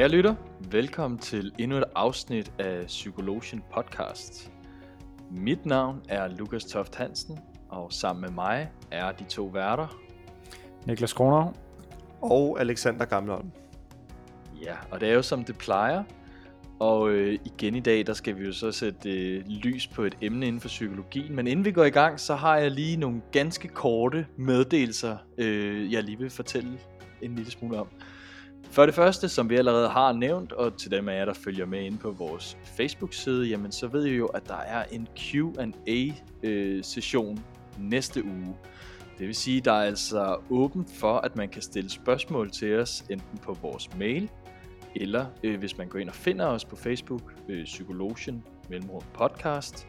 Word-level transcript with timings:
Kære 0.00 0.08
lytter, 0.08 0.34
velkommen 0.70 1.18
til 1.18 1.52
endnu 1.58 1.76
et 1.76 1.84
afsnit 1.94 2.52
af 2.58 2.86
Psykologen 2.86 3.62
podcast. 3.74 4.52
Mit 5.30 5.66
navn 5.66 6.02
er 6.08 6.28
Lukas 6.28 6.64
Toft 6.64 6.94
Hansen, 6.94 7.38
og 7.68 7.92
sammen 7.92 8.20
med 8.20 8.30
mig 8.30 8.70
er 8.90 9.12
de 9.12 9.24
to 9.24 9.44
værter. 9.44 10.00
Niklas 10.86 11.12
Kronov. 11.12 11.54
Og 12.22 12.60
Alexander 12.60 13.04
Gamleholm. 13.04 13.50
Ja, 14.62 14.74
og 14.90 15.00
det 15.00 15.08
er 15.08 15.14
jo 15.14 15.22
som 15.22 15.44
det 15.44 15.58
plejer. 15.58 16.04
Og 16.78 17.10
øh, 17.10 17.38
igen 17.44 17.74
i 17.74 17.80
dag, 17.80 18.06
der 18.06 18.12
skal 18.12 18.38
vi 18.38 18.44
jo 18.44 18.52
så 18.52 18.72
sætte 18.72 19.10
øh, 19.10 19.46
lys 19.48 19.86
på 19.86 20.02
et 20.02 20.16
emne 20.20 20.46
inden 20.46 20.60
for 20.60 20.68
psykologien. 20.68 21.36
Men 21.36 21.46
inden 21.46 21.64
vi 21.64 21.72
går 21.72 21.84
i 21.84 21.90
gang, 21.90 22.20
så 22.20 22.34
har 22.34 22.56
jeg 22.56 22.70
lige 22.70 22.96
nogle 22.96 23.22
ganske 23.32 23.68
korte 23.68 24.26
meddelelser, 24.36 25.16
øh, 25.38 25.92
jeg 25.92 26.04
lige 26.04 26.18
vil 26.18 26.30
fortælle 26.30 26.78
en 27.22 27.34
lille 27.34 27.50
smule 27.50 27.78
om. 27.80 27.86
For 28.70 28.86
det 28.86 28.94
første, 28.94 29.28
som 29.28 29.50
vi 29.50 29.56
allerede 29.56 29.88
har 29.88 30.12
nævnt, 30.12 30.52
og 30.52 30.76
til 30.76 30.90
dem 30.90 31.08
af 31.08 31.18
jer, 31.18 31.24
der 31.24 31.32
følger 31.32 31.66
med 31.66 31.82
ind 31.82 31.98
på 31.98 32.10
vores 32.10 32.58
Facebook-side, 32.76 33.46
jamen 33.46 33.72
så 33.72 33.86
ved 33.86 34.04
I 34.04 34.16
jo, 34.16 34.26
at 34.26 34.48
der 34.48 34.56
er 34.56 34.84
en 34.90 35.08
Q&A-session 35.18 36.58
øh, 37.38 37.42
næste 37.78 38.24
uge. 38.24 38.56
Det 39.18 39.26
vil 39.26 39.34
sige, 39.34 39.60
der 39.60 39.72
er 39.72 39.82
altså 39.82 40.36
åbent 40.50 40.90
for, 40.94 41.16
at 41.16 41.36
man 41.36 41.48
kan 41.48 41.62
stille 41.62 41.90
spørgsmål 41.90 42.50
til 42.50 42.78
os, 42.78 43.04
enten 43.10 43.38
på 43.38 43.56
vores 43.62 43.88
mail, 43.98 44.30
eller 44.96 45.26
øh, 45.42 45.58
hvis 45.58 45.78
man 45.78 45.88
går 45.88 45.98
ind 45.98 46.08
og 46.08 46.14
finder 46.14 46.46
os 46.46 46.64
på 46.64 46.76
Facebook, 46.76 47.34
øh, 47.48 47.64
Psykologien 47.64 48.44
Mellemrum 48.68 49.02
Podcast, 49.14 49.86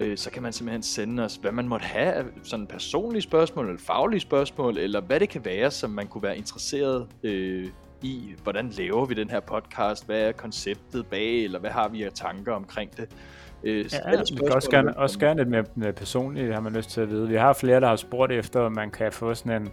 øh, 0.00 0.16
så 0.16 0.30
kan 0.30 0.42
man 0.42 0.52
simpelthen 0.52 0.82
sende 0.82 1.24
os, 1.24 1.36
hvad 1.36 1.52
man 1.52 1.68
måtte 1.68 1.86
have 1.86 2.12
af 2.12 2.24
sådan 2.42 2.66
personlige 2.66 3.22
spørgsmål, 3.22 3.66
eller 3.66 3.80
faglige 3.80 4.20
spørgsmål, 4.20 4.78
eller 4.78 5.00
hvad 5.00 5.20
det 5.20 5.28
kan 5.28 5.44
være, 5.44 5.70
som 5.70 5.90
man 5.90 6.06
kunne 6.06 6.22
være 6.22 6.36
interesseret 6.36 7.08
øh, 7.22 7.68
i, 8.02 8.34
hvordan 8.42 8.68
laver 8.68 9.06
vi 9.06 9.14
den 9.14 9.30
her 9.30 9.40
podcast, 9.40 10.06
hvad 10.06 10.20
er 10.20 10.32
konceptet 10.32 11.06
bag, 11.06 11.44
eller 11.44 11.58
hvad 11.58 11.70
har 11.70 11.88
vi 11.88 12.02
af 12.02 12.12
tanker 12.12 12.52
omkring 12.52 12.96
det. 12.96 13.08
Øh, 13.64 13.78
ja, 13.92 14.10
vi 14.30 14.36
kan 14.36 14.52
også 14.52 14.70
gerne, 14.70 14.96
også 14.96 15.18
gerne 15.18 15.40
lidt 15.40 15.48
mere, 15.48 15.64
mere 15.74 15.92
personligt, 15.92 16.54
har 16.54 16.60
man 16.60 16.72
lyst 16.72 16.90
til 16.90 17.00
at 17.00 17.10
vide. 17.10 17.28
Vi 17.28 17.34
har 17.34 17.52
flere, 17.52 17.80
der 17.80 17.88
har 17.88 17.96
spurgt 17.96 18.32
efter, 18.32 18.60
om 18.60 18.72
man 18.72 18.90
kan 18.90 19.12
få 19.12 19.34
sådan 19.34 19.62
en, 19.62 19.72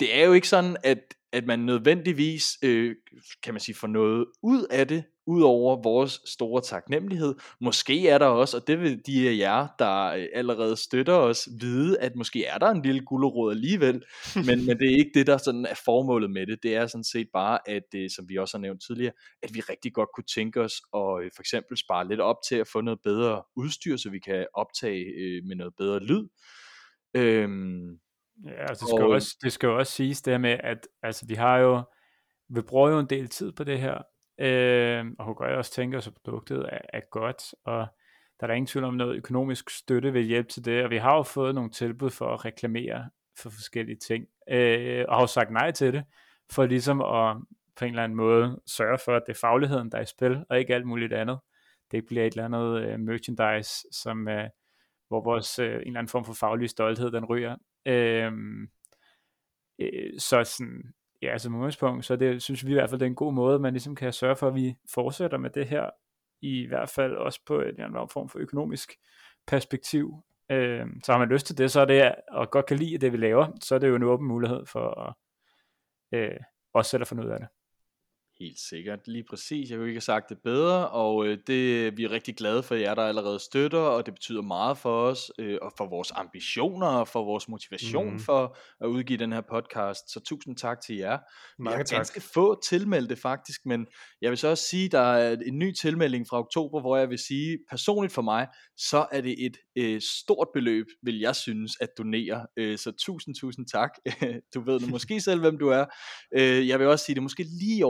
det 0.00 0.16
er 0.16 0.24
jo 0.24 0.32
ikke 0.32 0.48
sådan, 0.48 0.76
at, 0.84 1.14
at 1.32 1.46
man 1.46 1.58
nødvendigvis, 1.58 2.58
øh, 2.64 2.96
kan 3.42 3.54
man 3.54 3.60
sige, 3.60 3.74
får 3.74 3.88
noget 3.88 4.26
ud 4.42 4.66
af 4.70 4.88
det, 4.88 5.04
ud 5.26 5.42
over 5.42 5.82
vores 5.82 6.20
store 6.24 6.62
taknemmelighed. 6.62 7.34
Måske 7.60 8.08
er 8.08 8.18
der 8.18 8.26
også, 8.26 8.56
og 8.56 8.66
det 8.66 8.80
vil 8.80 9.02
de 9.06 9.28
af 9.28 9.36
jer, 9.36 9.66
der 9.78 10.04
øh, 10.04 10.26
allerede 10.34 10.76
støtter 10.76 11.14
os, 11.14 11.48
vide, 11.60 11.98
at 11.98 12.16
måske 12.16 12.44
er 12.44 12.58
der 12.58 12.70
en 12.70 12.82
lille 12.82 13.00
gulderod 13.00 13.52
alligevel, 13.52 14.02
men, 14.46 14.66
men 14.66 14.78
det 14.78 14.92
er 14.92 14.98
ikke 14.98 15.10
det, 15.14 15.26
der 15.26 15.36
sådan 15.36 15.66
er 15.66 15.80
formålet 15.84 16.30
med 16.30 16.46
det. 16.46 16.62
Det 16.62 16.76
er 16.76 16.86
sådan 16.86 17.04
set 17.04 17.28
bare, 17.32 17.58
at 17.66 17.82
det, 17.92 18.12
som 18.12 18.28
vi 18.28 18.38
også 18.38 18.56
har 18.56 18.62
nævnt 18.62 18.82
tidligere, 18.86 19.12
at 19.42 19.54
vi 19.54 19.60
rigtig 19.60 19.92
godt 19.92 20.08
kunne 20.14 20.26
tænke 20.34 20.60
os 20.60 20.74
at 20.94 21.24
øh, 21.24 21.30
for 21.36 21.42
eksempel 21.42 21.76
spare 21.76 22.08
lidt 22.08 22.20
op 22.20 22.36
til 22.48 22.56
at 22.56 22.68
få 22.68 22.80
noget 22.80 23.00
bedre 23.04 23.42
udstyr, 23.56 23.96
så 23.96 24.10
vi 24.10 24.18
kan 24.18 24.46
optage 24.54 25.04
øh, 25.04 25.44
med 25.44 25.56
noget 25.56 25.72
bedre 25.78 26.00
lyd. 26.00 26.28
Øhm, 27.16 27.98
Ja, 28.44 28.66
altså, 28.68 28.84
det 28.84 28.88
skal, 28.88 29.04
og, 29.04 29.10
også, 29.10 29.36
det 29.42 29.52
skal 29.52 29.66
jo 29.66 29.78
også 29.78 29.92
siges 29.92 30.22
det 30.22 30.40
med, 30.40 30.56
at 30.60 30.88
altså, 31.02 31.26
vi 31.26 31.34
har 31.34 31.58
jo, 31.58 31.82
vi 32.48 32.60
bruger 32.60 32.90
jo 32.90 32.98
en 32.98 33.06
del 33.10 33.28
tid 33.28 33.52
på 33.52 33.64
det 33.64 33.80
her, 33.80 34.02
øh, 34.38 35.06
og 35.18 35.24
hun 35.24 35.36
også 35.38 35.72
tænke 35.72 35.96
os, 35.96 36.06
at 36.06 36.12
produktet 36.24 36.68
er, 36.72 36.78
er 36.92 37.00
godt, 37.10 37.54
og 37.64 37.86
der 38.40 38.46
er 38.46 38.46
der 38.46 38.54
ingen 38.54 38.66
tvivl 38.66 38.84
om 38.84 38.94
noget 38.94 39.16
økonomisk 39.16 39.70
støtte 39.70 40.12
vil 40.12 40.24
hjælpe 40.24 40.48
til 40.48 40.64
det, 40.64 40.84
og 40.84 40.90
vi 40.90 40.96
har 40.96 41.16
jo 41.16 41.22
fået 41.22 41.54
nogle 41.54 41.70
tilbud 41.70 42.10
for 42.10 42.34
at 42.34 42.44
reklamere 42.44 43.10
for 43.38 43.50
forskellige 43.50 43.96
ting, 43.96 44.26
øh, 44.48 45.04
og 45.08 45.14
har 45.14 45.22
jo 45.22 45.26
sagt 45.26 45.50
nej 45.50 45.70
til 45.70 45.92
det, 45.92 46.04
for 46.50 46.66
ligesom 46.66 47.00
at 47.00 47.36
på 47.76 47.84
en 47.84 47.90
eller 47.90 48.04
anden 48.04 48.16
måde 48.16 48.60
sørge 48.66 48.98
for, 49.04 49.16
at 49.16 49.22
det 49.26 49.32
er 49.32 49.38
fagligheden, 49.40 49.92
der 49.92 49.98
er 49.98 50.02
i 50.02 50.06
spil, 50.06 50.44
og 50.50 50.58
ikke 50.58 50.74
alt 50.74 50.86
muligt 50.86 51.12
andet. 51.12 51.38
Det 51.90 51.96
ikke 51.96 52.06
bliver 52.06 52.26
et 52.26 52.32
eller 52.32 52.44
andet 52.44 52.82
øh, 52.82 53.00
merchandise, 53.00 53.86
som, 53.92 54.28
øh, 54.28 54.48
hvor 55.08 55.20
vores 55.24 55.58
øh, 55.58 55.66
en 55.66 55.72
eller 55.72 55.98
anden 55.98 56.08
form 56.08 56.24
for 56.24 56.32
faglig 56.32 56.70
stolthed, 56.70 57.10
den 57.10 57.24
ryger. 57.24 57.56
Øh, 57.86 58.32
øh, 59.78 60.20
så 60.20 60.44
sådan, 60.44 60.94
ja, 61.22 61.32
altså, 61.32 61.46
som 61.46 61.54
udgangspunkt, 61.54 62.04
så 62.04 62.16
det 62.16 62.42
synes 62.42 62.66
vi 62.66 62.70
i 62.70 62.74
hvert 62.74 62.90
fald, 62.90 63.00
det 63.00 63.06
er 63.06 63.10
en 63.10 63.14
god 63.14 63.32
måde, 63.32 63.58
man 63.58 63.72
ligesom 63.72 63.94
kan 63.94 64.12
sørge 64.12 64.36
for, 64.36 64.48
at 64.48 64.54
vi 64.54 64.76
fortsætter 64.94 65.38
med 65.38 65.50
det 65.50 65.66
her, 65.66 65.90
i 66.40 66.66
hvert 66.66 66.88
fald 66.88 67.16
også 67.16 67.40
på 67.46 67.60
en 67.60 67.66
eller 67.66 67.84
anden 67.84 68.08
form 68.08 68.28
for 68.28 68.38
økonomisk 68.38 68.92
perspektiv. 69.46 70.24
Øh, 70.50 70.86
så 71.04 71.12
har 71.12 71.18
man 71.18 71.28
lyst 71.28 71.46
til 71.46 71.58
det, 71.58 71.70
så 71.70 71.80
er 71.80 71.84
det, 71.84 72.14
og 72.28 72.50
godt 72.50 72.66
kan 72.66 72.78
lide 72.78 72.98
det, 72.98 73.12
vi 73.12 73.16
laver, 73.16 73.46
så 73.60 73.74
er 73.74 73.78
det 73.78 73.88
jo 73.88 73.96
en 73.96 74.02
åben 74.02 74.28
mulighed 74.28 74.66
for 74.66 75.00
at 75.00 75.14
øh, 76.18 76.40
også 76.74 76.90
selv 76.90 77.00
at 77.00 77.08
finde 77.08 77.24
ud 77.24 77.30
af 77.30 77.38
det. 77.38 77.48
Helt 78.42 78.60
sikkert, 78.60 79.08
lige 79.08 79.24
præcis. 79.30 79.70
Jeg 79.70 79.78
kunne 79.78 79.88
ikke 79.88 79.96
have 79.96 80.00
sagt 80.00 80.28
det 80.28 80.38
bedre, 80.44 80.88
og 80.88 81.26
øh, 81.26 81.38
det 81.46 81.96
vi 81.96 82.04
er 82.04 82.10
rigtig 82.10 82.36
glade 82.36 82.62
for 82.62 82.74
jer, 82.74 82.94
der 82.94 83.02
allerede 83.02 83.38
støtter, 83.38 83.78
og 83.78 84.06
det 84.06 84.14
betyder 84.14 84.42
meget 84.42 84.78
for 84.78 85.02
os, 85.02 85.30
øh, 85.38 85.58
og 85.62 85.72
for 85.76 85.86
vores 85.86 86.12
ambitioner, 86.14 86.86
og 86.86 87.08
for 87.08 87.24
vores 87.24 87.48
motivation 87.48 88.12
mm. 88.12 88.18
for 88.18 88.56
at 88.80 88.86
udgive 88.86 89.18
den 89.18 89.32
her 89.32 89.40
podcast. 89.40 90.12
Så 90.12 90.20
tusind 90.20 90.56
tak 90.56 90.80
til 90.80 90.96
jer. 90.96 91.18
Mange 91.58 91.76
vi 91.76 91.78
har 91.78 91.84
tak. 91.84 91.96
ganske 91.96 92.20
få 92.20 92.60
tilmeldte 92.60 93.16
faktisk, 93.16 93.66
men 93.66 93.86
jeg 94.20 94.30
vil 94.30 94.38
så 94.38 94.48
også 94.48 94.64
sige, 94.64 94.88
der 94.88 94.98
er 94.98 95.36
en 95.46 95.58
ny 95.58 95.72
tilmelding 95.72 96.26
fra 96.28 96.38
oktober, 96.38 96.80
hvor 96.80 96.96
jeg 96.96 97.10
vil 97.10 97.18
sige, 97.18 97.58
personligt 97.70 98.14
for 98.14 98.22
mig, 98.22 98.46
så 98.76 99.06
er 99.12 99.20
det 99.20 99.46
et 99.46 99.56
øh, 99.78 100.00
stort 100.00 100.48
beløb, 100.54 100.86
vil 101.02 101.18
jeg 101.18 101.36
synes, 101.36 101.72
at 101.80 101.88
donere. 101.98 102.46
Øh, 102.56 102.78
så 102.78 102.92
tusind, 102.98 103.34
tusind 103.34 103.66
tak. 103.66 103.90
du 104.54 104.60
ved 104.60 104.80
nu 104.80 104.86
måske 104.86 105.20
selv, 105.20 105.40
hvem 105.40 105.58
du 105.58 105.68
er. 105.68 105.84
Øh, 106.36 106.68
jeg 106.68 106.78
vil 106.78 106.86
også 106.86 107.04
sige, 107.04 107.14
det 107.14 107.20
er 107.20 107.22
måske 107.22 107.42
lige 107.42 107.86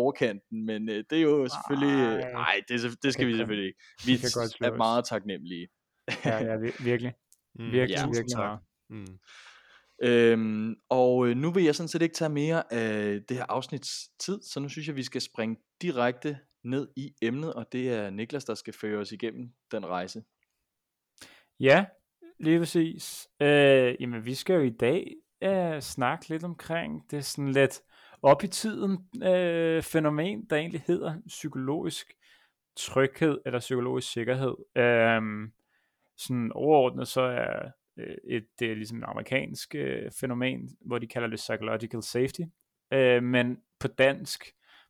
overkanten, 0.50 0.66
men 0.66 0.88
øh, 0.88 1.04
det 1.10 1.18
er 1.18 1.22
jo 1.22 1.48
selvfølgelig... 1.48 2.32
Nej, 2.32 2.62
det, 2.68 3.02
det 3.02 3.12
skal 3.12 3.26
vi 3.26 3.36
selvfølgelig 3.36 3.66
ikke. 3.66 3.80
Vi 4.06 4.12
er 4.66 4.76
meget 4.76 5.04
taknemmelige. 5.04 5.68
ja, 6.24 6.44
ja, 6.44 6.56
virkelig. 6.84 7.12
Mm, 7.54 7.72
virkelig, 7.72 7.96
ja, 7.96 8.06
virkelig 8.06 8.32
tak. 8.36 8.60
Mm. 8.90 9.18
Øhm, 10.02 10.74
og 10.88 11.28
øh, 11.28 11.36
nu 11.36 11.52
vil 11.52 11.64
jeg 11.64 11.74
sådan 11.74 11.88
set 11.88 12.02
ikke 12.02 12.14
tage 12.14 12.28
mere 12.28 12.72
af 12.72 13.20
det 13.28 13.36
her 13.36 13.46
afsnits 13.48 14.08
tid, 14.20 14.42
så 14.42 14.60
nu 14.60 14.68
synes 14.68 14.88
jeg, 14.88 14.96
vi 14.96 15.02
skal 15.02 15.20
springe 15.20 15.56
direkte 15.82 16.38
ned 16.64 16.88
i 16.96 17.14
emnet, 17.22 17.54
og 17.54 17.66
det 17.72 17.92
er 17.92 18.10
Niklas, 18.10 18.44
der 18.44 18.54
skal 18.54 18.74
føre 18.74 19.00
os 19.00 19.12
igennem 19.12 19.52
den 19.70 19.86
rejse. 19.86 20.22
Ja, 21.60 21.84
lige 22.40 22.58
præcis. 22.58 23.28
Øh, 23.40 23.96
jamen, 24.00 24.24
vi 24.24 24.34
skal 24.34 24.54
jo 24.54 24.62
i 24.62 24.70
dag 24.70 25.14
øh, 25.42 25.80
snakke 25.80 26.28
lidt 26.28 26.44
omkring 26.44 27.10
det 27.10 27.24
sådan 27.24 27.52
lidt 27.52 27.82
op 28.22 28.44
i 28.44 28.48
tiden 28.48 28.98
øh, 29.22 29.82
fænomen, 29.82 30.46
der 30.50 30.56
egentlig 30.56 30.82
hedder 30.86 31.14
psykologisk 31.26 32.12
tryghed 32.76 33.38
eller 33.46 33.58
psykologisk 33.58 34.12
sikkerhed. 34.12 34.54
Øh, 34.76 35.22
sådan 36.16 36.52
overordnet 36.52 37.08
så 37.08 37.20
er 37.20 37.70
øh, 37.98 38.16
et, 38.24 38.46
det 38.58 38.70
er 38.70 38.74
ligesom 38.74 38.98
et 38.98 39.04
amerikansk 39.06 39.74
øh, 39.74 40.10
fænomen, 40.20 40.76
hvor 40.80 40.98
de 40.98 41.06
kalder 41.06 41.28
det 41.28 41.36
psychological 41.36 42.02
safety, 42.02 42.40
øh, 42.92 43.22
men 43.22 43.58
på 43.80 43.88
dansk, 43.88 44.44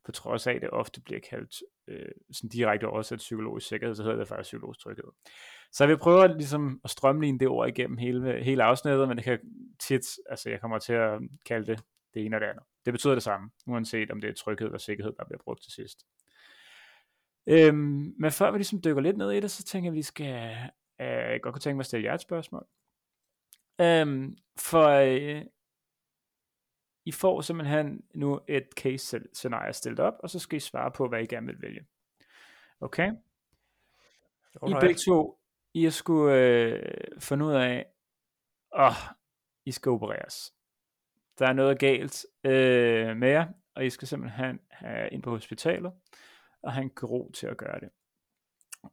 på 0.05 0.11
trods 0.11 0.47
af, 0.47 0.53
at 0.53 0.61
det 0.61 0.69
ofte 0.69 1.01
bliver 1.01 1.19
kaldt 1.29 1.55
øh, 1.87 2.11
sådan 2.31 2.49
direkte 2.49 2.87
oversat 2.87 3.17
psykologisk 3.17 3.67
sikkerhed, 3.67 3.95
så 3.95 4.03
hedder 4.03 4.17
det 4.17 4.27
faktisk 4.27 4.47
psykologisk 4.47 4.79
tryghed. 4.79 5.11
Så 5.71 5.87
vi 5.87 5.95
prøver 5.95 6.27
ligesom 6.27 6.81
at 6.83 6.89
strømligne 6.89 7.39
det 7.39 7.47
ord 7.47 7.69
igennem 7.69 7.97
hele, 7.97 8.43
hele 8.43 8.63
afsnittet, 8.63 9.07
men 9.07 9.17
det 9.17 9.23
kan 9.23 9.39
tit, 9.79 10.05
altså 10.29 10.49
jeg 10.49 10.61
kommer 10.61 10.79
til 10.79 10.93
at 10.93 11.19
kalde 11.45 11.65
det 11.65 11.83
det 12.13 12.25
ene 12.25 12.37
og 12.37 12.41
det 12.41 12.47
andet. 12.47 12.63
Det 12.85 12.93
betyder 12.93 13.13
det 13.13 13.23
samme, 13.23 13.51
uanset 13.67 14.11
om 14.11 14.21
det 14.21 14.29
er 14.29 14.33
tryghed 14.33 14.67
eller 14.67 14.77
sikkerhed, 14.77 15.13
der 15.19 15.25
bliver 15.25 15.39
brugt 15.43 15.63
til 15.63 15.71
sidst. 15.71 16.05
Øhm, 17.47 18.15
men 18.19 18.31
før 18.31 18.51
vi 18.51 18.57
ligesom 18.57 18.81
dykker 18.81 19.01
lidt 19.01 19.17
ned 19.17 19.31
i 19.31 19.39
det, 19.39 19.51
så 19.51 19.63
tænker 19.63 19.87
jeg, 19.87 19.93
at 19.93 19.97
vi 19.97 20.01
skal, 20.01 20.55
øh, 21.01 21.39
godt 21.41 21.53
kunne 21.53 21.59
tænke 21.59 21.75
mig 21.75 21.81
at 21.81 21.85
stille 21.85 22.05
jer 22.05 22.13
et 22.13 22.21
spørgsmål. 22.21 22.67
Øhm, 23.81 24.37
for 24.59 24.87
øh, 24.87 25.45
I 27.05 27.11
får 27.11 27.41
simpelthen 27.41 28.03
nu 28.15 28.39
et 28.47 28.67
case 28.77 29.19
scenarie 29.33 29.73
stillet 29.73 29.99
op, 29.99 30.13
og 30.19 30.29
så 30.29 30.39
skal 30.39 30.57
I 30.57 30.59
svare 30.59 30.91
på, 30.91 31.07
hvad 31.07 31.21
I 31.21 31.25
gerne 31.25 31.47
vil 31.47 31.61
vælge. 31.61 31.87
Okay? 32.79 33.11
Alright. 34.61 34.83
I 34.83 34.87
begge 34.87 34.99
to, 35.07 35.39
I 35.73 35.89
skulle 35.89 36.35
øh, 36.35 37.19
finde 37.19 37.45
ud 37.45 37.53
af, 37.53 37.85
åh, 38.75 38.95
I 39.65 39.71
skal 39.71 39.89
opereres. 39.89 40.53
Der 41.39 41.47
er 41.47 41.53
noget 41.53 41.79
galt 41.79 42.25
øh, 42.43 43.17
med 43.17 43.29
jer, 43.29 43.47
og 43.75 43.85
I 43.85 43.89
skal 43.89 44.07
simpelthen 44.07 44.59
have 44.69 45.09
ind 45.09 45.23
på 45.23 45.29
hospitalet, 45.29 45.91
og 46.63 46.73
han 46.73 46.89
kan 46.89 47.09
ro 47.09 47.31
til 47.33 47.47
at 47.47 47.57
gøre 47.57 47.79
det. 47.79 47.89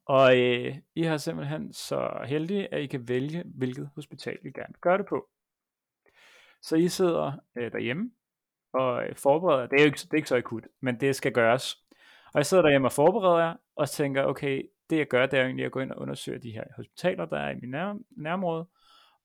Og 0.06 0.38
øh, 0.38 0.76
I 0.94 1.02
har 1.02 1.16
simpelthen 1.16 1.72
så 1.72 2.24
heldige, 2.26 2.74
at 2.74 2.80
I 2.80 2.86
kan 2.86 3.08
vælge, 3.08 3.42
hvilket 3.54 3.90
hospital 3.94 4.38
I 4.42 4.50
gerne 4.50 4.72
vil 4.74 4.80
gøre 4.80 4.98
det 4.98 5.06
på. 5.06 5.28
Så 6.62 6.76
I 6.76 6.88
sidder 6.88 7.32
øh, 7.56 7.72
derhjemme 7.72 8.10
og 8.72 9.04
øh, 9.04 9.16
forbereder, 9.16 9.66
det 9.66 9.76
er 9.76 9.82
jo 9.82 9.86
ikke, 9.86 9.98
det 9.98 10.12
er 10.12 10.16
ikke 10.16 10.28
så 10.28 10.36
akut, 10.36 10.66
men 10.80 11.00
det 11.00 11.16
skal 11.16 11.32
gøres. 11.32 11.76
Og 12.26 12.38
jeg 12.38 12.46
sidder 12.46 12.62
derhjemme 12.62 12.88
og 12.88 12.92
forbereder 12.92 13.38
jer, 13.38 13.54
og 13.76 13.90
tænker, 13.90 14.24
okay, 14.24 14.62
det 14.90 14.98
jeg 14.98 15.06
gør, 15.06 15.26
det 15.26 15.38
er 15.38 15.44
egentlig 15.44 15.66
at 15.66 15.72
gå 15.72 15.80
ind 15.80 15.92
og 15.92 16.02
undersøge 16.02 16.38
de 16.38 16.50
her 16.50 16.64
hospitaler, 16.76 17.24
der 17.24 17.38
er 17.38 17.50
i 17.50 17.54
min 17.60 17.70
nær, 17.70 17.94
nærområde, 18.10 18.66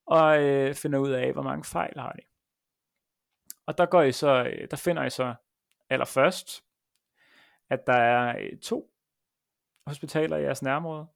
og 0.05 0.43
øh, 0.43 0.73
finde 0.73 0.99
ud 0.99 1.09
af, 1.09 1.33
hvor 1.33 1.43
mange 1.43 1.63
fejl 1.63 1.99
har 1.99 2.11
de. 2.11 2.21
Og 3.65 3.77
der 3.77 3.85
går 3.85 4.01
I 4.01 4.11
så, 4.11 4.43
øh, 4.43 4.67
der 4.71 4.77
finder 4.77 5.03
I 5.03 5.09
så 5.09 5.35
allerførst, 5.89 6.63
at 7.69 7.87
der 7.87 7.93
er 7.93 8.37
øh, 8.39 8.57
to 8.59 8.91
hospitaler 9.87 10.37
i 10.37 10.41
jeres 10.41 10.61
nærområde, 10.61 11.07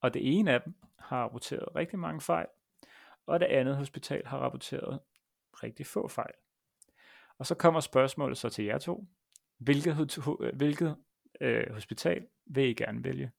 og 0.00 0.14
det 0.14 0.38
ene 0.38 0.52
af 0.52 0.62
dem 0.62 0.74
har 0.98 1.22
rapporteret 1.22 1.76
rigtig 1.76 1.98
mange 1.98 2.20
fejl, 2.20 2.46
og 3.26 3.40
det 3.40 3.46
andet 3.46 3.76
hospital 3.76 4.26
har 4.26 4.38
rapporteret 4.38 5.00
rigtig 5.62 5.86
få 5.86 6.08
fejl. 6.08 6.34
Og 7.38 7.46
så 7.46 7.54
kommer 7.54 7.80
spørgsmålet 7.80 8.38
så 8.38 8.48
til 8.48 8.64
jer 8.64 8.78
to. 8.78 9.06
Hvilket, 9.58 10.18
øh, 10.40 10.56
hvilket 10.56 10.96
øh, 11.40 11.72
hospital 11.72 12.26
vil 12.46 12.64
I 12.64 12.74
gerne 12.74 13.04
vælge? 13.04 13.32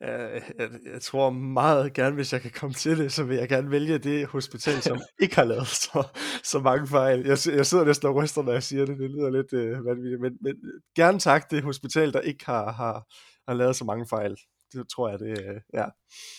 Jeg, 0.00 0.42
jeg, 0.58 0.70
jeg 0.92 1.02
tror 1.02 1.30
meget 1.30 1.92
gerne, 1.92 2.14
hvis 2.14 2.32
jeg 2.32 2.40
kan 2.40 2.50
komme 2.50 2.74
til 2.74 2.98
det, 2.98 3.12
så 3.12 3.24
vil 3.24 3.36
jeg 3.36 3.48
gerne 3.48 3.70
vælge 3.70 3.98
det 3.98 4.26
hospital, 4.26 4.82
som 4.82 5.00
ikke 5.22 5.36
har 5.36 5.44
lavet 5.44 5.66
så, 5.66 6.06
så 6.44 6.58
mange 6.58 6.86
fejl. 6.86 7.18
Jeg, 7.18 7.38
jeg 7.46 7.66
sidder 7.66 7.84
næsten 7.84 8.08
og 8.08 8.14
ryster, 8.14 8.42
når 8.42 8.52
jeg 8.52 8.62
siger 8.62 8.86
det. 8.86 8.98
Det 8.98 9.10
lyder 9.10 9.30
lidt 9.30 9.52
øh, 9.52 9.84
vanvittigt. 9.84 10.20
Men, 10.20 10.32
men 10.40 10.54
gerne 10.96 11.18
tak 11.18 11.50
det 11.50 11.62
hospital, 11.62 12.12
der 12.12 12.20
ikke 12.20 12.46
har, 12.46 12.72
har, 12.72 13.06
har 13.48 13.54
lavet 13.54 13.76
så 13.76 13.84
mange 13.84 14.06
fejl. 14.10 14.36
Det 14.72 14.88
tror 14.88 15.08
jeg, 15.08 15.18
det 15.18 15.28
øh, 15.28 15.60
ja. 15.74 15.84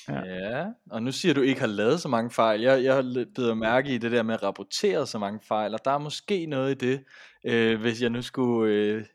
ja. 0.10 0.24
Ja, 0.25 0.66
og 0.92 1.04
nu 1.04 1.12
siger 1.12 1.34
du 1.34 1.42
ikke 1.42 1.60
har 1.60 1.68
lavet 1.68 2.02
så 2.02 2.08
mange 2.08 2.31
fejl. 2.31 2.62
Jeg, 2.62 2.84
jeg 2.84 2.96
har 2.96 3.25
blevet 3.36 3.58
mærke 3.58 3.90
i 3.90 3.98
det 3.98 4.12
der 4.12 4.24
med 4.24 4.34
at 4.34 4.44
rapportere 4.44 5.08
så 5.08 5.19
mange 5.19 5.40
fejl, 5.48 5.74
og 5.74 5.80
der 5.86 5.92
er 5.92 5.98
måske 5.98 6.46
noget 6.46 6.72
i 6.72 6.88
det, 6.88 7.04
øh, 7.46 7.81
hvis 7.81 8.02
jeg 8.02 8.10
nu 8.10 8.22
skulle 8.22 8.74
øh, 8.74 9.06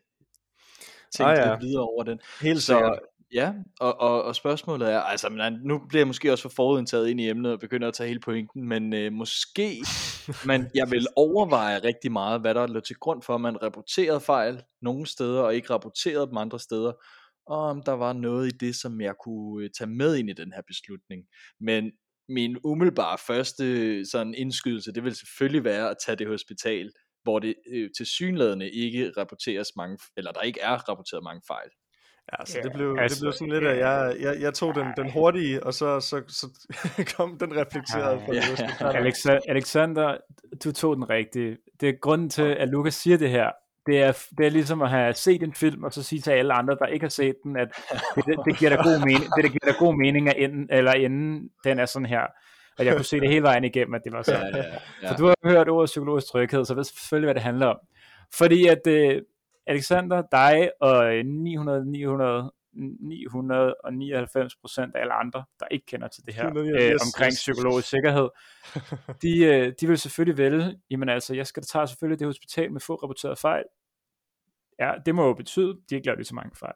tænke 1.15 1.31
ah, 1.31 1.37
ja. 1.37 1.51
lidt 1.51 1.63
videre 1.63 1.83
over 1.83 2.03
den. 2.03 2.19
Helt 2.41 2.63
så, 2.63 2.99
Ja, 3.33 3.53
og, 3.79 4.01
og, 4.01 4.23
og 4.23 4.35
spørgsmålet 4.35 4.91
er, 4.91 4.99
altså 4.99 5.29
men, 5.29 5.53
nu 5.63 5.79
bliver 5.89 5.99
jeg 5.99 6.07
måske 6.07 6.31
også 6.31 6.41
for 6.41 6.55
forudindtaget 6.55 7.09
ind 7.09 7.21
i 7.21 7.29
emnet 7.29 7.51
og 7.51 7.59
begynder 7.59 7.87
at 7.87 7.93
tage 7.93 8.07
hele 8.07 8.19
pointen, 8.19 8.67
men 8.67 8.93
øh, 8.93 9.13
måske, 9.13 9.83
men 10.45 10.67
jeg 10.79 10.91
vil 10.91 11.07
overveje 11.15 11.79
rigtig 11.79 12.11
meget, 12.11 12.41
hvad 12.41 12.53
der 12.53 12.67
lå 12.67 12.79
til 12.79 12.95
grund 12.95 13.21
for, 13.21 13.35
at 13.35 13.41
man 13.41 13.63
rapporterede 13.63 14.19
fejl 14.19 14.63
nogle 14.81 15.05
steder 15.05 15.41
og 15.41 15.55
ikke 15.55 15.73
rapporterede 15.73 16.27
dem 16.27 16.37
andre 16.37 16.59
steder, 16.59 16.93
og 17.47 17.59
om 17.59 17.83
der 17.83 17.91
var 17.91 18.13
noget 18.13 18.47
i 18.47 18.57
det, 18.57 18.75
som 18.75 19.01
jeg 19.01 19.15
kunne 19.23 19.63
øh, 19.63 19.69
tage 19.77 19.89
med 19.89 20.15
ind 20.15 20.29
i 20.29 20.33
den 20.33 20.53
her 20.53 20.61
beslutning. 20.67 21.23
Men 21.59 21.91
min 22.29 22.57
umiddelbare 22.63 23.17
første 23.27 24.05
sådan 24.05 24.33
indskydelse, 24.33 24.93
det 24.93 25.03
vil 25.03 25.15
selvfølgelig 25.15 25.63
være 25.63 25.89
at 25.89 25.97
tage 26.05 26.15
det 26.15 26.27
hospital, 26.27 26.91
hvor 27.23 27.39
det 27.39 27.55
øh, 27.73 27.89
til 27.97 28.05
synlædende 28.05 28.71
ikke 28.71 29.11
rapporteres 29.17 29.71
mange, 29.75 29.97
eller 30.17 30.31
der 30.31 30.41
ikke 30.41 30.59
er 30.59 30.89
rapporteret 30.89 31.23
mange 31.23 31.41
fejl. 31.47 31.69
Ja, 32.31 32.45
så 32.45 32.59
det 32.63 32.71
blev, 32.73 32.97
altså, 32.99 33.15
det 33.15 33.21
blev 33.21 33.33
sådan 33.33 33.53
lidt, 33.53 33.63
at 33.63 33.77
jeg, 33.77 34.15
jeg, 34.19 34.41
jeg 34.41 34.53
tog 34.53 34.75
den, 34.75 34.87
den 34.97 35.11
hurtige, 35.11 35.63
og 35.63 35.73
så, 35.73 35.99
så, 35.99 36.21
så 36.27 36.47
kom 37.17 37.37
den 37.39 37.57
reflekteret 37.57 38.21
fra 38.25 38.33
ja, 38.33 38.97
Alexander, 38.97 39.41
Alexander, 39.47 40.17
du 40.63 40.71
tog 40.71 40.95
den 40.95 41.09
rigtige. 41.09 41.57
Det 41.81 41.89
er 41.89 41.93
grunden 42.01 42.29
til, 42.29 42.43
at 42.59 42.69
Lukas 42.69 42.93
siger 42.93 43.17
det 43.17 43.29
her. 43.29 43.51
Det 43.85 44.03
er, 44.03 44.11
det 44.37 44.45
er 44.45 44.49
ligesom 44.49 44.81
at 44.81 44.89
have 44.89 45.13
set 45.13 45.43
en 45.43 45.53
film, 45.53 45.83
og 45.83 45.93
så 45.93 46.03
sige 46.03 46.21
til 46.21 46.31
alle 46.31 46.53
andre, 46.53 46.75
der 46.79 46.85
ikke 46.85 47.03
har 47.03 47.09
set 47.09 47.35
den, 47.43 47.57
at 47.57 47.67
det, 48.15 48.25
det, 48.25 48.37
det 48.45 48.57
giver 48.57 48.69
da 48.69 48.75
god 48.75 48.99
mening, 49.05 49.23
det, 49.35 49.43
det 49.43 49.51
giver 49.51 49.71
da 49.71 49.77
god 49.79 49.95
mening, 49.95 50.29
at 50.29 50.35
inden, 50.37 50.67
eller 50.71 50.93
inden 50.93 51.49
den 51.63 51.79
er 51.79 51.85
sådan 51.85 52.05
her. 52.05 52.21
At 52.79 52.85
jeg 52.85 52.95
kunne 52.95 53.05
se 53.05 53.19
det 53.19 53.29
hele 53.29 53.43
vejen 53.43 53.63
igennem, 53.63 53.93
at 53.93 54.01
det 54.03 54.13
var 54.13 54.21
sådan. 54.21 54.55
Ja, 54.55 54.57
ja, 54.57 54.63
ja. 55.03 55.11
For 55.11 55.15
du 55.15 55.25
har 55.25 55.35
hørt 55.43 55.69
ordet 55.69 55.87
psykologisk 55.87 56.27
tryghed, 56.27 56.65
så 56.65 56.73
ved 56.73 56.83
selvfølgelig, 56.83 57.27
hvad 57.27 57.35
det 57.35 57.43
handler 57.43 57.67
om. 57.67 57.77
Fordi 58.33 58.67
at, 58.67 58.87
øh, 58.87 59.21
Alexander, 59.67 60.23
dig 60.31 60.71
og 60.81 61.25
900, 61.25 61.91
900, 61.91 62.51
999 62.73 64.55
procent 64.55 64.95
af 64.95 65.01
alle 65.01 65.13
andre, 65.13 65.45
der 65.59 65.65
ikke 65.71 65.85
kender 65.85 66.07
til 66.07 66.25
det 66.25 66.33
her 66.33 66.45
øh, 66.45 66.97
omkring 67.05 67.31
psykologisk 67.31 67.89
sikkerhed, 67.89 68.29
de, 69.23 69.39
øh, 69.45 69.73
de 69.81 69.87
vil 69.87 69.97
selvfølgelig 69.97 70.37
vælge, 70.37 70.79
jamen 70.89 71.09
altså, 71.09 71.35
jeg 71.35 71.47
skal 71.47 71.63
da 71.63 71.65
tage 71.65 71.87
selvfølgelig 71.87 72.19
det 72.19 72.27
hospital 72.27 72.71
med 72.71 72.81
få 72.81 72.95
rapporterede 72.95 73.35
fejl. 73.35 73.63
Ja, 74.79 74.93
det 75.05 75.15
må 75.15 75.27
jo 75.27 75.33
betyde, 75.33 75.77
de 75.89 75.95
ikke 75.95 76.05
laver 76.05 76.17
lige 76.17 76.25
så 76.25 76.35
mange 76.35 76.55
fejl. 76.55 76.75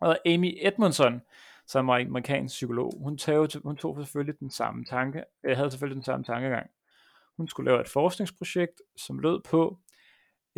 Og 0.00 0.18
Amy 0.26 0.58
Edmondson, 0.60 1.20
som 1.66 1.88
er 1.88 1.94
en 1.94 2.06
amerikansk 2.06 2.52
psykolog, 2.52 2.92
hun 3.02 3.18
tog, 3.18 3.48
hun 3.64 3.76
tog 3.76 3.96
selvfølgelig 4.00 4.40
den 4.40 4.50
samme 4.50 4.84
tanke, 4.84 5.24
øh, 5.44 5.56
havde 5.56 5.70
selvfølgelig 5.70 5.96
den 5.96 6.04
samme 6.04 6.24
tankegang. 6.24 6.70
Hun 7.36 7.48
skulle 7.48 7.70
lave 7.70 7.80
et 7.80 7.88
forskningsprojekt, 7.88 8.82
som 8.96 9.18
lød 9.18 9.40
på, 9.50 9.78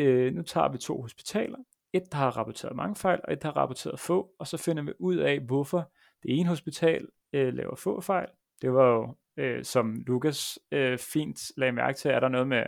øh, 0.01 0.35
nu 0.35 0.43
tager 0.43 0.69
vi 0.69 0.79
to 0.79 1.03
hospitaler, 1.03 1.59
et 1.93 2.13
der 2.13 2.17
har 2.17 2.31
rapporteret 2.31 2.77
mange 2.77 2.97
fejl, 2.97 3.21
og 3.25 3.33
et 3.33 3.43
der 3.43 3.49
har 3.49 3.57
rapporteret 3.57 4.01
få, 4.01 4.31
og 4.39 4.47
så 4.47 4.57
finder 4.57 4.83
vi 4.83 4.93
ud 4.99 5.17
af, 5.17 5.41
hvorfor 5.41 5.93
det 6.23 6.39
ene 6.39 6.49
hospital 6.49 7.07
øh, 7.33 7.55
laver 7.55 7.77
få 7.77 8.01
fejl. 8.01 8.29
Det 8.63 8.73
var 8.73 8.87
jo, 8.87 9.17
øh, 9.37 9.65
som 9.65 10.03
Lukas 10.07 10.59
øh, 10.73 10.99
fint 10.99 11.53
lagde 11.57 11.73
mærke 11.73 11.99
til, 11.99 12.11
er 12.11 12.21
der 12.21 12.29
noget 12.29 12.49
med 12.49 12.65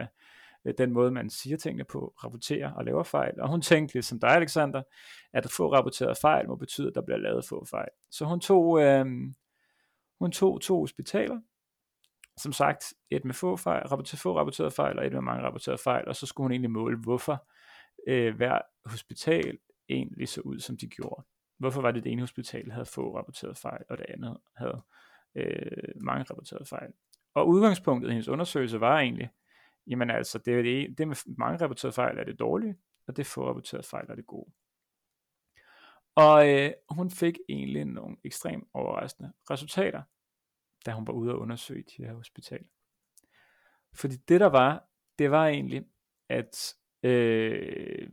øh, 0.65 0.75
den 0.79 0.93
måde, 0.93 1.11
man 1.11 1.31
siger 1.31 1.57
tingene 1.57 1.85
på, 1.85 2.15
rapporterer 2.25 2.73
og 2.73 2.85
laver 2.85 3.03
fejl. 3.03 3.41
Og 3.41 3.49
hun 3.49 3.61
tænkte, 3.61 3.95
ligesom 3.95 4.21
dig, 4.21 4.31
Alexander, 4.31 4.83
at 5.33 5.51
få 5.51 5.73
rapporteret 5.73 6.19
fejl 6.19 6.49
må 6.49 6.57
betyde, 6.57 6.89
at 6.89 6.95
der 6.95 7.03
bliver 7.03 7.19
lavet 7.19 7.45
få 7.45 7.65
fejl. 7.65 7.89
Så 8.11 8.25
hun 8.25 8.41
tog, 8.41 8.83
øh, 8.83 9.07
hun 10.19 10.33
tog 10.33 10.61
to 10.61 10.81
hospitaler, 10.81 11.41
som 12.43 12.53
sagt, 12.53 12.95
et 13.11 13.25
med 13.25 13.35
få, 13.35 13.57
fejl, 13.57 13.87
rapporter, 13.87 14.17
få 14.17 14.39
rapporterede 14.39 14.71
fejl, 14.71 14.99
og 14.99 15.07
et 15.07 15.13
med 15.13 15.21
mange 15.21 15.43
rapporterede 15.43 15.79
fejl, 15.79 16.09
og 16.09 16.17
så 16.17 16.27
skulle 16.27 16.45
hun 16.45 16.53
egentlig 16.53 16.71
måle, 16.71 16.97
hvorfor 16.97 17.49
øh, 18.09 18.37
hver 18.37 18.59
hospital 18.87 19.59
egentlig 19.89 20.29
så 20.29 20.41
ud, 20.41 20.61
som 20.61 20.77
de 20.77 20.89
gjorde. 20.89 21.25
Hvorfor 21.59 21.83
var 21.83 21.91
det, 21.91 22.05
det 22.05 22.13
ene 22.13 22.23
hospital 22.23 22.71
havde 22.71 22.87
få 22.87 23.19
rapporterede 23.19 23.55
fejl, 23.55 23.85
og 23.91 23.99
det 23.99 24.07
andet 24.09 24.39
havde 24.57 24.83
øh, 25.35 25.95
mange 25.97 26.25
rapporterede 26.31 26.65
fejl. 26.65 26.93
Og 27.35 27.49
udgangspunktet 27.49 28.09
i 28.09 28.13
hendes 28.13 28.29
undersøgelse 28.29 28.81
var 28.81 29.01
egentlig, 29.01 29.31
jamen 29.87 30.11
altså, 30.11 30.39
det, 30.39 30.59
er 30.59 30.63
det, 30.63 30.99
det 30.99 31.09
med 31.09 31.17
mange 31.39 31.65
rapporterede 31.65 31.95
fejl 31.95 32.19
er 32.19 32.25
det 32.25 32.39
dårlige, 32.39 32.77
og 33.07 33.17
det 33.17 33.27
få 33.27 33.49
rapporterede 33.49 33.87
fejl 33.87 34.07
er 34.11 34.15
det 34.15 34.27
gode. 34.27 34.53
Og 36.15 36.51
øh, 36.51 36.73
hun 36.91 37.11
fik 37.11 37.39
egentlig 37.49 37.85
nogle 37.85 38.17
ekstremt 38.25 38.69
overraskende 38.75 39.33
resultater 39.51 40.03
da 40.87 40.93
hun 40.93 41.07
var 41.07 41.13
ude 41.13 41.33
og 41.33 41.39
undersøge 41.39 41.85
de 41.97 42.05
her 42.05 42.15
hospital. 42.15 42.65
Fordi 43.95 44.17
det 44.17 44.41
der 44.41 44.47
var, 44.47 44.89
det 45.19 45.31
var 45.31 45.47
egentlig, 45.47 45.85
at 46.29 46.75
øh, 47.03 48.09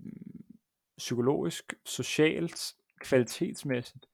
psykologisk, 0.97 1.73
socialt, 1.85 2.73
kvalitetsmæssigt, 3.01 4.05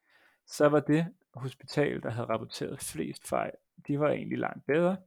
så 0.48 0.70
var 0.70 0.80
det 0.80 1.14
hospital, 1.34 2.04
der 2.04 2.10
havde 2.10 2.28
rapporteret 2.28 2.80
flest 2.80 3.28
fejl, 3.28 3.52
de 3.88 4.00
var 4.00 4.10
egentlig 4.10 4.38
langt 4.38 4.66
bedre. 4.66 4.98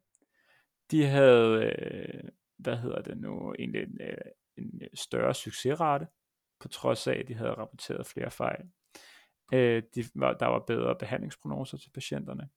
De 0.90 1.06
havde, 1.06 1.64
øh, 1.64 2.30
hvad 2.56 2.76
hedder 2.76 3.02
det 3.02 3.18
nu, 3.18 3.54
egentlig 3.58 3.82
en, 3.82 4.00
øh, 4.00 4.18
en 4.56 4.82
større 4.94 5.34
succesrate, 5.34 6.06
på 6.60 6.68
trods 6.68 7.06
af, 7.06 7.14
at 7.14 7.28
de 7.28 7.34
havde 7.34 7.54
rapporteret 7.54 8.06
flere 8.06 8.30
fejl. 8.30 8.70
Øh, 9.52 9.82
de 9.94 10.04
var, 10.14 10.32
der 10.32 10.46
var 10.46 10.58
bedre 10.58 10.96
behandlingsprognoser 10.96 11.78
til 11.78 11.90
patienterne. 11.90 12.48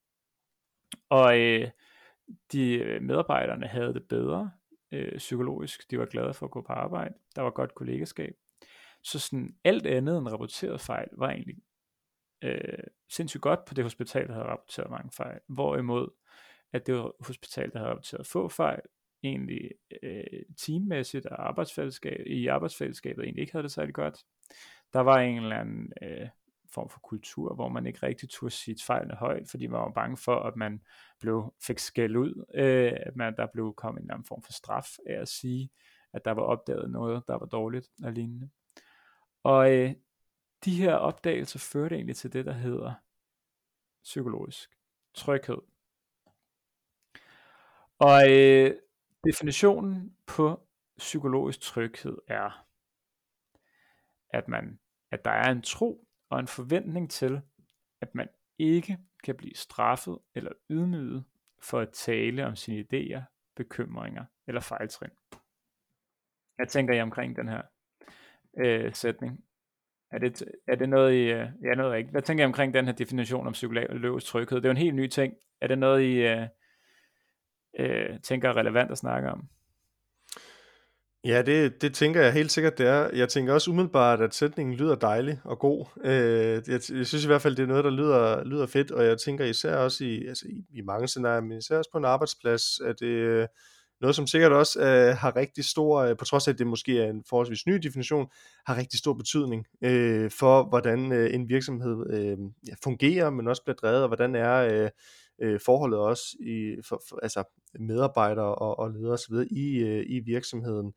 Og 1.10 1.40
øh, 1.40 1.70
de 2.52 2.74
øh, 2.74 3.02
medarbejderne 3.02 3.68
havde 3.68 3.94
det 3.94 4.08
bedre 4.08 4.52
øh, 4.92 5.18
psykologisk. 5.18 5.92
De 5.92 6.00
var 6.00 6.06
glade 6.06 6.34
for 6.34 6.46
at 6.46 6.52
gå 6.52 6.62
på 6.62 6.74
arbejde. 6.74 7.14
Der 7.36 7.42
var 7.42 7.50
godt 7.50 7.76
kollegaskab. 7.76 8.34
Så 9.04 9.20
sådan 9.20 9.56
alt 9.64 9.88
andet 9.88 10.18
end 10.18 10.28
rapporteret 10.28 10.82
fejl 10.82 11.08
var 11.12 11.30
egentlig 11.30 11.58
øh, 12.42 12.84
sindssygt 13.10 13.42
godt 13.42 13.66
på 13.66 13.74
det 13.74 13.84
hospital, 13.84 14.28
der 14.28 14.34
havde 14.34 14.46
rapporteret 14.46 14.90
mange 14.90 15.12
fejl. 15.12 15.40
Hvorimod, 15.48 16.10
at 16.74 16.88
det 16.88 16.96
var 16.96 17.12
hospital, 17.20 17.72
der 17.72 17.78
havde 17.78 17.90
rapporteret 17.90 18.28
få 18.28 18.48
fejl, 18.48 18.82
egentlig 19.24 19.72
øh, 20.04 20.44
teammæssigt 20.58 21.26
og 21.26 21.48
arbejdsfællesskab, 21.48 22.24
i 22.26 22.48
arbejdsfællesskabet 22.48 23.24
egentlig 23.24 23.42
ikke 23.42 23.52
havde 23.52 23.64
det 23.64 23.72
særlig 23.72 23.94
godt. 23.94 24.18
Der 24.94 25.00
var 25.00 25.20
en 25.20 25.38
eller 25.38 25.56
anden 25.56 25.94
øh, 26.02 26.28
form 26.74 26.90
for 26.90 27.00
kultur, 27.00 27.56
hvor 27.56 27.70
man 27.70 27.86
ikke 27.86 28.00
rigtig 28.04 28.30
turde 28.30 28.54
sige 28.54 28.78
fejlene 28.86 29.16
højt, 29.16 29.50
fordi 29.50 29.68
man 29.68 29.80
var 29.80 29.92
bange 29.92 30.18
for, 30.18 30.36
at 30.36 30.56
man 30.56 30.82
blev, 31.20 31.54
fik 31.62 31.80
skæld 31.80 32.16
ud, 32.16 32.46
øh, 32.54 32.94
at 32.96 33.16
man, 33.16 33.36
der 33.36 33.48
blev 33.54 33.74
kommet 33.78 34.00
en 34.00 34.06
eller 34.06 34.14
anden 34.14 34.26
form 34.26 34.44
for 34.44 34.52
straf 34.52 34.88
af 35.08 35.22
at 35.22 35.28
sige, 35.28 35.70
at 36.14 36.26
der 36.26 36.32
var 36.32 36.42
opdaget 36.42 36.92
noget, 36.92 37.24
der 37.28 37.34
var 37.34 37.46
dårligt 37.46 37.90
og 38.04 38.12
lignende. 38.12 38.50
Og 39.44 39.74
øh, 39.74 39.94
de 40.66 40.76
her 40.76 40.94
opdagelser 40.94 41.60
førte 41.60 41.96
egentlig 41.96 42.16
til 42.16 42.34
det, 42.34 42.46
der 42.46 42.54
hedder 42.54 42.94
psykologisk 44.04 44.70
tryghed. 45.14 45.62
Og 48.00 48.32
øh, 48.32 48.76
definitionen 49.24 50.16
på 50.28 50.68
psykologisk 50.98 51.62
tryghed 51.62 52.18
er, 52.28 52.66
at 54.30 54.48
man 54.48 54.80
at 55.12 55.26
der 55.26 55.32
er 55.32 55.52
en 55.52 55.62
tro 55.62 56.08
og 56.32 56.40
en 56.40 56.48
forventning 56.48 57.12
til, 57.12 57.42
at 58.02 58.16
man 58.16 58.28
ikke 58.60 58.98
kan 59.24 59.36
blive 59.36 59.56
straffet 59.56 60.18
eller 60.36 60.52
ydmyget 60.70 61.26
for 61.64 61.80
at 61.80 61.90
tale 61.94 62.46
om 62.46 62.56
sine 62.56 62.86
idéer, 62.94 63.22
bekymringer 63.56 64.26
eller 64.48 64.62
fejltrin. 64.62 65.12
Jeg 66.58 66.68
tænker 66.68 66.94
I 66.94 67.02
omkring 67.02 67.36
den 67.36 67.48
her 67.48 67.62
øh, 68.58 68.94
sætning? 68.94 69.44
Er 70.12 70.18
det, 70.18 70.44
er 70.68 70.76
det 70.76 70.90
noget 70.90 71.14
I, 71.14 71.32
øh, 71.32 71.48
ja 71.64 71.76
noget 71.76 71.98
ikke. 71.98 72.12
Hvad 72.12 72.22
tænker 72.22 72.44
I 72.44 72.46
omkring 72.46 72.74
den 72.74 72.86
her 72.86 72.94
definition 72.94 73.48
om 73.48 73.54
psykologisk 73.54 74.26
tryghed? 74.26 74.58
Det 74.58 74.66
er 74.66 74.70
jo 74.70 74.72
en 74.72 74.78
helt 74.78 74.96
ny 74.96 75.08
ting. 75.08 75.34
Er 75.62 75.68
det 75.68 75.78
noget 75.78 76.02
I 76.02 76.28
øh, 76.28 76.48
øh, 77.80 78.20
tænker 78.20 78.50
er 78.50 78.58
relevant 78.58 78.92
at 78.92 78.98
snakke 78.98 79.30
om? 79.30 79.50
Ja, 81.26 81.42
det, 81.42 81.82
det 81.82 81.94
tænker 81.94 82.22
jeg 82.22 82.34
helt 82.34 82.52
sikkert, 82.52 82.78
det 82.78 82.88
er. 82.88 83.10
Jeg 83.14 83.30
tænker 83.30 83.54
også 83.54 83.72
umiddelbart, 83.72 84.22
at 84.22 84.34
sætningen 84.34 84.76
lyder 84.76 84.96
dejlig 84.96 85.40
og 85.44 85.60
god. 85.60 85.86
Øh, 86.04 86.62
jeg, 86.68 86.82
jeg 86.98 87.08
synes 87.08 87.24
i 87.24 87.28
hvert 87.28 87.42
fald, 87.42 87.56
det 87.56 87.64
er 87.64 87.68
noget, 87.68 87.84
der 87.84 87.90
lyder, 87.90 88.44
lyder 88.44 88.66
fedt, 88.66 88.92
og 88.92 89.06
jeg 89.06 89.18
tænker 89.18 89.46
især 89.46 89.76
også 89.76 90.04
i, 90.04 90.28
altså 90.28 90.46
i, 90.48 90.66
i 90.78 90.82
mange 90.82 91.08
scenarier, 91.08 91.42
men 91.42 91.58
især 91.58 91.78
også 91.78 91.92
på 91.92 91.98
en 91.98 92.06
arbejdsplads, 92.06 92.80
at 92.86 93.00
det 93.00 93.42
er 93.42 93.48
noget, 94.02 94.16
som 94.16 94.28
sikkert 94.28 94.52
også 94.52 94.80
øh, 94.80 95.18
har 95.18 95.36
rigtig 95.36 95.66
stor, 95.66 96.00
øh, 96.00 96.18
på 96.18 96.26
trods 96.26 96.48
af, 96.48 96.52
at 96.52 96.60
det 96.60 96.68
måske 96.68 97.02
er 97.02 97.10
en 97.10 97.24
forholdsvis 97.30 97.66
ny 97.66 97.74
definition, 97.74 98.28
har 98.66 98.78
rigtig 98.78 99.00
stor 99.00 99.14
betydning 99.14 99.66
øh, 99.84 100.32
for, 100.32 100.64
hvordan 100.70 101.12
øh, 101.12 101.34
en 101.34 101.50
virksomhed 101.50 102.14
øh, 102.14 102.38
ja, 102.68 102.74
fungerer, 102.84 103.30
men 103.30 103.48
også 103.48 103.64
bliver 103.64 103.76
drevet, 103.76 104.02
og 104.02 104.08
hvordan 104.08 104.36
er... 104.36 104.54
Øh, 104.56 104.90
øh, 105.42 105.60
forholdet 105.66 106.00
også 106.00 106.24
i 106.40 106.76
for, 106.86 107.02
for, 107.10 107.20
altså 107.24 107.44
medarbejdere 107.80 108.56
og, 108.56 108.80
og 108.80 108.92
ledere 108.92 109.14
osv. 109.14 109.34
i 109.52 109.80
øh, 109.80 110.06
i 110.08 110.20
virksomheden. 110.20 110.94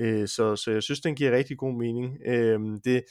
Øh, 0.00 0.28
så 0.28 0.56
så 0.56 0.70
jeg 0.70 0.82
synes 0.82 1.00
den 1.00 1.14
giver 1.14 1.36
rigtig 1.36 1.58
god 1.58 1.74
mening. 1.74 2.18
Øh, 2.26 2.60
det 2.84 3.04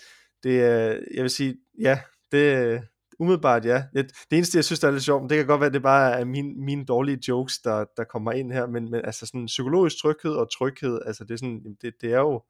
det 0.44 0.64
er 0.64 1.00
jeg 1.14 1.22
vil 1.22 1.30
sige 1.30 1.56
ja 1.80 2.00
det 2.32 2.82
umiddelbart 3.20 3.66
ja. 3.66 3.84
Det, 3.94 4.12
det 4.30 4.38
eneste 4.38 4.58
jeg 4.58 4.66
synes 4.66 4.80
der 4.80 4.88
er 4.88 4.92
lidt 4.92 5.04
sjovt, 5.04 5.30
det 5.30 5.38
kan 5.38 5.48
godt 5.48 5.62
være 5.62 5.70
det 5.70 5.82
bare 5.82 6.20
er 6.20 6.26
mine, 6.26 6.54
mine 6.66 6.86
dårlige 6.86 7.20
jokes 7.28 7.60
der 7.60 7.86
der 7.98 8.04
kommer 8.04 8.32
ind 8.32 8.52
her, 8.52 8.68
men, 8.68 8.92
men 8.92 9.02
altså 9.06 9.26
sådan 9.26 9.46
psykologisk 9.46 10.02
tryghed 10.02 10.32
og 10.32 10.52
tryghed, 10.52 11.00
altså 11.06 11.24
det 11.24 11.32
er 11.32 11.38
sådan 11.38 11.78
det, 11.82 11.94
det 12.02 12.14
er 12.14 12.20
jo 12.20 12.44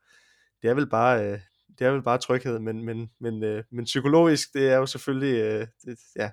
det 0.62 0.69
er 0.69 0.74
vel 0.74 0.89
bare 0.89 1.25
øh, 1.25 1.39
det 1.79 1.88
er 1.88 1.91
vel 1.91 2.03
bare 2.03 2.17
tryghed, 2.17 2.59
men, 2.59 2.86
men, 2.86 3.09
men, 3.19 3.43
øh, 3.43 3.63
men 3.71 3.86
psykologisk, 3.86 4.53
det 4.53 4.69
er 4.69 4.75
jo 4.77 4.86
selvfølgelig, 4.86 5.39
øh, 5.39 5.67
det, 5.86 6.00
ja, 6.15 6.31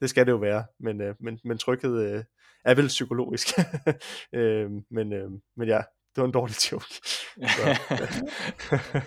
det 0.00 0.10
skal 0.10 0.26
det 0.26 0.32
jo 0.32 0.36
være, 0.36 0.64
men, 0.80 1.00
øh, 1.00 1.14
men, 1.20 1.38
men 1.44 1.58
tryghed 1.58 2.02
øh, 2.02 2.24
er 2.64 2.74
vel 2.74 2.86
psykologisk. 2.86 3.46
øh, 4.38 4.70
men, 4.90 5.12
øh, 5.12 5.30
men 5.56 5.68
ja, 5.68 5.82
det 6.14 6.20
var 6.20 6.24
en 6.24 6.32
dårlig 6.32 6.72
joke. 6.72 6.94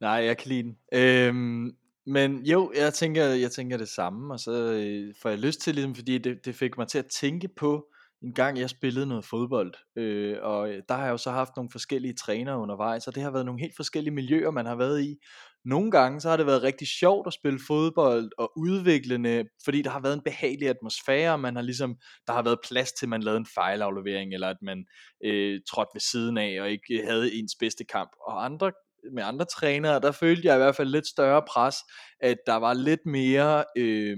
Nej, 0.00 0.10
jeg 0.10 0.38
kan 0.38 0.48
lide 0.48 0.62
den. 0.62 0.76
Øhm, 0.94 1.76
men 2.06 2.42
jo, 2.46 2.72
jeg 2.76 2.94
tænker, 2.94 3.24
jeg 3.24 3.50
tænker 3.50 3.76
det 3.76 3.88
samme, 3.88 4.34
og 4.34 4.40
så 4.40 4.52
øh, 4.52 5.14
får 5.22 5.28
jeg 5.28 5.38
lyst 5.38 5.60
til, 5.60 5.74
ligesom, 5.74 5.94
fordi 5.94 6.18
det, 6.18 6.44
det 6.44 6.54
fik 6.54 6.78
mig 6.78 6.88
til 6.88 6.98
at 6.98 7.06
tænke 7.06 7.48
på, 7.56 7.86
en 8.24 8.32
gang 8.32 8.58
jeg 8.58 8.70
spillede 8.70 9.06
noget 9.06 9.24
fodbold, 9.24 9.74
øh, 9.96 10.36
og 10.42 10.68
øh, 10.68 10.82
der 10.88 10.94
har 10.94 11.04
jeg 11.04 11.12
jo 11.12 11.16
så 11.16 11.30
haft 11.30 11.52
nogle 11.56 11.70
forskellige 11.72 12.14
trænere 12.14 12.58
undervejs, 12.58 13.06
og 13.06 13.14
det 13.14 13.22
har 13.22 13.30
været 13.30 13.46
nogle 13.46 13.60
helt 13.60 13.76
forskellige 13.76 14.14
miljøer, 14.14 14.50
man 14.50 14.66
har 14.66 14.76
været 14.76 15.02
i. 15.02 15.16
Nogle 15.64 15.90
gange 15.90 16.20
så 16.20 16.28
har 16.28 16.36
det 16.36 16.46
været 16.46 16.62
rigtig 16.62 16.88
sjovt 16.88 17.26
at 17.26 17.32
spille 17.32 17.60
fodbold 17.66 18.30
og 18.38 18.52
udviklende, 18.56 19.44
fordi 19.64 19.82
der 19.82 19.90
har 19.90 20.00
været 20.00 20.14
en 20.14 20.22
behagelig 20.24 20.68
atmosfære, 20.68 21.38
man 21.38 21.56
har 21.56 21.62
ligesom, 21.62 21.96
der 22.26 22.32
har 22.32 22.42
været 22.42 22.58
plads 22.68 22.92
til, 22.92 23.06
at 23.06 23.10
man 23.10 23.22
lavede 23.22 23.38
en 23.38 23.46
fejlaflevering, 23.54 24.34
eller 24.34 24.48
at 24.48 24.62
man 24.62 24.84
øh, 25.24 25.60
trådte 25.70 25.90
ved 25.94 26.00
siden 26.00 26.38
af 26.38 26.60
og 26.60 26.70
ikke 26.70 27.00
øh, 27.00 27.06
havde 27.06 27.34
ens 27.34 27.54
bedste 27.60 27.84
kamp. 27.84 28.10
Og 28.26 28.44
andre 28.44 28.72
med 29.12 29.22
andre 29.22 29.44
trænere, 29.44 30.00
der 30.00 30.12
følte 30.12 30.48
jeg 30.48 30.54
i 30.54 30.58
hvert 30.58 30.76
fald 30.76 30.88
lidt 30.88 31.06
større 31.06 31.42
pres, 31.48 31.76
at 32.20 32.36
der 32.46 32.54
var 32.54 32.74
lidt 32.74 33.06
mere 33.06 33.64
øh, 33.76 34.16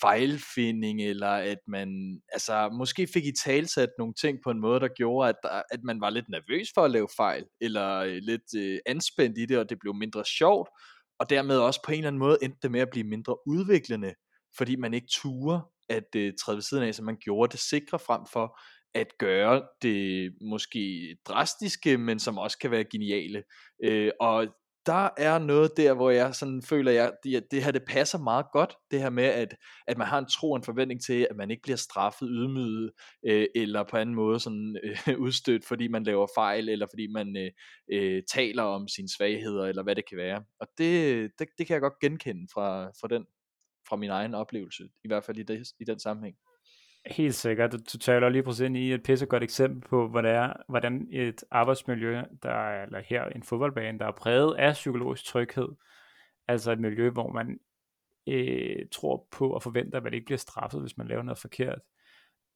fejlfinding, 0.00 1.02
eller 1.02 1.28
at 1.28 1.58
man 1.68 2.20
altså, 2.32 2.68
måske 2.68 3.06
fik 3.06 3.26
i 3.26 3.32
talsat 3.44 3.88
nogle 3.98 4.14
ting 4.14 4.38
på 4.44 4.50
en 4.50 4.60
måde, 4.60 4.80
der 4.80 4.88
gjorde, 4.96 5.28
at, 5.28 5.36
der, 5.42 5.62
at 5.70 5.80
man 5.84 6.00
var 6.00 6.10
lidt 6.10 6.28
nervøs 6.28 6.68
for 6.74 6.84
at 6.84 6.90
lave 6.90 7.08
fejl, 7.16 7.44
eller 7.60 7.98
øh, 7.98 8.18
lidt 8.22 8.54
øh, 8.56 8.78
anspændt 8.86 9.38
i 9.38 9.46
det, 9.46 9.58
og 9.58 9.70
det 9.70 9.78
blev 9.80 9.94
mindre 9.94 10.24
sjovt, 10.24 10.68
og 11.18 11.30
dermed 11.30 11.58
også 11.58 11.80
på 11.84 11.92
en 11.92 11.98
eller 11.98 12.08
anden 12.08 12.18
måde 12.18 12.38
endte 12.42 12.58
det 12.62 12.70
med 12.70 12.80
at 12.80 12.90
blive 12.90 13.06
mindre 13.06 13.36
udviklende, 13.46 14.14
fordi 14.56 14.76
man 14.76 14.94
ikke 14.94 15.08
turer 15.10 15.60
at 15.88 16.08
øh, 16.16 16.32
træde 16.40 16.56
ved 16.56 16.62
siden 16.62 16.84
af, 16.84 16.94
så 16.94 17.02
man 17.02 17.16
gjorde 17.16 17.52
det 17.52 17.60
sikre 17.60 17.98
frem 17.98 18.20
for 18.32 18.60
at 18.94 19.06
gøre 19.18 19.62
det 19.82 20.32
måske 20.40 21.16
drastiske, 21.28 21.98
men 21.98 22.18
som 22.18 22.38
også 22.38 22.58
kan 22.58 22.70
være 22.70 22.84
geniale. 22.84 23.42
Øh, 23.84 24.10
og 24.20 24.46
der 24.86 25.08
er 25.16 25.38
noget 25.38 25.76
der, 25.76 25.94
hvor 25.94 26.10
jeg 26.10 26.34
sådan 26.34 26.62
føler, 26.62 26.90
at 26.90 26.96
jeg, 26.96 27.12
det, 27.24 27.50
det 27.50 27.64
her 27.64 27.70
det 27.70 27.84
passer 27.88 28.18
meget 28.18 28.46
godt, 28.52 28.76
det 28.90 29.00
her 29.00 29.10
med, 29.10 29.24
at, 29.24 29.56
at 29.86 29.98
man 29.98 30.06
har 30.06 30.18
en 30.18 30.26
tro 30.26 30.50
og 30.50 30.56
en 30.56 30.62
forventning 30.62 31.02
til, 31.02 31.26
at 31.30 31.36
man 31.36 31.50
ikke 31.50 31.62
bliver 31.62 31.76
straffet, 31.76 32.28
ydmyget, 32.30 32.90
øh, 33.26 33.46
eller 33.54 33.84
på 33.90 33.96
anden 33.96 34.14
måde 34.14 34.40
sådan 34.40 34.76
øh, 35.08 35.18
udstødt, 35.18 35.64
fordi 35.64 35.88
man 35.88 36.04
laver 36.04 36.26
fejl, 36.34 36.68
eller 36.68 36.86
fordi 36.90 37.06
man 37.06 37.36
øh, 37.36 37.50
øh, 37.92 38.22
taler 38.32 38.62
om 38.62 38.88
sine 38.88 39.08
svagheder, 39.08 39.64
eller 39.64 39.82
hvad 39.82 39.94
det 39.94 40.08
kan 40.08 40.18
være. 40.18 40.44
Og 40.60 40.66
det, 40.78 41.30
det, 41.38 41.48
det 41.58 41.66
kan 41.66 41.74
jeg 41.74 41.80
godt 41.80 42.00
genkende 42.00 42.46
fra, 42.54 42.86
fra, 43.00 43.08
den, 43.08 43.26
fra 43.88 43.96
min 43.96 44.10
egen 44.10 44.34
oplevelse, 44.34 44.84
i 45.04 45.08
hvert 45.08 45.24
fald 45.24 45.38
i, 45.38 45.42
det, 45.42 45.66
i 45.80 45.84
den 45.84 46.00
sammenhæng. 46.00 46.36
Helt 47.06 47.34
sikkert. 47.34 47.72
Du 47.72 47.98
taler 47.98 48.28
lige 48.28 48.42
præcis 48.42 48.60
ind 48.60 48.76
i 48.76 48.92
et 48.92 49.02
pissegodt 49.02 49.42
eksempel 49.42 49.88
på, 49.88 50.08
hvordan, 50.08 50.52
hvordan 50.68 51.08
et 51.10 51.44
arbejdsmiljø, 51.50 52.22
der 52.42 52.50
er, 52.50 52.84
eller 52.84 53.00
her 53.00 53.24
en 53.24 53.42
fodboldbane, 53.42 53.98
der 53.98 54.06
er 54.06 54.12
præget 54.12 54.54
af 54.54 54.72
psykologisk 54.72 55.24
tryghed, 55.24 55.68
altså 56.48 56.72
et 56.72 56.80
miljø, 56.80 57.10
hvor 57.10 57.32
man 57.32 57.58
øh, 58.28 58.86
tror 58.92 59.28
på 59.30 59.50
og 59.50 59.62
forventer, 59.62 59.96
at 59.96 60.04
man 60.04 60.14
ikke 60.14 60.24
bliver 60.24 60.38
straffet, 60.38 60.80
hvis 60.80 60.96
man 60.96 61.08
laver 61.08 61.22
noget 61.22 61.38
forkert, 61.38 61.78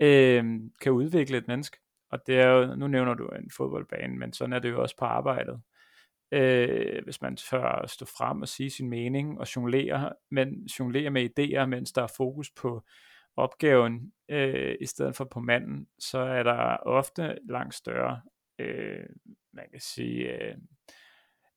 øh, 0.00 0.44
kan 0.80 0.92
udvikle 0.92 1.38
et 1.38 1.48
menneske. 1.48 1.78
Og 2.10 2.26
det 2.26 2.38
er 2.38 2.48
jo, 2.48 2.74
nu 2.74 2.88
nævner 2.88 3.14
du 3.14 3.28
en 3.28 3.50
fodboldbane, 3.56 4.18
men 4.18 4.32
sådan 4.32 4.52
er 4.52 4.58
det 4.58 4.70
jo 4.70 4.82
også 4.82 4.96
på 4.96 5.04
arbejdet. 5.04 5.60
Øh, 6.32 7.04
hvis 7.04 7.22
man 7.22 7.36
tør 7.36 7.86
stå 7.86 8.04
frem 8.04 8.42
og 8.42 8.48
sige 8.48 8.70
sin 8.70 8.88
mening 8.88 9.40
og 9.40 9.56
jonglere, 9.56 10.12
men 10.30 10.66
jonglere 10.78 11.10
med 11.10 11.28
idéer, 11.38 11.66
mens 11.66 11.92
der 11.92 12.02
er 12.02 12.12
fokus 12.16 12.50
på 12.50 12.84
opgaven 13.38 14.12
øh, 14.28 14.76
i 14.80 14.86
stedet 14.86 15.16
for 15.16 15.24
på 15.24 15.40
manden, 15.40 15.86
så 15.98 16.18
er 16.18 16.42
der 16.42 16.76
ofte 16.76 17.38
langt 17.48 17.74
større, 17.74 18.20
øh, 18.58 19.06
man 19.52 19.64
kan 19.70 19.80
sige, 19.80 20.32
øh, 20.32 20.54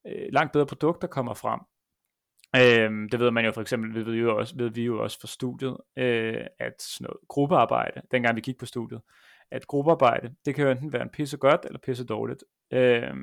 øh, 0.06 0.28
langt 0.32 0.52
bedre 0.52 0.66
produkter 0.66 1.08
kommer 1.08 1.34
frem. 1.34 1.60
Øh, 2.56 3.08
det 3.12 3.20
ved 3.20 3.30
man 3.30 3.44
jo 3.44 3.52
for 3.52 3.60
eksempel, 3.60 3.94
ved 3.94 4.04
ved, 4.04 4.14
jo 4.14 4.38
også, 4.38 4.56
ved 4.56 4.70
vi 4.70 4.84
jo 4.84 5.02
også 5.02 5.20
fra 5.20 5.28
studiet, 5.28 5.76
øh, 5.96 6.46
at 6.58 6.82
sådan 6.82 7.04
noget 7.04 7.20
gruppearbejde, 7.28 8.02
dengang 8.10 8.36
vi 8.36 8.40
gik 8.40 8.58
på 8.58 8.66
studiet, 8.66 9.00
at 9.50 9.66
gruppearbejde, 9.66 10.34
det 10.44 10.54
kan 10.54 10.64
jo 10.64 10.70
enten 10.70 10.92
være 10.92 11.02
en 11.02 11.10
pisse 11.10 11.36
godt 11.36 11.60
eller 11.64 11.78
pisse 11.78 12.04
dårligt. 12.04 12.44
Øh, 12.72 13.14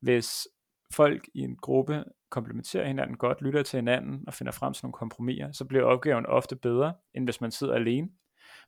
hvis 0.00 0.48
folk 0.92 1.28
i 1.34 1.40
en 1.40 1.56
gruppe 1.56 2.04
komplementerer 2.30 2.86
hinanden 2.86 3.16
godt, 3.16 3.42
lytter 3.42 3.62
til 3.62 3.76
hinanden 3.76 4.24
og 4.26 4.34
finder 4.34 4.52
frem 4.52 4.72
til 4.72 4.84
nogle 4.84 4.92
kompromiser, 4.92 5.52
så 5.52 5.64
bliver 5.64 5.84
opgaven 5.84 6.26
ofte 6.26 6.56
bedre, 6.56 6.94
end 7.14 7.24
hvis 7.24 7.40
man 7.40 7.50
sidder 7.50 7.74
alene. 7.74 8.08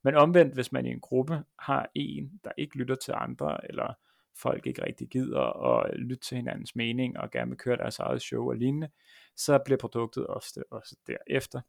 Men 0.05 0.15
omvendt, 0.15 0.55
hvis 0.55 0.73
man 0.73 0.87
i 0.87 0.91
en 0.91 1.01
gruppe 1.01 1.45
har 1.59 1.91
en, 1.95 2.41
der 2.45 2.51
ikke 2.59 2.79
lytter 2.79 2.95
til 2.95 3.15
andre, 3.17 3.71
eller 3.71 3.95
folk 4.37 4.67
ikke 4.67 4.85
rigtig 4.85 5.09
gider 5.09 5.67
at 5.67 6.01
lytte 6.01 6.25
til 6.25 6.37
hinandens 6.37 6.77
mening 6.77 7.19
og 7.19 7.31
gerne 7.31 7.51
vil 7.51 7.59
køre 7.59 7.77
deres 7.77 7.99
eget 7.99 8.23
show 8.23 8.49
og 8.49 8.57
lignende, 8.57 8.89
så 9.37 9.59
bliver 9.59 9.79
produktet 9.79 10.27
ofte 10.27 10.73
også 10.73 10.97
derefter. 11.07 11.61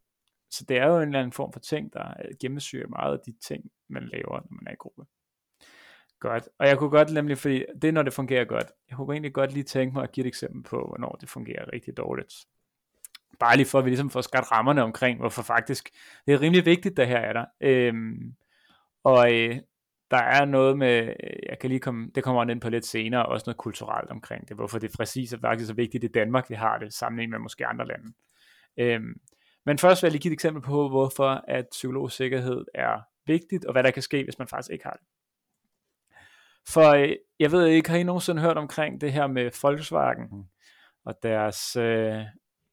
Så 0.50 0.64
det 0.68 0.76
er 0.76 0.86
jo 0.86 0.96
en 0.96 1.02
eller 1.02 1.18
anden 1.18 1.32
form 1.32 1.52
for 1.52 1.60
ting, 1.60 1.92
der 1.92 2.14
gennemsyrer 2.40 2.88
meget 2.88 3.12
af 3.12 3.20
de 3.26 3.32
ting, 3.32 3.70
man 3.88 4.08
laver, 4.08 4.40
når 4.40 4.48
man 4.50 4.66
er 4.66 4.72
i 4.72 4.76
gruppe. 4.78 5.04
Godt. 6.20 6.48
Og 6.58 6.66
jeg 6.68 6.78
kunne 6.78 6.90
godt 6.90 7.12
nemlig, 7.12 7.38
fordi 7.38 7.64
det 7.82 7.88
er, 7.88 7.92
når 7.92 8.02
det 8.02 8.12
fungerer 8.12 8.44
godt. 8.44 8.66
Jeg 8.90 8.96
kunne 8.96 9.14
egentlig 9.14 9.32
godt 9.32 9.52
lige 9.52 9.64
tænke 9.64 9.94
mig 9.94 10.02
at 10.02 10.12
give 10.12 10.24
et 10.24 10.28
eksempel 10.28 10.62
på, 10.62 10.76
hvornår 10.88 11.18
det 11.20 11.28
fungerer 11.28 11.72
rigtig 11.72 11.96
dårligt. 11.96 12.34
Bare 13.38 13.56
lige 13.56 13.66
for, 13.66 13.78
at 13.78 13.84
vi 13.84 13.90
ligesom 13.90 14.10
får 14.10 14.20
skabt 14.20 14.52
rammerne 14.52 14.82
omkring, 14.82 15.18
hvorfor 15.18 15.42
faktisk 15.42 15.90
det 16.26 16.34
er 16.34 16.40
rimelig 16.40 16.66
vigtigt, 16.66 16.96
det 16.96 17.06
her 17.06 17.18
er 17.18 17.32
der. 17.32 17.44
Øhm, 17.60 18.34
og 19.04 19.34
øh, 19.34 19.56
der 20.10 20.16
er 20.16 20.44
noget 20.44 20.78
med, 20.78 21.14
øh, 21.24 21.36
jeg 21.48 21.58
kan 21.58 21.70
lige 21.70 21.80
komme, 21.80 22.10
det 22.14 22.24
kommer 22.24 22.50
ind 22.50 22.60
på 22.60 22.68
lidt 22.68 22.86
senere, 22.86 23.26
også 23.26 23.44
noget 23.46 23.56
kulturelt 23.56 24.10
omkring 24.10 24.48
det, 24.48 24.56
hvorfor 24.56 24.78
det 24.78 24.90
præcis 24.96 25.32
er 25.32 25.38
faktisk 25.40 25.68
så 25.68 25.74
vigtigt 25.74 26.04
i 26.04 26.08
Danmark, 26.08 26.50
vi 26.50 26.54
har 26.54 26.78
det, 26.78 26.94
sammenlignet 26.94 27.30
med 27.30 27.38
måske 27.38 27.66
andre 27.66 27.86
lande. 27.86 28.12
Øhm, 28.76 29.20
men 29.66 29.78
først 29.78 30.02
vil 30.02 30.06
jeg 30.06 30.12
lige 30.12 30.22
give 30.22 30.32
et 30.32 30.36
eksempel 30.36 30.62
på, 30.62 30.88
hvorfor 30.88 31.44
at 31.48 31.66
psykologisk 31.70 32.16
sikkerhed 32.16 32.64
er 32.74 33.00
vigtigt, 33.26 33.64
og 33.64 33.72
hvad 33.72 33.82
der 33.82 33.90
kan 33.90 34.02
ske, 34.02 34.24
hvis 34.24 34.38
man 34.38 34.48
faktisk 34.48 34.72
ikke 34.72 34.84
har 34.84 34.92
det. 34.92 35.06
For 36.74 36.88
øh, 36.90 37.16
jeg 37.38 37.52
ved 37.52 37.66
ikke, 37.66 37.90
har 37.90 37.96
I 37.96 38.02
nogensinde 38.02 38.42
hørt 38.42 38.56
omkring 38.56 39.00
det 39.00 39.12
her 39.12 39.26
med 39.26 39.50
Volkswagen 39.62 40.28
mm. 40.32 40.44
og 41.04 41.14
deres 41.22 41.76
øh, 41.76 42.22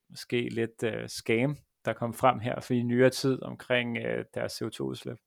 måske 0.10 0.50
lidt 0.50 0.84
øh, 0.84 1.08
scam, 1.10 1.58
der 1.86 1.94
kom 1.94 2.14
frem 2.14 2.40
her 2.40 2.62
for 2.62 2.74
i 2.74 2.82
nyere 2.82 3.10
tid 3.10 3.44
omkring 3.44 3.98
øh, 3.98 4.26
deres 4.34 4.62
CO2-udslip? 4.62 5.18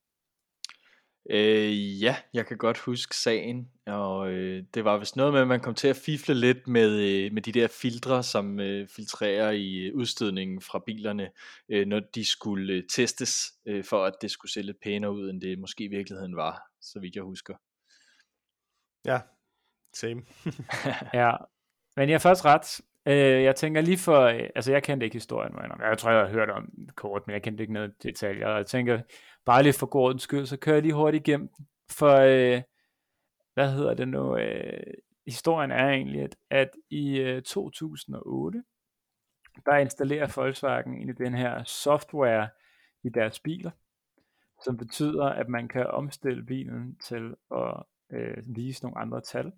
Øh, 1.31 2.03
ja, 2.03 2.17
jeg 2.35 2.47
kan 2.47 2.57
godt 2.59 2.79
huske 2.79 3.17
sagen, 3.17 3.71
og 3.87 4.31
øh, 4.31 4.65
det 4.75 4.85
var 4.85 4.99
vist 4.99 5.17
noget 5.17 5.33
med, 5.33 5.41
at 5.41 5.49
man 5.49 5.61
kom 5.61 5.75
til 5.75 5.89
at 5.89 5.97
fifle 5.97 6.35
lidt 6.35 6.69
med, 6.69 6.91
øh, 6.91 7.33
med 7.33 7.43
de 7.43 7.53
der 7.53 7.69
filtre, 7.69 8.23
som 8.23 8.61
øh, 8.61 8.89
filtrerer 8.89 9.51
i 9.51 9.77
øh, 9.77 9.95
udstødningen 9.95 10.61
fra 10.61 10.83
bilerne, 10.87 11.31
øh, 11.69 11.87
når 11.87 12.01
de 12.15 12.25
skulle 12.25 12.73
øh, 12.73 12.83
testes, 12.89 13.53
øh, 13.67 13.85
for 13.85 14.05
at 14.05 14.15
det 14.23 14.31
skulle 14.31 14.53
se 14.53 14.63
lidt 14.63 14.81
pænere 14.83 15.13
ud, 15.13 15.31
end 15.31 15.41
det 15.41 15.59
måske 15.59 15.85
i 15.85 15.89
virkeligheden 15.89 16.37
var, 16.37 16.63
så 16.81 17.01
vidt 17.01 17.15
jeg 17.15 17.23
husker. 17.23 17.55
Ja, 19.05 19.21
same. 19.95 20.23
ja, 21.21 21.33
men 21.97 22.09
jeg 22.09 22.15
er 22.15 22.19
først 22.19 22.45
ret. 22.45 22.81
Øh, 23.07 23.43
jeg 23.43 23.57
tænker 23.57 23.81
lige 23.81 23.99
for, 23.99 24.21
øh, 24.21 24.49
altså 24.55 24.73
jeg 24.73 24.83
kendte 24.83 25.05
ikke 25.05 25.17
historien, 25.17 25.55
men 25.55 25.81
jeg 25.81 25.99
tror, 25.99 26.11
jeg 26.11 26.21
har 26.21 26.33
hørt 26.33 26.51
om 26.51 26.73
kort, 26.95 27.27
men 27.27 27.35
jeg 27.35 27.43
kendte 27.43 27.63
ikke 27.63 27.73
noget 27.73 28.03
detaljer. 28.03 28.57
Jeg 28.57 28.67
tænker, 28.67 29.01
bare 29.45 29.63
lige 29.63 29.73
for 29.73 29.87
god 29.87 30.19
skyld, 30.19 30.47
så 30.47 30.57
kører 30.57 30.77
jeg 30.77 30.83
lige 30.83 30.95
hurtigt 30.95 31.29
igennem. 31.29 31.49
For, 31.91 32.17
øh, 32.17 32.63
hvad 33.55 33.73
hedder 33.73 33.95
det 33.95 34.09
nu? 34.09 34.37
Øh, 34.37 34.95
historien 35.27 35.71
er 35.71 35.89
egentlig, 35.89 36.23
at, 36.23 36.37
at 36.51 36.71
i 36.91 37.19
øh, 37.19 37.43
2008, 37.43 38.63
der 39.67 39.77
installerer 39.77 40.33
Volkswagen 40.37 40.95
egentlig 40.95 41.19
den 41.19 41.35
her 41.35 41.65
software 41.65 42.49
i 43.03 43.09
deres 43.09 43.41
biler, 43.41 43.71
som 44.65 44.77
betyder, 44.77 45.25
at 45.25 45.49
man 45.49 45.69
kan 45.69 45.87
omstille 45.87 46.43
bilen 46.43 46.97
til 46.97 47.35
at 47.57 47.83
øh, 48.13 48.37
vise 48.47 48.83
nogle 48.83 48.99
andre 48.99 49.21
tal, 49.21 49.53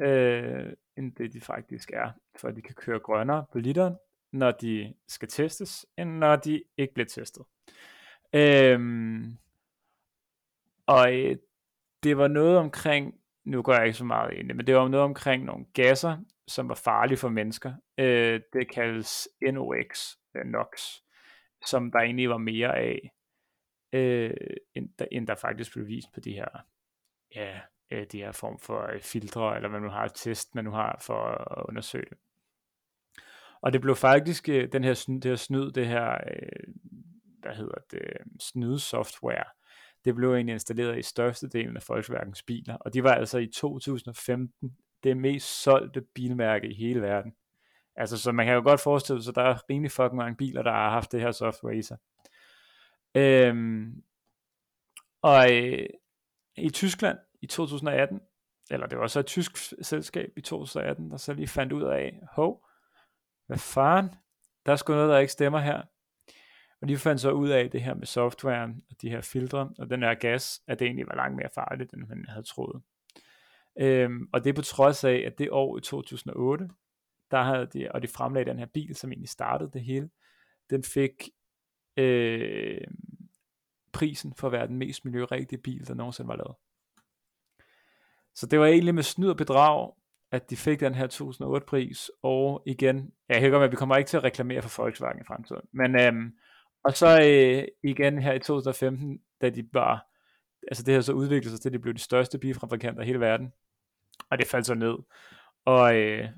øh, 0.00 0.72
end 0.96 1.14
det 1.14 1.32
de 1.32 1.40
faktisk 1.40 1.90
er, 1.90 2.10
for 2.36 2.50
de 2.50 2.62
kan 2.62 2.74
køre 2.74 2.98
grønnere 3.00 3.46
på 3.52 3.58
literen, 3.58 3.96
når 4.32 4.50
de 4.50 4.94
skal 5.08 5.28
testes, 5.28 5.86
end 5.96 6.10
når 6.10 6.36
de 6.36 6.62
ikke 6.76 6.94
bliver 6.94 7.06
testet. 7.06 7.44
Øhm, 8.32 9.38
og 10.86 11.14
øh, 11.14 11.36
det 12.02 12.18
var 12.18 12.28
noget 12.28 12.58
omkring, 12.58 13.20
nu 13.44 13.62
går 13.62 13.72
jeg 13.72 13.86
ikke 13.86 13.98
så 13.98 14.04
meget 14.04 14.32
ind 14.32 14.44
i 14.44 14.48
det, 14.48 14.56
men 14.56 14.66
det 14.66 14.74
var 14.74 14.88
noget 14.88 15.04
omkring 15.04 15.44
nogle 15.44 15.66
gasser, 15.74 16.18
som 16.46 16.68
var 16.68 16.74
farlige 16.74 17.18
for 17.18 17.28
mennesker. 17.28 17.72
Øh, 17.98 18.40
det 18.52 18.70
kaldes 18.70 19.28
NOx, 19.42 20.16
øh, 20.34 20.44
NOx, 20.44 20.68
som 21.66 21.90
der 21.90 21.98
egentlig 21.98 22.30
var 22.30 22.38
mere 22.38 22.76
af, 22.76 23.12
øh, 23.92 24.34
end, 24.74 24.88
der, 24.98 25.06
end 25.12 25.26
der 25.26 25.34
faktisk 25.34 25.72
blev 25.72 25.86
vist 25.86 26.12
på 26.14 26.20
de 26.20 26.32
her, 26.32 26.48
ja, 27.34 27.60
øh, 27.90 28.06
de 28.12 28.18
her 28.18 28.32
form 28.32 28.58
for 28.58 28.92
øh, 28.92 29.00
filtre, 29.00 29.56
eller 29.56 29.68
hvad 29.68 29.80
man 29.80 29.88
nu 29.88 29.94
har, 29.94 30.08
test, 30.08 30.54
man 30.54 30.64
nu 30.64 30.70
har 30.70 30.98
for 31.00 31.22
at 31.58 31.64
undersøge 31.68 32.06
det. 32.10 32.18
Og 33.60 33.72
det 33.72 33.80
blev 33.80 33.96
faktisk, 33.96 34.48
øh, 34.48 34.72
den 34.72 34.84
her, 34.84 35.04
det 35.06 35.24
her 35.24 35.36
snyd, 35.36 35.70
det 35.70 35.86
her 35.86 36.12
øh, 36.12 36.74
hvad 37.40 37.54
hedder 37.54 37.78
det, 37.90 38.02
snydesoftware, 38.40 39.44
det 40.04 40.14
blev 40.14 40.34
egentlig 40.34 40.52
installeret 40.52 40.98
i 40.98 41.02
størstedelen 41.02 41.76
af 41.76 41.82
Volkswagens 41.88 42.42
biler, 42.42 42.76
og 42.76 42.94
de 42.94 43.04
var 43.04 43.14
altså 43.14 43.38
i 43.38 43.46
2015 43.46 44.76
det 45.04 45.16
mest 45.16 45.62
solgte 45.62 46.00
bilmærke 46.00 46.68
i 46.68 46.74
hele 46.74 47.02
verden. 47.02 47.34
Altså, 47.96 48.18
så 48.18 48.32
man 48.32 48.46
kan 48.46 48.54
jo 48.54 48.62
godt 48.62 48.80
forestille 48.80 49.22
sig, 49.22 49.30
at 49.30 49.34
der 49.34 49.42
er 49.42 49.70
rimelig 49.70 49.90
fucking 49.90 50.16
mange 50.16 50.36
biler, 50.36 50.62
der 50.62 50.70
har 50.70 50.90
haft 50.90 51.12
det 51.12 51.20
her 51.20 51.32
software 51.32 51.76
i 51.76 51.82
sig. 51.82 51.96
Øhm, 53.14 54.02
og 55.22 55.56
øh, 55.56 55.86
i 56.58 56.70
Tyskland 56.70 57.18
i 57.40 57.46
2018, 57.46 58.20
eller 58.70 58.86
det 58.86 58.98
var 58.98 59.06
så 59.06 59.20
et 59.20 59.26
tysk 59.26 59.56
selskab 59.82 60.32
i 60.36 60.40
2018, 60.40 61.10
der 61.10 61.16
så 61.16 61.32
lige 61.32 61.48
fandt 61.48 61.72
ud 61.72 61.82
af, 61.82 62.20
hov, 62.32 62.66
hvad 63.46 63.58
faren, 63.58 64.08
der 64.66 64.72
er 64.72 64.76
sgu 64.76 64.92
noget, 64.92 65.10
der 65.10 65.18
ikke 65.18 65.32
stemmer 65.32 65.58
her. 65.58 65.82
Og 66.80 66.88
de 66.88 66.96
fandt 66.96 67.20
så 67.20 67.30
ud 67.30 67.48
af 67.48 67.70
det 67.70 67.82
her 67.82 67.94
med 67.94 68.06
softwaren 68.06 68.82
og 68.90 68.96
de 69.02 69.10
her 69.10 69.20
filtre 69.20 69.70
og 69.78 69.90
den 69.90 70.02
her 70.02 70.14
gas, 70.14 70.60
at 70.66 70.78
det 70.78 70.84
egentlig 70.84 71.06
var 71.08 71.14
langt 71.14 71.36
mere 71.36 71.48
farligt, 71.54 71.92
end 71.92 72.06
man 72.08 72.24
havde 72.28 72.46
troet. 72.46 72.82
Øhm, 73.80 74.28
og 74.32 74.44
det 74.44 74.50
er 74.50 74.54
på 74.54 74.62
trods 74.62 75.04
af, 75.04 75.22
at 75.26 75.38
det 75.38 75.50
år 75.50 75.78
i 75.78 75.80
2008, 75.80 76.68
der 77.30 77.42
havde 77.42 77.66
de, 77.66 77.92
og 77.92 78.02
de 78.02 78.08
fremlagde 78.08 78.50
den 78.50 78.58
her 78.58 78.66
bil, 78.66 78.96
som 78.96 79.12
egentlig 79.12 79.28
startede 79.28 79.70
det 79.72 79.82
hele, 79.82 80.10
den 80.70 80.82
fik 80.82 81.28
øh, 81.96 82.80
prisen 83.92 84.34
for 84.34 84.48
at 84.48 84.52
være 84.52 84.66
den 84.66 84.76
mest 84.76 85.04
miljørigtige 85.04 85.62
bil, 85.62 85.88
der 85.88 85.94
nogensinde 85.94 86.28
var 86.28 86.36
lavet. 86.36 86.54
Så 88.34 88.46
det 88.46 88.60
var 88.60 88.66
egentlig 88.66 88.94
med 88.94 89.02
snyd 89.02 89.28
og 89.28 89.36
bedrag, 89.36 89.92
at 90.32 90.50
de 90.50 90.56
fik 90.56 90.80
den 90.80 90.94
her 90.94 91.06
2008 91.06 91.66
pris, 91.66 92.10
og 92.22 92.62
igen, 92.66 93.12
jeg 93.28 93.40
kan 93.40 93.50
med, 93.50 93.60
at 93.60 93.70
vi 93.70 93.76
kommer 93.76 93.96
ikke 93.96 94.08
til 94.08 94.16
at 94.16 94.24
reklamere 94.24 94.62
for 94.62 94.82
Volkswagen 94.82 95.20
i 95.20 95.24
fremtiden, 95.24 95.62
men 95.72 96.00
øhm, 96.00 96.32
og 96.84 96.96
så 96.96 97.20
øh, 97.24 97.64
igen 97.82 98.18
her 98.18 98.32
i 98.32 98.38
2015, 98.38 99.20
da 99.40 99.50
de 99.50 99.62
bare, 99.62 100.00
altså 100.68 100.82
det 100.82 100.94
her 100.94 101.00
så 101.00 101.12
udviklede 101.12 101.50
sig 101.50 101.60
til, 101.60 101.68
at 101.68 101.72
de 101.72 101.78
blev 101.78 101.94
de 101.94 102.00
største 102.00 102.38
bilfabrikanter 102.38 103.02
i 103.02 103.06
hele 103.06 103.20
verden. 103.20 103.52
Og 104.30 104.38
det 104.38 104.46
faldt 104.46 104.66
så 104.66 104.74
ned. 104.74 104.94
Og 105.64 105.96
øh, 105.96 106.28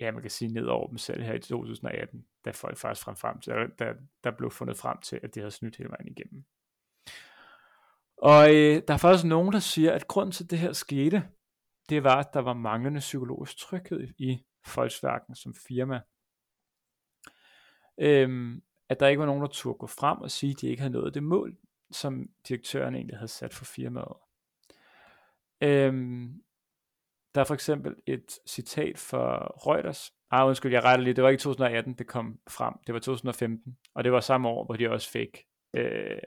ja, 0.00 0.10
man 0.12 0.22
kan 0.22 0.30
sige 0.30 0.52
ned 0.52 0.66
over 0.66 0.88
dem 0.88 0.98
selv 0.98 1.22
her 1.22 1.34
i 1.34 1.38
2018, 1.38 2.26
da 2.44 2.50
folk 2.50 2.76
faktisk 2.76 3.04
frem 3.04 3.16
frem 3.16 3.40
til, 3.40 3.52
der, 3.78 3.94
der 4.24 4.30
blev 4.30 4.50
fundet 4.50 4.76
frem 4.76 4.98
til, 4.98 5.20
at 5.22 5.34
de 5.34 5.40
havde 5.40 5.50
snydt 5.50 5.76
hele 5.76 5.90
vejen 5.90 6.08
igennem. 6.08 6.44
Og 8.16 8.54
øh, 8.54 8.82
der 8.88 8.94
er 8.94 8.98
faktisk 8.98 9.24
nogen, 9.24 9.52
der 9.52 9.58
siger, 9.58 9.92
at 9.92 10.08
grunden 10.08 10.32
til, 10.32 10.44
at 10.44 10.50
det 10.50 10.58
her 10.58 10.72
skete, 10.72 11.28
det 11.88 12.04
var, 12.04 12.16
at 12.16 12.34
der 12.34 12.40
var 12.40 12.52
manglende 12.52 13.00
psykologisk 13.00 13.58
tryghed 13.58 14.08
i 14.18 14.44
Volkswagen 14.74 15.34
som 15.34 15.54
firma. 15.54 16.00
Øhm, 18.00 18.62
at 18.88 19.00
der 19.00 19.06
ikke 19.06 19.20
var 19.20 19.26
nogen, 19.26 19.42
der 19.42 19.48
turde 19.48 19.78
gå 19.78 19.86
frem 19.86 20.18
og 20.18 20.30
sige, 20.30 20.50
at 20.50 20.60
de 20.60 20.68
ikke 20.68 20.80
havde 20.80 20.92
nået 20.92 21.14
det 21.14 21.22
mål, 21.22 21.56
som 21.90 22.30
direktøren 22.48 22.94
egentlig 22.94 23.16
havde 23.16 23.28
sat 23.28 23.54
for 23.54 23.64
firmaet. 23.64 24.16
Øhm, 25.60 26.42
der 27.36 27.42
er 27.42 27.46
for 27.46 27.54
eksempel 27.54 27.94
et 28.06 28.38
citat 28.48 28.98
fra 28.98 29.46
Reuters. 29.46 30.12
Ah, 30.30 30.46
undskyld, 30.46 30.72
jeg 30.72 30.84
retter 30.84 31.04
lige. 31.04 31.14
Det 31.14 31.24
var 31.24 31.30
ikke 31.30 31.40
2018, 31.40 31.94
det 31.94 32.06
kom 32.06 32.38
frem. 32.48 32.74
Det 32.86 32.92
var 32.92 33.00
2015. 33.00 33.76
Og 33.94 34.04
det 34.04 34.12
var 34.12 34.20
samme 34.20 34.48
år, 34.48 34.64
hvor 34.64 34.76
de 34.76 34.90
også 34.90 35.10
fik, 35.10 35.38
øh, 35.76 36.18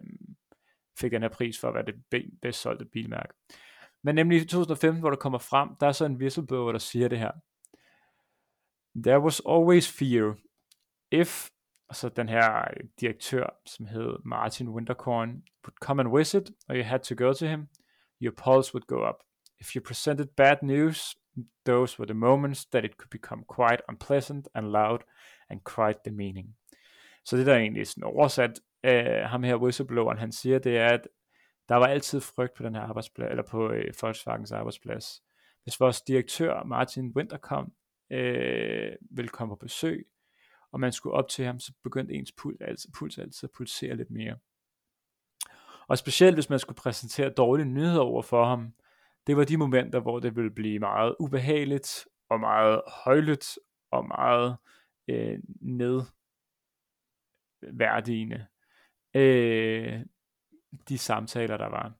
fik 0.99 1.11
den 1.11 1.21
her 1.21 1.29
pris 1.29 1.59
for 1.59 1.67
at 1.67 1.73
være 1.73 1.85
det 1.85 1.95
bedst 2.41 2.61
solgte 2.61 2.85
bilmærke. 2.85 3.33
Men 4.03 4.15
nemlig 4.15 4.41
i 4.41 4.45
2015, 4.45 4.99
hvor 4.99 5.09
det 5.09 5.19
kommer 5.19 5.39
frem, 5.39 5.69
der 5.79 5.87
er 5.87 5.91
så 5.91 6.05
en 6.05 6.15
whistleblower, 6.15 6.71
der 6.71 6.79
siger 6.79 7.07
det 7.07 7.19
her. 7.19 7.31
There 9.03 9.19
was 9.19 9.41
always 9.49 9.97
fear. 9.97 10.35
If 11.11 11.49
og 11.89 11.95
så 11.95 12.09
den 12.09 12.29
her 12.29 12.65
direktør, 12.99 13.59
som 13.65 13.85
hed 13.85 14.17
Martin 14.25 14.69
Winterkorn, 14.69 15.29
would 15.65 15.77
come 15.81 16.01
and 16.01 16.17
visit, 16.17 16.49
or 16.69 16.75
you 16.75 16.83
had 16.83 16.99
to 16.99 17.15
go 17.15 17.33
to 17.33 17.45
him, 17.45 17.67
your 18.21 18.33
pulse 18.43 18.73
would 18.73 18.87
go 18.87 19.09
up. 19.09 19.28
If 19.61 19.75
you 19.75 19.81
presented 19.81 20.27
bad 20.37 20.57
news, 20.61 21.15
those 21.65 21.99
were 21.99 22.05
the 22.05 22.13
moments 22.13 22.65
that 22.65 22.85
it 22.85 22.97
could 22.97 23.09
become 23.09 23.43
quite 23.47 23.81
unpleasant 23.89 24.47
and 24.55 24.71
loud 24.71 24.99
and 25.49 25.59
quite 25.63 25.99
demeaning. 26.05 26.55
Så 27.25 27.37
det 27.37 27.45
der 27.45 27.53
er 27.53 27.59
egentlig 27.59 27.87
sådan 27.87 28.03
oversat, 28.03 28.59
øh, 28.83 29.23
ham 29.25 29.43
her 29.43 29.55
whistlebloweren, 29.55 30.17
han 30.17 30.31
siger, 30.31 30.59
det 30.59 30.77
er, 30.77 30.87
at 30.87 31.07
der 31.69 31.75
var 31.75 31.87
altid 31.87 32.21
frygt 32.21 32.53
på 32.53 32.63
den 32.63 32.75
her 32.75 32.81
arbejdsplads, 32.81 33.29
eller 33.29 33.43
på 33.43 33.71
øh, 33.71 33.93
Volkswagens 34.01 34.51
arbejdsplads. 34.51 35.23
Hvis 35.63 35.79
vores 35.79 36.01
direktør, 36.01 36.63
Martin 36.63 37.13
Winter, 37.15 37.37
kom, 37.37 37.73
øh, 38.09 38.91
ville 39.11 39.29
komme 39.29 39.51
på 39.51 39.55
besøg, 39.55 40.07
og 40.71 40.79
man 40.79 40.91
skulle 40.91 41.15
op 41.15 41.27
til 41.27 41.45
ham, 41.45 41.59
så 41.59 41.73
begyndte 41.83 42.13
ens 42.13 42.31
puls, 42.31 42.61
altså, 42.61 42.87
puls 42.93 43.17
altid 43.17 43.49
at 43.49 43.51
pulsere 43.57 43.95
lidt 43.95 44.11
mere. 44.11 44.37
Og 45.87 45.97
specielt 45.97 46.35
hvis 46.35 46.49
man 46.49 46.59
skulle 46.59 46.77
præsentere 46.77 47.29
dårlige 47.29 47.65
nyheder 47.65 48.01
over 48.01 48.21
for 48.21 48.45
ham, 48.45 48.73
det 49.29 49.37
var 49.37 49.43
de 49.43 49.57
momenter, 49.57 49.99
hvor 49.99 50.19
det 50.19 50.35
ville 50.35 50.51
blive 50.51 50.79
meget 50.79 51.15
ubehageligt, 51.19 52.07
og 52.29 52.39
meget 52.39 52.81
højlydt, 52.87 53.59
og 53.91 54.07
meget 54.07 54.57
øh, 55.07 55.39
nedværdigende, 57.61 58.47
øh, 59.13 59.99
de 60.89 60.97
samtaler, 60.97 61.57
der 61.57 61.69
var. 61.69 61.93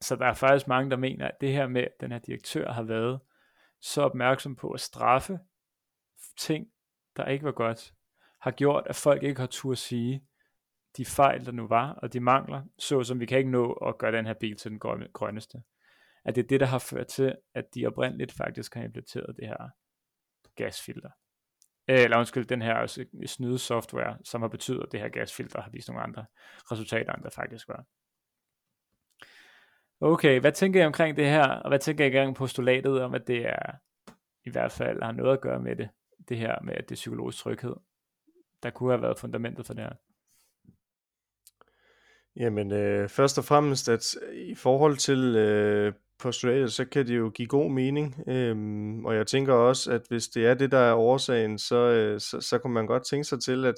Så 0.00 0.16
der 0.16 0.26
er 0.26 0.34
faktisk 0.34 0.68
mange, 0.68 0.90
der 0.90 0.96
mener, 0.96 1.28
at 1.28 1.40
det 1.40 1.52
her 1.52 1.68
med, 1.68 1.82
at 1.82 2.00
den 2.00 2.12
her 2.12 2.18
direktør 2.18 2.72
har 2.72 2.82
været 2.82 3.20
så 3.80 4.02
opmærksom 4.02 4.56
på 4.56 4.70
at 4.70 4.80
straffe 4.80 5.38
ting, 6.36 6.68
der 7.16 7.24
ikke 7.26 7.44
var 7.44 7.52
godt, 7.52 7.94
har 8.40 8.50
gjort, 8.50 8.86
at 8.86 8.96
folk 8.96 9.22
ikke 9.22 9.40
har 9.40 9.46
tur 9.46 9.74
sige 9.74 10.24
de 10.96 11.04
fejl, 11.04 11.46
der 11.46 11.52
nu 11.52 11.66
var, 11.66 11.92
og 11.92 12.12
de 12.12 12.20
mangler, 12.20 12.62
så 12.78 13.02
som 13.02 13.20
vi 13.20 13.26
kan 13.26 13.38
ikke 13.38 13.50
nå 13.50 13.72
at 13.72 13.98
gøre 13.98 14.12
den 14.12 14.26
her 14.26 14.34
bil 14.34 14.56
til 14.56 14.70
den 14.70 14.78
grønneste. 15.12 15.62
At 16.24 16.36
det 16.36 16.42
er 16.44 16.48
det, 16.48 16.60
der 16.60 16.66
har 16.66 16.78
ført 16.78 17.06
til, 17.06 17.34
at 17.54 17.74
de 17.74 17.86
oprindeligt 17.86 18.32
faktisk 18.32 18.74
har 18.74 18.82
implementeret 18.82 19.36
det 19.36 19.48
her 19.48 19.68
gasfilter. 20.56 21.10
Øh, 21.88 22.00
eller 22.00 22.18
undskyld, 22.18 22.46
den 22.46 22.62
her 22.62 23.06
snyde 23.26 23.58
software, 23.58 24.18
som 24.24 24.40
har 24.40 24.48
betydet, 24.48 24.82
at 24.82 24.92
det 24.92 25.00
her 25.00 25.08
gasfilter 25.08 25.62
har 25.62 25.70
vist 25.70 25.88
nogle 25.88 26.02
andre 26.02 26.24
resultater, 26.72 27.12
end 27.12 27.22
der 27.22 27.30
faktisk 27.30 27.68
var. 27.68 27.84
Okay, 30.00 30.40
hvad 30.40 30.52
tænker 30.52 30.82
I 30.82 30.86
omkring 30.86 31.16
det 31.16 31.26
her, 31.26 31.48
og 31.48 31.70
hvad 31.70 31.78
tænker 31.78 32.04
I 32.04 32.08
omkring 32.08 32.36
postulatet 32.36 33.02
om, 33.02 33.14
at 33.14 33.26
det 33.26 33.46
er 33.46 33.72
i 34.44 34.50
hvert 34.50 34.72
fald 34.72 35.02
har 35.02 35.12
noget 35.12 35.32
at 35.32 35.40
gøre 35.40 35.60
med 35.60 35.76
det, 35.76 35.88
det 36.28 36.38
her 36.38 36.62
med, 36.62 36.74
at 36.74 36.88
det 36.88 36.94
er 36.94 36.96
psykologisk 36.96 37.38
tryghed, 37.38 37.74
der 38.62 38.70
kunne 38.70 38.92
have 38.92 39.02
været 39.02 39.18
fundamentet 39.18 39.66
for 39.66 39.74
det 39.74 39.84
her? 39.84 39.92
Jamen, 42.36 42.72
øh, 42.72 43.08
først 43.08 43.38
og 43.38 43.44
fremmest, 43.44 43.88
at 43.88 44.14
i 44.32 44.54
forhold 44.54 44.96
til 44.96 45.36
øh, 45.36 45.92
postulatet, 46.18 46.72
så 46.72 46.84
kan 46.84 47.06
det 47.06 47.16
jo 47.18 47.30
give 47.34 47.48
god 47.48 47.70
mening. 47.70 48.14
Øhm, 48.28 49.04
og 49.04 49.14
jeg 49.14 49.26
tænker 49.26 49.52
også, 49.52 49.92
at 49.92 50.02
hvis 50.08 50.28
det 50.28 50.46
er 50.46 50.54
det, 50.54 50.72
der 50.72 50.78
er 50.78 50.94
årsagen, 50.94 51.58
så, 51.58 51.76
øh, 51.76 52.20
så, 52.20 52.40
så 52.40 52.58
kan 52.58 52.70
man 52.70 52.86
godt 52.86 53.06
tænke 53.06 53.24
sig 53.24 53.42
til, 53.42 53.64
at, 53.64 53.74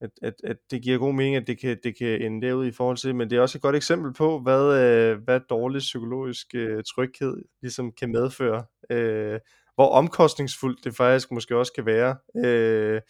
at, 0.00 0.10
at, 0.22 0.34
at 0.44 0.56
det 0.70 0.82
giver 0.82 0.98
god 0.98 1.14
mening, 1.14 1.36
at 1.36 1.46
det 1.46 1.60
kan, 1.60 1.78
det 1.84 1.98
kan 1.98 2.22
ende 2.22 2.46
derud 2.46 2.66
i 2.66 2.72
forhold 2.72 2.96
til. 2.96 3.14
Men 3.14 3.30
det 3.30 3.36
er 3.36 3.40
også 3.40 3.58
et 3.58 3.62
godt 3.62 3.76
eksempel 3.76 4.12
på, 4.12 4.38
hvad, 4.38 4.82
øh, 4.82 5.22
hvad 5.24 5.40
dårlig 5.50 5.78
psykologisk 5.78 6.46
øh, 6.54 6.82
tryghed 6.94 7.42
ligesom 7.62 7.92
kan 7.92 8.12
medføre. 8.12 8.64
Øh, 8.90 9.40
hvor 9.74 9.88
omkostningsfuldt 9.88 10.84
det 10.84 10.96
faktisk 10.96 11.30
måske 11.30 11.56
også 11.56 11.72
kan 11.72 11.86
være. 11.86 12.16
Øh, 12.46 13.00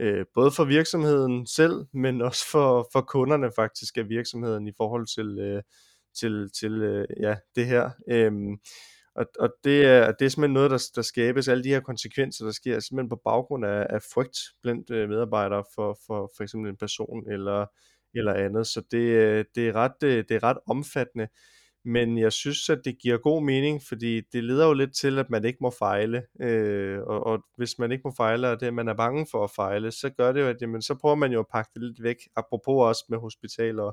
øh, 0.00 0.24
både 0.34 0.50
for 0.50 0.64
virksomheden 0.64 1.46
selv, 1.46 1.86
men 1.92 2.22
også 2.22 2.50
for, 2.50 2.88
for 2.92 3.00
kunderne 3.00 3.50
faktisk 3.56 3.96
af 3.96 4.08
virksomheden 4.08 4.68
i 4.68 4.72
forhold 4.76 5.06
til, 5.06 5.38
øh, 5.38 5.62
til, 6.20 6.50
til 6.60 6.72
øh, 6.72 7.06
ja, 7.20 7.36
det 7.56 7.66
her. 7.66 7.90
Øhm, 8.10 8.58
og, 9.18 9.26
og 9.38 9.48
det, 9.64 9.86
er, 9.86 10.12
det 10.12 10.24
er 10.24 10.28
simpelthen 10.28 10.54
noget, 10.54 10.70
der, 10.70 10.90
der 10.94 11.02
skabes, 11.02 11.48
alle 11.48 11.64
de 11.64 11.68
her 11.68 11.80
konsekvenser, 11.80 12.44
der 12.44 12.52
sker 12.52 12.80
simpelthen 12.80 13.08
på 13.08 13.20
baggrund 13.24 13.64
af, 13.64 13.86
af 13.90 14.02
frygt 14.14 14.38
blandt 14.62 14.90
øh, 14.90 15.08
medarbejdere 15.08 15.64
for, 15.74 15.98
for 16.06 16.30
for 16.36 16.42
eksempel 16.42 16.70
en 16.70 16.76
person 16.76 17.32
eller, 17.32 17.66
eller 18.14 18.34
andet. 18.34 18.66
Så 18.66 18.82
det, 18.90 18.98
øh, 18.98 19.44
det, 19.54 19.68
er 19.68 19.72
ret, 19.72 20.02
øh, 20.04 20.24
det 20.28 20.30
er 20.30 20.42
ret 20.42 20.58
omfattende 20.66 21.28
men 21.84 22.18
jeg 22.18 22.32
synes, 22.32 22.68
at 22.68 22.78
det 22.84 22.98
giver 23.02 23.18
god 23.18 23.42
mening, 23.42 23.82
fordi 23.88 24.20
det 24.32 24.44
leder 24.44 24.66
jo 24.66 24.72
lidt 24.72 24.96
til, 24.96 25.18
at 25.18 25.30
man 25.30 25.44
ikke 25.44 25.58
må 25.60 25.70
fejle, 25.78 26.22
øh, 26.40 26.98
og, 27.00 27.26
og 27.26 27.38
hvis 27.56 27.78
man 27.78 27.92
ikke 27.92 28.02
må 28.04 28.12
fejle, 28.16 28.48
og 28.48 28.60
det, 28.60 28.74
man 28.74 28.88
er 28.88 28.94
bange 28.94 29.26
for 29.30 29.44
at 29.44 29.50
fejle, 29.56 29.90
så 29.90 30.10
gør 30.10 30.32
det 30.32 30.40
jo, 30.40 30.46
at 30.46 30.56
jamen, 30.60 30.82
så 30.82 30.94
prøver 30.94 31.14
man 31.14 31.32
jo 31.32 31.40
at 31.40 31.46
pakke 31.52 31.70
det 31.74 31.82
lidt 31.82 32.02
væk, 32.02 32.16
apropos 32.36 32.88
også 32.88 33.04
med 33.08 33.18
hospitaler, 33.18 33.92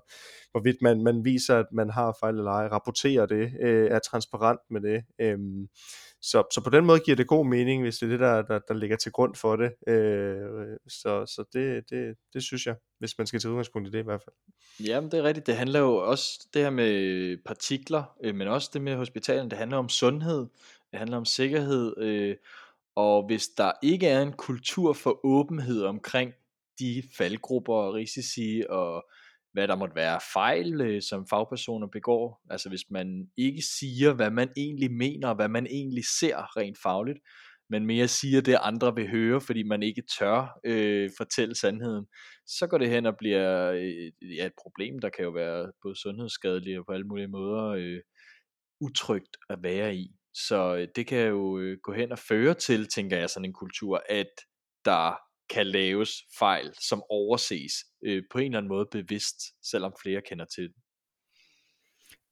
hvorvidt 0.52 0.78
man, 0.82 1.04
man 1.04 1.26
viser, 1.26 1.60
at 1.60 1.66
man 1.72 1.90
har 1.90 2.18
fejl 2.20 2.36
eller 2.36 2.52
ej, 2.52 2.68
rapporterer 2.68 3.26
det, 3.26 3.52
øh, 3.62 3.88
er 3.92 4.00
transparent 4.00 4.60
med 4.70 4.82
det, 4.82 5.04
øh, 5.22 5.38
så, 6.32 6.44
så 6.52 6.62
på 6.62 6.70
den 6.70 6.86
måde 6.86 7.00
giver 7.00 7.16
det 7.16 7.28
god 7.28 7.46
mening, 7.46 7.82
hvis 7.82 7.98
det 7.98 8.06
er 8.06 8.10
det, 8.10 8.20
der, 8.20 8.42
der, 8.42 8.60
der 8.68 8.74
ligger 8.74 8.98
til 8.98 9.12
grund 9.12 9.36
for 9.36 9.56
det. 9.56 9.72
Øh, 9.88 10.78
så 10.88 11.26
så 11.26 11.44
det, 11.54 11.90
det, 11.90 12.16
det 12.34 12.44
synes 12.44 12.66
jeg, 12.66 12.76
hvis 13.00 13.18
man 13.18 13.28
skal 13.28 13.40
til 13.40 13.50
udgangspunkt 13.50 13.88
i 13.88 13.92
det 13.92 14.00
i 14.00 14.04
hvert 14.04 14.22
fald. 14.22 14.36
Jamen 14.88 15.12
det 15.12 15.20
er 15.20 15.24
rigtigt, 15.24 15.48
det 15.48 15.56
handler 15.56 15.80
jo 15.80 15.96
også 15.96 16.48
det 16.54 16.62
her 16.62 16.70
med 16.70 17.38
partikler, 17.46 18.04
øh, 18.24 18.36
men 18.36 18.48
også 18.48 18.70
det 18.74 18.82
med 18.82 18.96
hospitalen, 18.96 19.50
det 19.50 19.58
handler 19.58 19.78
om 19.78 19.90
sundhed, 19.90 20.48
det 20.92 21.00
handler 21.00 21.18
om 21.18 21.26
sikkerhed, 21.26 21.98
øh, 21.98 22.36
og 22.96 23.26
hvis 23.26 23.48
der 23.48 23.72
ikke 23.84 24.08
er 24.08 24.22
en 24.22 24.34
kultur 24.34 24.94
for 24.94 25.26
åbenhed 25.26 25.84
omkring 25.84 26.34
de 26.80 27.04
faldgrupper 27.18 27.74
og 27.74 27.94
risici 27.94 28.64
og 28.70 29.06
hvad 29.56 29.68
der 29.68 29.76
måtte 29.76 29.96
være 29.96 30.20
fejl, 30.34 30.82
øh, 30.82 31.02
som 31.02 31.28
fagpersoner 31.30 31.88
begår. 31.88 32.42
Altså 32.50 32.70
hvis 32.70 32.86
man 32.90 33.28
ikke 33.38 33.62
siger, 33.62 34.14
hvad 34.14 34.32
man 34.32 34.50
egentlig 34.58 34.92
mener, 34.92 35.28
og 35.28 35.36
hvad 35.36 35.48
man 35.48 35.68
egentlig 35.68 36.06
ser 36.20 36.58
rent 36.58 36.78
fagligt, 36.84 37.20
men 37.70 37.86
mere 37.86 38.08
siger 38.08 38.42
det, 38.42 38.58
andre 38.62 38.96
vil 38.96 39.10
høre, 39.10 39.42
fordi 39.42 39.64
man 39.64 39.84
ikke 39.84 40.04
tør 40.20 40.60
øh, 40.66 41.10
fortælle 41.18 41.56
sandheden, 41.56 42.06
så 42.48 42.68
går 42.68 42.78
det 42.78 42.90
hen 42.90 43.06
og 43.06 43.18
bliver 43.18 43.72
øh, 43.72 44.36
ja, 44.38 44.46
et 44.46 44.54
problem, 44.62 45.00
der 45.00 45.10
kan 45.10 45.26
jo 45.26 45.32
være 45.32 45.72
både 45.82 46.02
sundhedsskadeligt 46.02 46.80
og 46.80 46.86
på 46.86 46.92
alle 46.92 47.08
mulige 47.08 47.28
måder 47.28 47.66
øh, 47.68 48.02
utrygt 48.82 49.38
at 49.50 49.60
være 49.64 49.96
i. 49.96 50.08
Så 50.34 50.76
øh, 50.76 50.88
det 50.96 51.08
kan 51.08 51.28
jo 51.28 51.60
øh, 51.60 51.78
gå 51.84 51.94
hen 51.94 52.12
og 52.12 52.20
føre 52.20 52.54
til, 52.54 52.88
tænker 52.88 53.18
jeg, 53.18 53.30
sådan 53.30 53.46
en 53.46 53.54
kultur, 53.54 54.04
at 54.10 54.34
der 54.86 55.25
kan 55.50 55.68
laves 55.68 56.24
fejl, 56.40 56.74
som 56.82 57.04
overses 57.10 57.74
øh, 58.06 58.24
på 58.32 58.38
en 58.38 58.46
eller 58.46 58.58
anden 58.58 58.70
måde 58.70 58.88
bevidst, 58.92 59.68
selvom 59.70 59.94
flere 60.02 60.22
kender 60.22 60.46
til 60.46 60.64
den. 60.64 60.84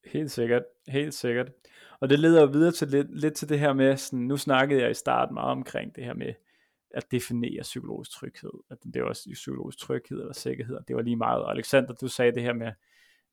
Helt 0.06 0.32
sikkert, 0.32 0.64
helt 0.88 1.14
sikkert. 1.14 1.52
Og 2.00 2.10
det 2.10 2.20
leder 2.20 2.46
videre 2.46 2.72
til 2.72 2.88
lidt, 2.88 3.20
lidt 3.20 3.34
til 3.34 3.50
det 3.50 3.60
her 3.60 3.74
med, 3.74 3.98
sådan, 3.98 4.20
nu 4.20 4.38
snakkede 4.38 4.82
jeg 4.82 4.92
i 4.92 4.94
starten 4.94 5.34
meget 5.34 5.52
omkring 5.52 5.96
det 5.96 6.04
her 6.06 6.14
med 6.14 6.34
at 6.94 7.12
definere 7.12 7.62
psykologisk 7.62 8.12
tryghed. 8.12 8.52
At 8.72 8.78
det 8.84 8.96
er 8.96 9.04
også 9.04 9.30
psykologisk 9.34 9.78
tryghed 9.78 10.20
eller 10.20 10.34
sikkerhed. 10.34 10.80
Det 10.88 10.96
var 10.96 11.02
lige 11.02 11.16
meget. 11.16 11.44
Og 11.44 11.52
Alexander, 11.52 11.94
du 11.94 12.08
sagde 12.08 12.32
det 12.32 12.44
her 12.44 12.54
med, 12.54 12.72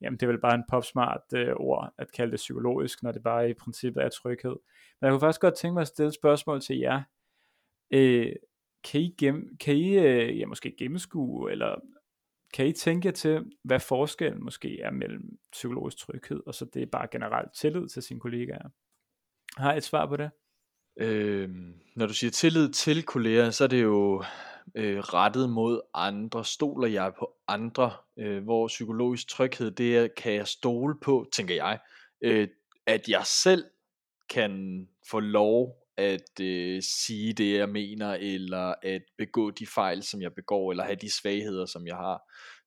jamen 0.00 0.18
det 0.20 0.22
er 0.22 0.30
vel 0.30 0.40
bare 0.40 0.54
en 0.54 0.64
popsmart 0.70 1.22
øh, 1.34 1.52
ord 1.56 1.94
at 1.98 2.12
kalde 2.12 2.32
det 2.32 2.36
psykologisk, 2.36 3.02
når 3.02 3.12
det 3.12 3.22
bare 3.22 3.50
i 3.50 3.54
princippet 3.54 4.02
er 4.02 4.08
tryghed. 4.08 4.56
Men 5.00 5.06
jeg 5.06 5.10
kunne 5.12 5.20
faktisk 5.20 5.40
godt 5.40 5.54
tænke 5.54 5.74
mig 5.74 5.80
at 5.80 5.88
stille 5.88 6.08
et 6.08 6.14
spørgsmål 6.14 6.60
til 6.60 6.78
jer. 6.78 7.02
Øh, 7.90 8.32
kan 8.84 9.00
I, 9.00 9.14
gem, 9.18 9.56
kan 9.60 9.76
I 9.76 9.98
øh, 9.98 10.38
ja, 10.38 10.46
måske 10.46 10.74
gennemskue, 10.78 11.52
eller 11.52 11.74
kan 12.54 12.66
I 12.66 12.72
tænke 12.72 13.06
jer 13.06 13.12
til, 13.12 13.52
hvad 13.64 13.80
forskellen 13.80 14.44
måske 14.44 14.80
er 14.80 14.90
mellem 14.90 15.38
psykologisk 15.52 15.98
tryghed, 15.98 16.40
og 16.46 16.54
så 16.54 16.64
det 16.64 16.82
er 16.82 16.86
bare 16.86 17.08
generelt 17.12 17.54
tillid 17.54 17.88
til 17.88 18.02
sine 18.02 18.20
kollegaer? 18.20 18.68
Har 19.56 19.74
I 19.74 19.76
et 19.76 19.84
svar 19.84 20.06
på 20.06 20.16
det? 20.16 20.30
Øh, 20.96 21.48
når 21.96 22.06
du 22.06 22.14
siger 22.14 22.30
tillid 22.30 22.68
til 22.68 23.02
kolleger, 23.02 23.50
så 23.50 23.64
er 23.64 23.68
det 23.68 23.82
jo 23.82 24.24
øh, 24.74 24.98
rettet 24.98 25.50
mod 25.50 25.80
andre. 25.94 26.44
Stoler 26.44 26.88
jeg 26.88 27.12
på 27.18 27.32
andre? 27.48 27.92
Øh, 28.18 28.44
hvor 28.44 28.66
psykologisk 28.66 29.28
tryghed, 29.28 29.70
det 29.70 29.98
er, 29.98 30.08
kan 30.16 30.32
jeg 30.32 30.46
stole 30.46 30.94
på, 31.02 31.26
tænker 31.32 31.54
jeg, 31.54 31.78
øh, 32.20 32.48
at 32.86 33.08
jeg 33.08 33.22
selv 33.24 33.64
kan 34.30 34.86
få 35.10 35.20
lov 35.20 35.79
at 36.00 36.40
øh, 36.40 36.82
sige 36.82 37.32
det, 37.32 37.58
jeg 37.58 37.68
mener, 37.68 38.14
eller 38.14 38.74
at 38.82 39.02
begå 39.18 39.50
de 39.50 39.66
fejl, 39.66 40.02
som 40.02 40.22
jeg 40.22 40.34
begår, 40.34 40.70
eller 40.70 40.84
have 40.84 40.96
de 40.96 41.14
svagheder, 41.20 41.66
som 41.66 41.86
jeg 41.86 41.96
har. 41.96 42.18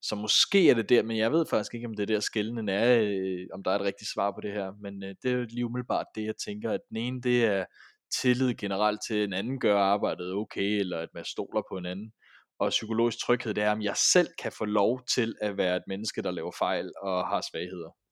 Så 0.02 0.16
måske 0.16 0.70
er 0.70 0.74
det 0.74 0.90
der, 0.90 1.04
men 1.04 1.18
jeg 1.18 1.32
ved 1.32 1.46
faktisk 1.50 1.74
ikke, 1.74 1.88
om 1.88 1.96
det 1.96 2.08
der 2.08 2.20
skældende 2.20 2.74
er, 2.74 3.00
øh, 3.02 3.48
om 3.54 3.64
der 3.64 3.72
er 3.72 3.76
et 3.76 3.82
rigtigt 3.82 4.12
svar 4.14 4.32
på 4.32 4.42
det 4.42 4.54
her, 4.54 4.72
men 4.82 5.04
øh, 5.04 5.16
det 5.24 5.32
er 5.32 5.46
lige 5.50 5.66
umiddelbart 5.66 6.06
det, 6.16 6.26
jeg 6.26 6.38
tænker, 6.46 6.72
at 6.72 6.80
den 6.90 6.98
ene, 6.98 7.22
det 7.22 7.46
er 7.46 7.66
tillid 8.22 8.54
generelt 8.54 9.00
til, 9.08 9.16
at 9.16 9.24
en 9.24 9.34
anden 9.34 9.60
gør 9.60 9.78
arbejdet 9.78 10.34
okay, 10.34 10.80
eller 10.80 11.00
at 11.00 11.10
man 11.14 11.26
stoler 11.26 11.62
på 11.72 11.78
en 11.78 11.86
anden. 11.86 12.12
Og 12.60 12.70
psykologisk 12.70 13.18
tryghed, 13.26 13.54
det 13.54 13.64
er, 13.64 13.72
om 13.72 13.82
jeg 13.82 13.98
selv 14.14 14.28
kan 14.42 14.52
få 14.52 14.66
lov 14.66 15.02
til 15.16 15.36
at 15.42 15.58
være 15.58 15.76
et 15.76 15.84
menneske, 15.88 16.22
der 16.22 16.32
laver 16.32 16.52
fejl 16.60 16.92
og 17.02 17.28
har 17.28 17.42
svagheder. 17.52 18.03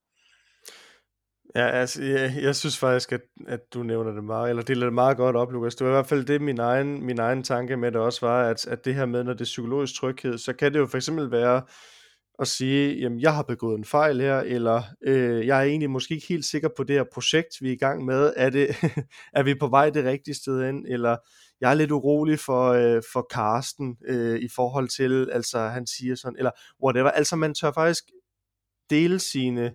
Ja, 1.55 1.67
altså, 1.67 2.03
jeg, 2.03 2.33
jeg 2.41 2.55
synes 2.55 2.77
faktisk, 2.77 3.11
at, 3.11 3.21
at 3.47 3.73
du 3.73 3.83
nævner 3.83 4.11
det 4.11 4.23
meget, 4.23 4.49
eller 4.49 4.63
deler 4.63 4.85
det 4.85 4.93
meget 4.93 5.17
godt 5.17 5.35
op, 5.35 5.51
Lukas. 5.51 5.75
Det 5.75 5.85
var 5.85 5.91
i 5.91 5.95
hvert 5.95 6.07
fald 6.07 6.25
det, 6.25 6.41
min 6.41 6.59
egen, 6.59 7.05
min 7.05 7.19
egen 7.19 7.43
tanke 7.43 7.77
med 7.77 7.91
det 7.91 8.01
også 8.01 8.25
var, 8.25 8.49
at, 8.49 8.67
at 8.67 8.85
det 8.85 8.95
her 8.95 9.05
med, 9.05 9.23
når 9.23 9.33
det 9.33 9.41
er 9.41 9.45
psykologisk 9.45 9.95
tryghed, 9.95 10.37
så 10.37 10.53
kan 10.53 10.73
det 10.73 10.79
jo 10.79 10.85
for 10.85 10.97
eksempel 10.97 11.31
være 11.31 11.61
at 12.39 12.47
sige, 12.47 12.99
jamen, 12.99 13.21
jeg 13.21 13.35
har 13.35 13.43
begået 13.43 13.77
en 13.77 13.85
fejl 13.85 14.21
her, 14.21 14.39
eller 14.39 14.83
øh, 15.01 15.47
jeg 15.47 15.59
er 15.59 15.63
egentlig 15.63 15.89
måske 15.89 16.13
ikke 16.13 16.27
helt 16.27 16.45
sikker 16.45 16.69
på 16.77 16.83
det 16.83 16.95
her 16.95 17.05
projekt, 17.13 17.49
vi 17.61 17.69
er 17.69 17.73
i 17.73 17.77
gang 17.77 18.05
med. 18.05 18.33
Er, 18.37 18.49
det, 18.49 18.67
er 19.37 19.43
vi 19.43 19.55
på 19.55 19.67
vej 19.67 19.89
det 19.89 20.05
rigtige 20.05 20.35
sted 20.35 20.69
ind, 20.69 20.85
eller 20.87 21.17
jeg 21.61 21.71
er 21.71 21.75
lidt 21.75 21.91
urolig 21.91 22.39
for, 22.39 22.69
øh, 22.69 23.01
for 23.13 23.27
Karsten 23.31 23.97
øh, 24.07 24.39
i 24.39 24.47
forhold 24.55 24.87
til, 24.87 25.29
altså 25.31 25.59
han 25.59 25.87
siger 25.87 26.15
sådan, 26.15 26.37
eller 26.37 26.51
whatever. 26.83 27.09
Altså 27.09 27.35
man 27.35 27.53
tør 27.53 27.71
faktisk 27.71 28.03
dele 28.89 29.19
sine 29.19 29.73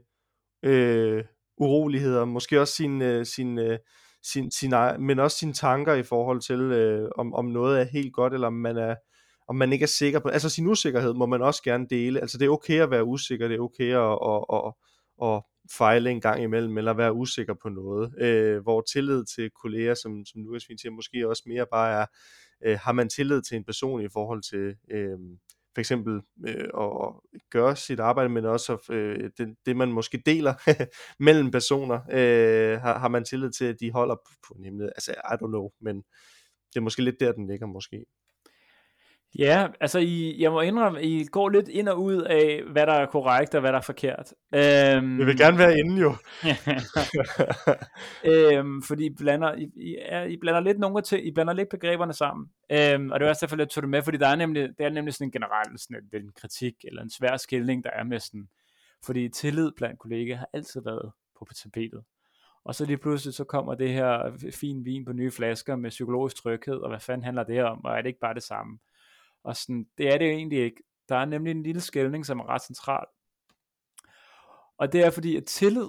øh, 0.62 1.24
uroligheder, 1.58 2.24
måske 2.24 2.60
også 2.60 2.74
sin, 2.74 3.02
øh, 3.02 3.26
sin, 3.26 3.58
øh, 3.58 3.78
sin, 4.22 4.50
sin, 4.50 4.72
men 4.98 5.18
også 5.18 5.38
sine 5.38 5.52
tanker 5.52 5.94
i 5.94 6.02
forhold 6.02 6.40
til, 6.40 6.60
øh, 6.60 7.08
om, 7.18 7.34
om 7.34 7.44
noget 7.44 7.80
er 7.80 7.84
helt 7.84 8.12
godt, 8.12 8.34
eller 8.34 8.46
om 8.46 8.52
man 8.52 8.76
er 8.76 8.94
om 9.48 9.56
man 9.56 9.72
ikke 9.72 9.82
er 9.82 9.86
sikker 9.86 10.18
på, 10.18 10.28
altså 10.28 10.48
sin 10.48 10.66
usikkerhed 10.66 11.14
må 11.14 11.26
man 11.26 11.42
også 11.42 11.62
gerne 11.62 11.86
dele, 11.90 12.20
altså 12.20 12.38
det 12.38 12.46
er 12.46 12.50
okay 12.50 12.80
at 12.80 12.90
være 12.90 13.04
usikker, 13.04 13.48
det 13.48 13.56
er 13.56 13.60
okay 13.60 13.94
at, 13.94 14.18
at, 14.32 14.44
at, 14.52 14.72
at 15.28 15.42
fejle 15.72 16.10
en 16.10 16.20
gang 16.20 16.42
imellem, 16.42 16.78
eller 16.78 16.94
være 16.94 17.12
usikker 17.12 17.54
på 17.62 17.68
noget, 17.68 18.22
øh, 18.22 18.62
hvor 18.62 18.80
tillid 18.80 19.24
til 19.24 19.50
kolleger, 19.62 19.94
som, 19.94 20.24
som 20.24 20.42
Lukas 20.42 20.66
fint 20.66 20.80
siger, 20.80 20.92
måske 20.92 21.28
også 21.28 21.42
mere 21.46 21.66
bare 21.72 22.02
er, 22.02 22.06
øh, 22.66 22.78
har 22.82 22.92
man 22.92 23.08
tillid 23.08 23.42
til 23.42 23.56
en 23.56 23.64
person 23.64 24.02
i 24.02 24.08
forhold 24.12 24.42
til, 24.42 24.76
øh, 24.90 25.18
for 25.76 25.80
eksempel 25.80 26.20
øh, 26.48 26.68
at 26.80 27.12
gøre 27.50 27.76
sit 27.76 28.00
arbejde, 28.00 28.28
men 28.28 28.44
også 28.44 28.78
øh, 28.90 29.30
det, 29.38 29.54
det, 29.66 29.76
man 29.76 29.92
måske 29.92 30.22
deler 30.26 30.54
mellem 31.26 31.50
personer, 31.50 32.00
øh, 32.12 32.80
har, 32.80 32.98
har 32.98 33.08
man 33.08 33.24
tillid 33.24 33.50
til, 33.50 33.64
at 33.64 33.76
de 33.80 33.90
holder 33.90 34.14
på, 34.14 34.32
på 34.48 34.54
nemlig, 34.58 34.88
altså 34.88 35.12
I 35.12 35.34
don't 35.34 35.46
know, 35.46 35.70
men 35.80 35.96
det 36.68 36.76
er 36.76 36.80
måske 36.80 37.02
lidt 37.02 37.20
der, 37.20 37.32
den 37.32 37.46
ligger 37.46 37.66
måske. 37.66 38.04
Ja, 39.38 39.66
altså 39.80 39.98
I, 39.98 40.36
jeg 40.38 40.52
må 40.52 40.60
indrømme, 40.60 41.02
I 41.02 41.24
går 41.24 41.48
lidt 41.48 41.68
ind 41.68 41.88
og 41.88 42.02
ud 42.02 42.22
af, 42.22 42.62
hvad 42.72 42.86
der 42.86 42.92
er 42.92 43.06
korrekt 43.06 43.54
og 43.54 43.60
hvad 43.60 43.72
der 43.72 43.78
er 43.78 43.82
forkert. 43.82 44.34
Øhm, 44.54 45.18
jeg 45.18 45.26
vil 45.26 45.38
gerne 45.38 45.58
være 45.58 45.78
inde 45.78 46.00
jo. 46.00 46.14
øhm, 48.32 48.82
fordi 48.82 49.06
I 49.06 49.14
blander, 49.18 49.54
I, 49.54 49.70
I, 49.76 49.96
er, 50.02 50.24
I 50.24 50.36
blander 50.40 50.60
lidt 50.60 50.78
nogle 50.78 51.02
til, 51.02 51.26
I 51.26 51.30
blander 51.34 51.52
lidt 51.52 51.68
begreberne 51.68 52.12
sammen. 52.12 52.46
Øhm, 52.72 53.10
og 53.10 53.20
det 53.20 53.26
er 53.26 53.30
også 53.30 53.46
derfor, 53.46 53.56
jeg 53.56 53.68
tog 53.68 53.82
det 53.82 53.90
med, 53.90 54.02
fordi 54.02 54.18
der 54.18 54.28
er 54.28 54.36
nemlig, 54.36 54.68
det 54.78 54.86
er 54.86 54.90
nemlig 54.90 55.14
sådan 55.14 55.28
en 55.28 55.32
generel 55.32 55.78
sådan 55.78 56.04
en, 56.12 56.22
en 56.22 56.32
kritik, 56.40 56.74
eller 56.84 57.02
en 57.02 57.10
svær 57.10 57.36
skildring, 57.36 57.84
der 57.84 57.90
er 57.90 58.04
med 58.04 58.20
sådan, 58.20 58.48
fordi 59.04 59.28
tillid 59.28 59.70
blandt 59.76 59.98
kollegaer 59.98 60.36
har 60.36 60.48
altid 60.52 60.82
været 60.84 61.12
på 61.38 61.46
tapetet. 61.62 62.02
Og 62.64 62.74
så 62.74 62.84
lige 62.84 62.98
pludselig 62.98 63.34
så 63.34 63.44
kommer 63.44 63.74
det 63.74 63.92
her 63.92 64.32
fin 64.54 64.84
vin 64.84 65.04
på 65.04 65.12
nye 65.12 65.30
flasker 65.30 65.76
med 65.76 65.90
psykologisk 65.90 66.36
tryghed, 66.36 66.76
og 66.76 66.88
hvad 66.88 67.00
fanden 67.00 67.24
handler 67.24 67.44
det 67.44 67.64
om, 67.64 67.84
og 67.84 67.92
er 67.92 68.02
det 68.02 68.06
ikke 68.06 68.20
bare 68.20 68.34
det 68.34 68.42
samme? 68.42 68.78
Og 69.46 69.56
sådan, 69.56 69.86
det 69.98 70.08
er 70.14 70.18
det 70.18 70.26
jo 70.26 70.30
egentlig 70.30 70.58
ikke. 70.58 70.82
Der 71.08 71.16
er 71.16 71.24
nemlig 71.24 71.50
en 71.50 71.62
lille 71.62 71.80
skældning, 71.80 72.26
som 72.26 72.40
er 72.40 72.48
ret 72.48 72.62
central. 72.62 73.06
Og 74.78 74.92
det 74.92 75.04
er 75.04 75.10
fordi, 75.10 75.36
at 75.36 75.44
tillid, 75.44 75.88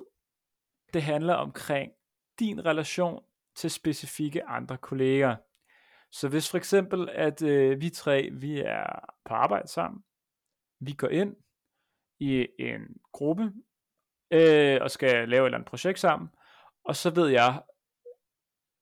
det 0.94 1.04
handler 1.04 1.34
omkring 1.34 1.92
din 2.40 2.66
relation 2.66 3.24
til 3.56 3.72
specifikke 3.72 4.46
andre 4.46 4.78
kolleger. 4.78 5.36
Så 6.12 6.30
hvis 6.30 6.50
for 6.50 6.58
eksempel, 6.58 7.10
at 7.10 7.42
øh, 7.42 7.82
vi 7.82 7.90
tre, 7.90 8.30
vi 8.32 8.60
er 8.60 9.16
på 9.26 9.34
arbejde 9.34 9.68
sammen, 9.68 10.04
vi 10.80 10.94
går 10.94 11.08
ind 11.08 11.36
i 12.20 12.48
en 12.60 12.82
gruppe, 13.12 13.54
øh, 14.32 14.80
og 14.82 14.92
skal 14.92 15.30
lave 15.30 15.42
et 15.42 15.46
eller 15.46 15.58
andet 15.58 15.70
projekt 15.70 16.00
sammen, 16.00 16.30
og 16.84 16.96
så 16.96 17.10
ved 17.10 17.28
jeg, 17.28 17.62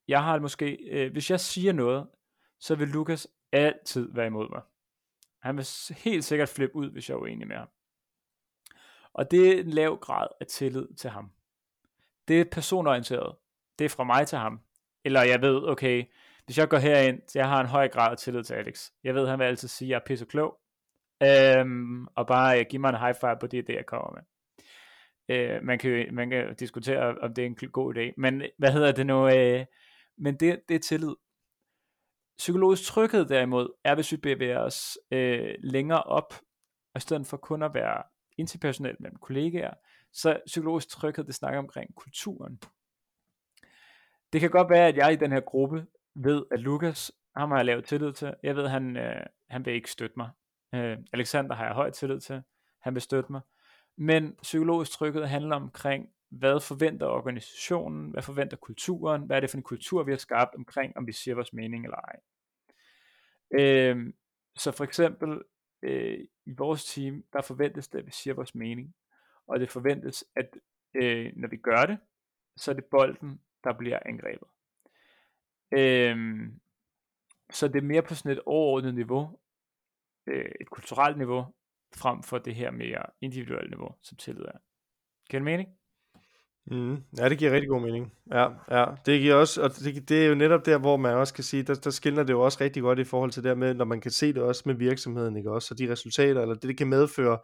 jeg 0.08 0.24
har 0.24 0.38
måske, 0.38 0.72
øh, 0.90 1.12
hvis 1.12 1.30
jeg 1.30 1.40
siger 1.40 1.72
noget, 1.72 2.08
så 2.60 2.74
vil 2.74 2.88
Lukas 2.88 3.28
altid 3.56 4.08
være 4.14 4.26
imod 4.26 4.48
mig. 4.48 4.62
Han 5.42 5.56
vil 5.56 5.66
helt 5.96 6.24
sikkert 6.24 6.48
flippe 6.48 6.76
ud, 6.76 6.90
hvis 6.90 7.08
jeg 7.08 7.14
er 7.14 7.18
uenig 7.18 7.48
med 7.48 7.56
ham. 7.56 7.68
Og 9.12 9.30
det 9.30 9.48
er 9.48 9.60
en 9.60 9.70
lav 9.70 9.98
grad 9.98 10.28
af 10.40 10.46
tillid 10.46 10.86
til 10.94 11.10
ham. 11.10 11.30
Det 12.28 12.40
er 12.40 12.44
personorienteret. 12.44 13.36
Det 13.78 13.84
er 13.84 13.88
fra 13.88 14.04
mig 14.04 14.26
til 14.26 14.38
ham. 14.38 14.60
Eller 15.04 15.22
jeg 15.22 15.42
ved, 15.42 15.68
okay, 15.68 16.04
hvis 16.44 16.58
jeg 16.58 16.68
går 16.68 16.76
herind, 16.76 17.22
så 17.28 17.38
jeg 17.38 17.48
har 17.48 17.60
en 17.60 17.66
høj 17.66 17.88
grad 17.88 18.10
af 18.10 18.18
tillid 18.18 18.44
til 18.44 18.54
Alex. 18.54 18.90
Jeg 19.04 19.14
ved, 19.14 19.28
han 19.28 19.38
vil 19.38 19.44
altid 19.44 19.68
sige, 19.68 19.86
at 19.86 19.90
jeg 19.90 19.96
er 19.96 20.06
pisse 20.06 20.24
klog. 20.24 20.58
Øhm, 21.22 22.06
og 22.06 22.26
bare 22.26 22.60
øh, 22.60 22.66
give 22.70 22.80
mig 22.80 22.88
en 22.88 22.98
high 22.98 23.14
five 23.20 23.36
på 23.40 23.46
det, 23.46 23.66
det 23.66 23.74
jeg 23.74 23.86
kommer 23.86 24.10
med. 24.10 24.22
Øh, 25.36 25.62
man, 25.62 25.78
kan, 25.78 26.14
man 26.14 26.30
kan 26.30 26.54
diskutere, 26.54 27.18
om 27.18 27.34
det 27.34 27.42
er 27.42 27.46
en 27.46 27.70
god 27.72 27.96
idé. 27.96 28.12
Men 28.16 28.42
øh, 28.42 28.48
hvad 28.58 28.72
hedder 28.72 28.92
det 28.92 29.06
nu? 29.06 29.28
Øh, 29.28 29.64
men 30.18 30.36
det, 30.36 30.60
det 30.68 30.74
er 30.74 30.78
tillid. 30.78 31.14
Psykologisk 32.38 32.82
tryghed 32.84 33.24
derimod 33.24 33.68
er, 33.84 33.94
hvis 33.94 34.12
vi 34.12 34.16
bevæger 34.16 34.58
os 34.58 34.98
øh, 35.10 35.54
længere 35.58 36.02
op, 36.02 36.34
og 36.94 36.98
i 36.98 37.00
stedet 37.00 37.26
for 37.26 37.36
kun 37.36 37.62
at 37.62 37.74
være 37.74 38.02
interpersonelt 38.38 39.00
mellem 39.00 39.18
kollegaer, 39.18 39.74
så 40.12 40.40
psykologisk 40.46 40.88
tryghed, 40.88 41.24
det 41.24 41.34
snakker 41.34 41.58
omkring 41.58 41.94
kulturen. 41.94 42.60
Det 44.32 44.40
kan 44.40 44.50
godt 44.50 44.70
være, 44.70 44.88
at 44.88 44.96
jeg 44.96 45.12
i 45.12 45.16
den 45.16 45.32
her 45.32 45.40
gruppe 45.40 45.86
ved, 46.14 46.44
at 46.50 46.60
Lukas, 46.60 47.12
ham 47.36 47.50
har 47.50 47.58
jeg 47.58 47.66
lavet 47.66 47.84
tillid 47.84 48.12
til. 48.12 48.34
Jeg 48.42 48.56
ved, 48.56 48.68
han, 48.68 48.96
øh, 48.96 49.26
han 49.50 49.66
vil 49.66 49.74
ikke 49.74 49.90
støtte 49.90 50.14
mig. 50.16 50.30
Øh, 50.74 50.98
Alexander 51.12 51.54
har 51.54 51.64
jeg 51.64 51.74
høj 51.74 51.90
tillid 51.90 52.20
til. 52.20 52.42
Han 52.82 52.94
vil 52.94 53.02
støtte 53.02 53.32
mig. 53.32 53.40
Men 53.98 54.34
psykologisk 54.42 54.92
tryghed 54.92 55.24
handler 55.24 55.56
omkring, 55.56 56.08
hvad 56.38 56.60
forventer 56.60 57.06
organisationen, 57.06 58.10
hvad 58.10 58.22
forventer 58.22 58.56
kulturen, 58.56 59.22
hvad 59.22 59.36
er 59.36 59.40
det 59.40 59.50
for 59.50 59.56
en 59.56 59.62
kultur, 59.62 60.02
vi 60.02 60.12
har 60.12 60.18
skabt 60.18 60.54
omkring, 60.54 60.96
om 60.96 61.06
vi 61.06 61.12
siger 61.12 61.34
vores 61.34 61.52
mening 61.52 61.84
eller 61.84 61.96
ej. 61.96 62.20
Øh, 63.50 64.12
så 64.56 64.72
for 64.72 64.84
eksempel 64.84 65.42
øh, 65.82 66.18
i 66.46 66.52
vores 66.58 66.84
team, 66.84 67.24
der 67.32 67.42
forventes 67.42 67.88
det, 67.88 67.98
at 67.98 68.06
vi 68.06 68.10
siger 68.10 68.34
vores 68.34 68.54
mening, 68.54 68.94
og 69.46 69.60
det 69.60 69.70
forventes, 69.70 70.24
at 70.36 70.56
øh, 70.94 71.32
når 71.36 71.48
vi 71.48 71.56
gør 71.56 71.86
det, 71.86 71.98
så 72.56 72.70
er 72.70 72.74
det 72.74 72.84
bolden, 72.84 73.40
der 73.64 73.72
bliver 73.72 73.98
angrebet. 74.06 74.48
Øh, 75.72 76.16
så 77.50 77.68
det 77.68 77.76
er 77.76 77.86
mere 77.86 78.02
på 78.02 78.14
sådan 78.14 78.32
et 78.32 78.42
overordnet 78.46 78.94
niveau, 78.94 79.38
øh, 80.26 80.52
et 80.60 80.70
kulturelt 80.70 81.18
niveau, 81.18 81.54
frem 81.94 82.22
for 82.22 82.38
det 82.38 82.54
her 82.54 82.70
mere 82.70 83.02
individuelle 83.20 83.70
niveau, 83.70 83.94
som 84.02 84.16
tillid 84.16 84.44
er. 84.44 84.58
Kan 85.30 85.40
du 85.40 85.44
mening? 85.44 85.68
Mm, 86.70 86.96
ja, 87.18 87.28
det 87.28 87.38
giver 87.38 87.50
rigtig 87.52 87.68
god 87.68 87.80
mening. 87.80 88.12
Ja, 88.32 88.46
ja. 88.70 88.84
Det 89.06 89.20
giver 89.20 89.34
også, 89.34 89.62
og 89.62 89.70
det, 89.76 90.08
det 90.08 90.24
er 90.24 90.28
jo 90.28 90.34
netop 90.34 90.66
der, 90.66 90.78
hvor 90.78 90.96
man 90.96 91.14
også 91.14 91.34
kan 91.34 91.44
sige, 91.44 91.62
der, 91.62 91.74
der 91.74 91.90
skiller 91.90 92.22
det 92.22 92.32
jo 92.32 92.40
også 92.40 92.58
rigtig 92.60 92.82
godt 92.82 92.98
i 92.98 93.04
forhold 93.04 93.30
til 93.30 93.44
det 93.44 93.58
med, 93.58 93.74
når 93.74 93.84
man 93.84 94.00
kan 94.00 94.10
se 94.10 94.32
det 94.32 94.42
også 94.42 94.62
med 94.66 94.74
virksomheden, 94.74 95.36
ikke 95.36 95.50
også, 95.50 95.74
og 95.74 95.78
de 95.78 95.92
resultater, 95.92 96.42
eller 96.42 96.54
det, 96.54 96.62
det 96.62 96.78
kan 96.78 96.86
medføre, 96.86 97.38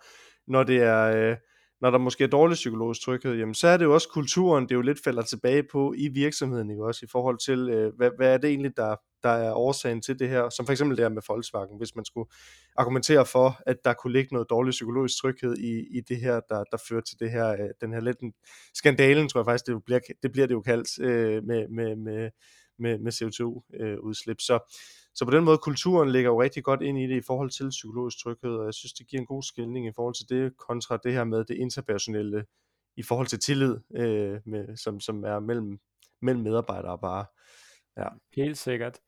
når 0.47 0.63
det 0.63 0.83
er, 0.83 1.31
øh, 1.31 1.37
når 1.83 1.91
der 1.91 1.99
måske 1.99 2.25
er 2.25 2.29
dårlig 2.29 2.55
psykologisk 2.55 3.01
tryghed, 3.01 3.35
jamen 3.35 3.55
så 3.55 3.69
er 3.69 3.77
det 3.77 3.85
jo 3.85 3.95
også 3.95 4.09
kulturen, 4.09 4.69
det 4.69 4.75
jo 4.75 4.81
lidt 4.81 5.05
falder 5.05 5.23
tilbage 5.23 5.63
på 5.73 5.95
i 5.97 6.09
virksomheden, 6.09 6.71
ikke 6.71 6.85
også, 6.85 7.05
i 7.05 7.09
forhold 7.13 7.39
til, 7.39 7.69
øh, 7.71 7.93
hvad, 7.97 8.11
hvad 8.17 8.35
er 8.35 8.39
det 8.39 8.51
egentlig, 8.51 8.77
der, 8.77 8.97
der 9.23 9.29
er 9.29 9.53
årsagen 9.53 10.03
til 10.03 10.19
det 10.19 10.29
her, 10.29 10.49
som 10.51 10.67
for 10.67 10.73
eksempel 10.73 10.97
det 10.97 11.05
her 11.05 11.09
med 11.09 11.23
Volkswagen, 11.29 11.79
hvis 11.79 11.97
man 11.97 12.05
skulle 12.05 12.31
argumentere 12.77 13.27
for, 13.27 13.61
at 13.67 13.77
der 13.85 13.93
kunne 13.93 14.13
ligge 14.13 14.29
noget 14.33 14.51
dårlig 14.51 14.71
psykologisk 14.71 15.17
tryghed 15.23 15.57
i, 15.57 15.99
i 15.99 16.01
det 16.01 16.17
her, 16.17 16.41
der, 16.49 16.65
der 16.65 16.77
fører 16.89 17.01
til 17.01 17.21
det 17.21 17.31
her, 17.31 17.49
øh, 17.49 17.69
den 17.81 17.93
her 17.93 18.01
lidt 18.01 18.19
skandalen, 18.75 19.29
tror 19.29 19.41
jeg 19.41 19.47
faktisk, 19.47 19.67
det 19.67 19.85
bliver 19.85 20.01
det, 20.23 20.33
bliver 20.33 20.47
det 20.47 20.55
jo 20.55 20.61
kaldt 20.61 21.01
øh, 21.01 21.45
med, 21.45 21.69
med, 21.69 21.97
med, 21.97 22.31
med, 22.79 22.99
med 22.99 23.13
CO2-udslip. 23.13 24.37
Øh, 24.37 24.41
så, 24.41 24.75
så 25.15 25.25
på 25.25 25.31
den 25.31 25.45
måde, 25.45 25.59
kulturen 25.59 26.11
ligger 26.11 26.31
jo 26.31 26.43
rigtig 26.43 26.65
godt 26.65 26.83
ind 26.83 26.99
i 26.99 27.07
det 27.07 27.17
i 27.17 27.27
forhold 27.27 27.51
til 27.51 27.69
psykologisk 27.71 28.19
tryghed, 28.23 28.51
og 28.51 28.65
jeg 28.65 28.75
synes, 28.75 28.93
det 28.93 29.07
giver 29.09 29.21
en 29.21 29.27
god 29.27 29.43
skældning 29.43 29.87
i 29.87 29.93
forhold 29.97 30.15
til 30.15 30.29
det, 30.29 30.57
kontra 30.57 30.97
det 30.97 31.13
her 31.13 31.25
med 31.25 31.45
det 31.45 31.55
interpersonelle, 31.57 32.45
i 32.97 33.03
forhold 33.03 33.27
til 33.27 33.39
tillid, 33.39 33.77
øh, 33.97 34.41
med, 34.47 34.77
som, 34.77 35.01
som 35.01 35.25
er 35.25 35.41
mellem, 35.41 35.79
mellem 36.23 36.43
medarbejdere 36.43 36.99
bare. 36.99 37.25
Ja. 37.97 38.09
Helt 38.37 38.59
sikkert. 38.59 38.99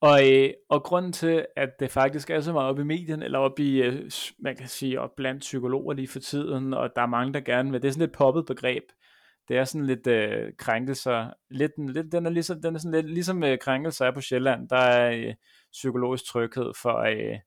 Og, 0.00 0.32
øh, 0.32 0.50
og 0.68 0.82
grunden 0.82 1.12
til, 1.12 1.46
at 1.56 1.70
det 1.80 1.90
faktisk 1.90 2.30
er 2.30 2.40
så 2.40 2.52
meget 2.52 2.68
op 2.68 2.78
i 2.78 2.84
medien, 2.84 3.22
eller 3.22 3.38
op 3.38 3.58
i, 3.58 3.82
øh, 3.82 4.10
man 4.38 4.56
kan 4.56 4.68
sige, 4.68 5.00
op 5.00 5.10
blandt 5.16 5.40
psykologer 5.40 5.94
lige 5.94 6.08
for 6.08 6.18
tiden, 6.18 6.74
og 6.74 6.90
der 6.96 7.02
er 7.02 7.06
mange, 7.06 7.32
der 7.32 7.40
gerne 7.40 7.70
vil, 7.70 7.82
det 7.82 7.88
er 7.88 7.92
sådan 7.92 8.08
et 8.08 8.12
poppet 8.12 8.46
begreb. 8.46 8.84
Det 9.50 9.58
er 9.58 9.64
sådan 9.64 9.86
lidt 9.86 10.06
øh, 10.06 10.52
krænkelser, 10.58 11.30
lidt, 11.48 11.72
lidt, 11.92 12.12
den 12.12 12.26
er 12.26 12.30
ligesom, 12.30 12.62
den 12.62 12.74
er 12.74 12.78
sådan 12.78 13.02
lidt, 13.02 13.14
ligesom 13.14 13.44
øh, 13.44 13.58
krænkelser 13.58 14.06
er 14.06 14.10
på 14.10 14.20
Sjælland, 14.20 14.68
der 14.68 14.76
er 14.76 15.10
øh, 15.10 15.34
psykologisk 15.72 16.24
tryghed 16.24 16.72
for 16.82 16.98
øh, 16.98 17.38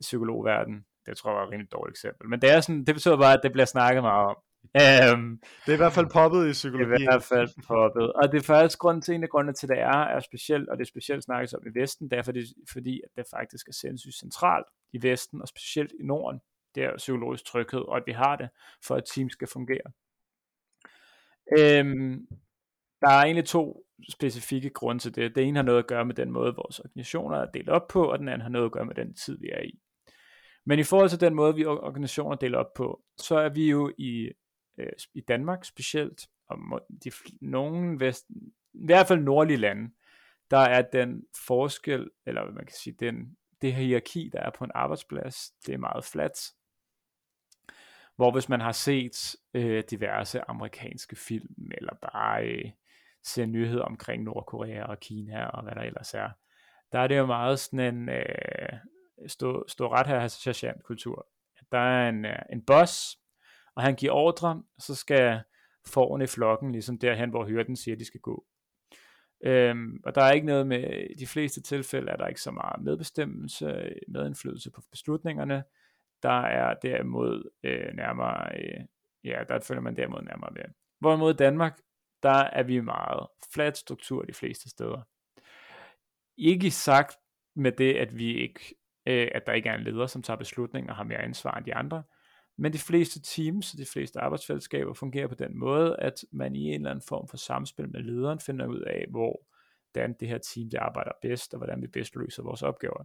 psykologverden. 0.00 0.84
Det 1.06 1.16
tror 1.16 1.30
jeg 1.30 1.36
var 1.36 1.44
et 1.44 1.50
rimelig 1.50 1.72
dårligt 1.72 1.92
eksempel. 1.94 2.28
Men 2.28 2.40
det, 2.40 2.50
er 2.50 2.60
sådan, 2.60 2.84
det 2.84 2.94
betyder 2.94 3.16
bare, 3.16 3.34
at 3.34 3.40
det 3.42 3.52
bliver 3.52 3.64
snakket 3.64 4.02
meget 4.02 4.26
om. 4.26 4.36
Um, 5.14 5.40
det 5.66 5.72
er 5.72 5.72
i 5.72 5.76
hvert 5.76 5.92
fald 5.92 6.06
poppet 6.12 6.48
i 6.48 6.52
psykologien. 6.52 6.90
Det 6.90 6.96
er 6.96 7.10
i 7.10 7.12
hvert 7.12 7.22
fald 7.22 7.48
poppet. 7.66 8.12
Og 8.12 8.32
det 8.32 8.38
er 8.38 8.42
faktisk 8.42 8.78
grund 8.78 9.02
til, 9.02 9.14
en 9.14 9.22
af 9.22 9.28
grundene 9.28 9.52
til, 9.52 9.66
at 9.66 9.70
det 9.70 9.78
er, 9.78 10.02
er 10.16 10.20
specielt, 10.20 10.68
og 10.68 10.78
det 10.78 10.84
er 10.84 10.88
specielt 10.88 11.24
snakkes 11.24 11.54
om 11.54 11.62
i 11.66 11.80
Vesten, 11.80 12.10
det 12.10 12.18
er 12.18 12.22
fordi, 12.22 12.40
fordi 12.72 13.00
at 13.04 13.10
det 13.16 13.24
faktisk 13.30 13.68
er 13.68 13.72
sindssygt 13.72 14.14
centralt 14.14 14.66
i 14.92 15.02
Vesten, 15.02 15.42
og 15.42 15.48
specielt 15.48 15.92
i 16.00 16.06
Norden. 16.06 16.40
Det 16.74 16.84
er 16.84 16.96
psykologisk 16.96 17.44
tryghed, 17.44 17.80
og 17.80 17.96
at 17.96 18.02
vi 18.06 18.12
har 18.12 18.36
det, 18.36 18.48
for 18.86 18.94
at 18.94 19.04
team 19.14 19.30
skal 19.30 19.48
fungere. 19.48 19.90
Øhm, 21.58 22.26
der 23.00 23.08
er 23.08 23.22
egentlig 23.22 23.44
to 23.44 23.86
specifikke 24.10 24.70
grunde 24.70 25.02
til 25.02 25.14
det. 25.14 25.34
Det 25.34 25.44
ene 25.44 25.56
har 25.58 25.64
noget 25.64 25.78
at 25.78 25.86
gøre 25.86 26.04
med 26.04 26.14
den 26.14 26.30
måde, 26.30 26.54
vores 26.54 26.78
organisationer 26.80 27.36
er 27.36 27.50
delt 27.50 27.68
op 27.68 27.88
på, 27.88 28.10
og 28.10 28.18
den 28.18 28.28
anden 28.28 28.40
har 28.40 28.48
noget 28.48 28.66
at 28.66 28.72
gøre 28.72 28.86
med 28.86 28.94
den 28.94 29.14
tid, 29.14 29.38
vi 29.40 29.48
er 29.52 29.62
i. 29.62 29.80
Men 30.66 30.78
i 30.78 30.82
forhold 30.82 31.08
til 31.08 31.20
den 31.20 31.34
måde, 31.34 31.54
vi 31.54 31.64
organisationer 31.64 32.36
deler 32.36 32.58
op 32.58 32.74
på, 32.76 33.02
så 33.18 33.38
er 33.38 33.48
vi 33.48 33.70
jo 33.70 33.92
i 33.98 34.30
øh, 34.78 34.92
i 35.14 35.20
Danmark 35.20 35.64
specielt, 35.64 36.26
og 36.48 36.80
de, 37.04 37.10
nogle 37.40 38.00
vest, 38.00 38.26
i 38.74 38.84
hvert 38.84 39.06
fald 39.06 39.20
nordlige 39.20 39.56
lande, 39.56 39.90
der 40.50 40.58
er 40.58 40.82
den 40.82 41.22
forskel, 41.46 42.10
eller 42.26 42.44
hvad 42.44 42.54
man 42.54 42.66
kan 42.66 42.76
sige, 42.76 42.96
den, 43.00 43.36
det 43.62 43.74
hierarki, 43.74 44.30
der 44.32 44.40
er 44.40 44.50
på 44.50 44.64
en 44.64 44.70
arbejdsplads, 44.74 45.50
det 45.66 45.74
er 45.74 45.78
meget 45.78 46.04
fladt. 46.04 46.38
Hvor 48.20 48.30
hvis 48.30 48.48
man 48.48 48.60
har 48.60 48.72
set 48.72 49.36
øh, 49.54 49.84
diverse 49.90 50.50
amerikanske 50.50 51.16
film, 51.16 51.70
eller 51.74 51.92
bare 52.02 52.44
øh, 52.44 52.70
ser 53.24 53.46
nyheder 53.46 53.82
omkring 53.82 54.22
Nordkorea 54.22 54.84
og 54.84 55.00
Kina 55.00 55.46
og 55.46 55.62
hvad 55.62 55.74
der 55.74 55.80
ellers 55.80 56.14
er, 56.14 56.28
der 56.92 56.98
er 56.98 57.06
det 57.06 57.18
jo 57.18 57.26
meget 57.26 57.58
sådan 57.58 57.94
en 57.94 58.08
øh, 58.08 58.72
stå, 59.26 59.64
stå 59.68 59.92
ret 59.92 60.06
her 60.06 60.20
altså 60.20 60.40
sergeant 60.40 60.82
kultur. 60.84 61.26
Der 61.72 61.78
er 61.78 62.08
en, 62.08 62.24
øh, 62.24 62.38
en 62.52 62.62
boss, 62.62 63.18
og 63.76 63.82
han 63.82 63.94
giver 63.94 64.12
ordre, 64.12 64.62
så 64.78 64.94
skal 64.94 65.40
forne 65.86 66.24
i 66.24 66.26
flokken 66.26 66.72
ligesom 66.72 66.98
derhen, 66.98 67.30
hvor 67.30 67.46
hyrden 67.46 67.76
siger, 67.76 67.96
de 67.96 68.04
skal 68.04 68.20
gå. 68.20 68.44
Øhm, 69.44 70.00
og 70.04 70.14
der 70.14 70.22
er 70.22 70.32
ikke 70.32 70.46
noget 70.46 70.66
med, 70.66 71.06
i 71.10 71.14
de 71.14 71.26
fleste 71.26 71.62
tilfælde 71.62 72.12
er 72.12 72.16
der 72.16 72.26
ikke 72.26 72.40
så 72.40 72.50
meget 72.50 72.82
medbestemmelse, 72.82 73.94
medindflydelse 74.08 74.70
på 74.70 74.82
beslutningerne 74.90 75.64
der 76.22 76.40
er 76.40 76.74
derimod 76.74 77.50
øh, 77.62 77.94
nærmere, 77.94 78.58
øh, 78.58 78.80
ja, 79.24 79.42
der 79.48 79.60
følger 79.60 79.80
man 79.80 79.96
derimod 79.96 80.22
nærmere 80.22 80.54
ved. 80.54 80.74
Hvorimod 81.00 81.34
Danmark, 81.34 81.80
der 82.22 82.30
er 82.52 82.62
vi 82.62 82.80
meget 82.80 83.26
flat 83.54 83.78
struktur 83.78 84.22
de 84.22 84.32
fleste 84.32 84.70
steder. 84.70 85.02
Ikke 86.36 86.70
sagt 86.70 87.16
med 87.56 87.72
det, 87.72 87.94
at 87.94 88.18
vi 88.18 88.34
ikke, 88.34 88.74
øh, 89.06 89.28
at 89.34 89.46
der 89.46 89.52
ikke 89.52 89.68
er 89.68 89.74
en 89.74 89.84
leder, 89.84 90.06
som 90.06 90.22
tager 90.22 90.38
beslutninger 90.38 90.90
og 90.90 90.96
har 90.96 91.04
mere 91.04 91.18
ansvar 91.18 91.54
end 91.54 91.64
de 91.64 91.74
andre, 91.74 92.02
men 92.58 92.72
de 92.72 92.78
fleste 92.78 93.22
teams 93.22 93.72
og 93.72 93.78
de 93.78 93.86
fleste 93.86 94.20
arbejdsfællesskaber 94.20 94.94
fungerer 94.94 95.26
på 95.26 95.34
den 95.34 95.58
måde, 95.58 95.96
at 95.98 96.24
man 96.32 96.56
i 96.56 96.60
en 96.60 96.74
eller 96.74 96.90
anden 96.90 97.04
form 97.08 97.28
for 97.28 97.36
samspil 97.36 97.88
med 97.88 98.00
lederen 98.00 98.40
finder 98.40 98.66
ud 98.66 98.80
af, 98.80 99.06
hvor 99.10 99.46
hvordan 99.92 100.16
det 100.20 100.28
her 100.28 100.38
team 100.38 100.70
det 100.70 100.78
arbejder 100.78 101.12
bedst, 101.22 101.54
og 101.54 101.58
hvordan 101.58 101.82
vi 101.82 101.86
bedst 101.86 102.16
løser 102.16 102.42
vores 102.42 102.62
opgaver. 102.62 103.04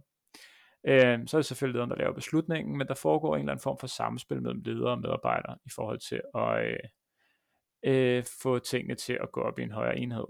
Øh, 0.84 1.26
så 1.26 1.36
er 1.36 1.38
det 1.38 1.46
selvfølgelig 1.46 1.74
lederen, 1.74 1.90
der 1.90 1.96
laver 1.96 2.14
beslutningen, 2.14 2.78
men 2.78 2.86
der 2.86 2.94
foregår 2.94 3.34
en 3.34 3.40
eller 3.40 3.52
anden 3.52 3.62
form 3.62 3.78
for 3.78 3.86
samspil 3.86 4.42
mellem 4.42 4.60
ledere 4.60 4.90
og 4.90 5.00
medarbejdere 5.00 5.58
i 5.66 5.70
forhold 5.74 5.98
til 5.98 6.20
at 6.34 6.66
øh, 6.66 6.78
øh, 7.84 8.24
få 8.42 8.58
tingene 8.58 8.94
til 8.94 9.18
at 9.22 9.32
gå 9.32 9.40
op 9.40 9.58
i 9.58 9.62
en 9.62 9.70
højere 9.70 9.98
enhed. 9.98 10.26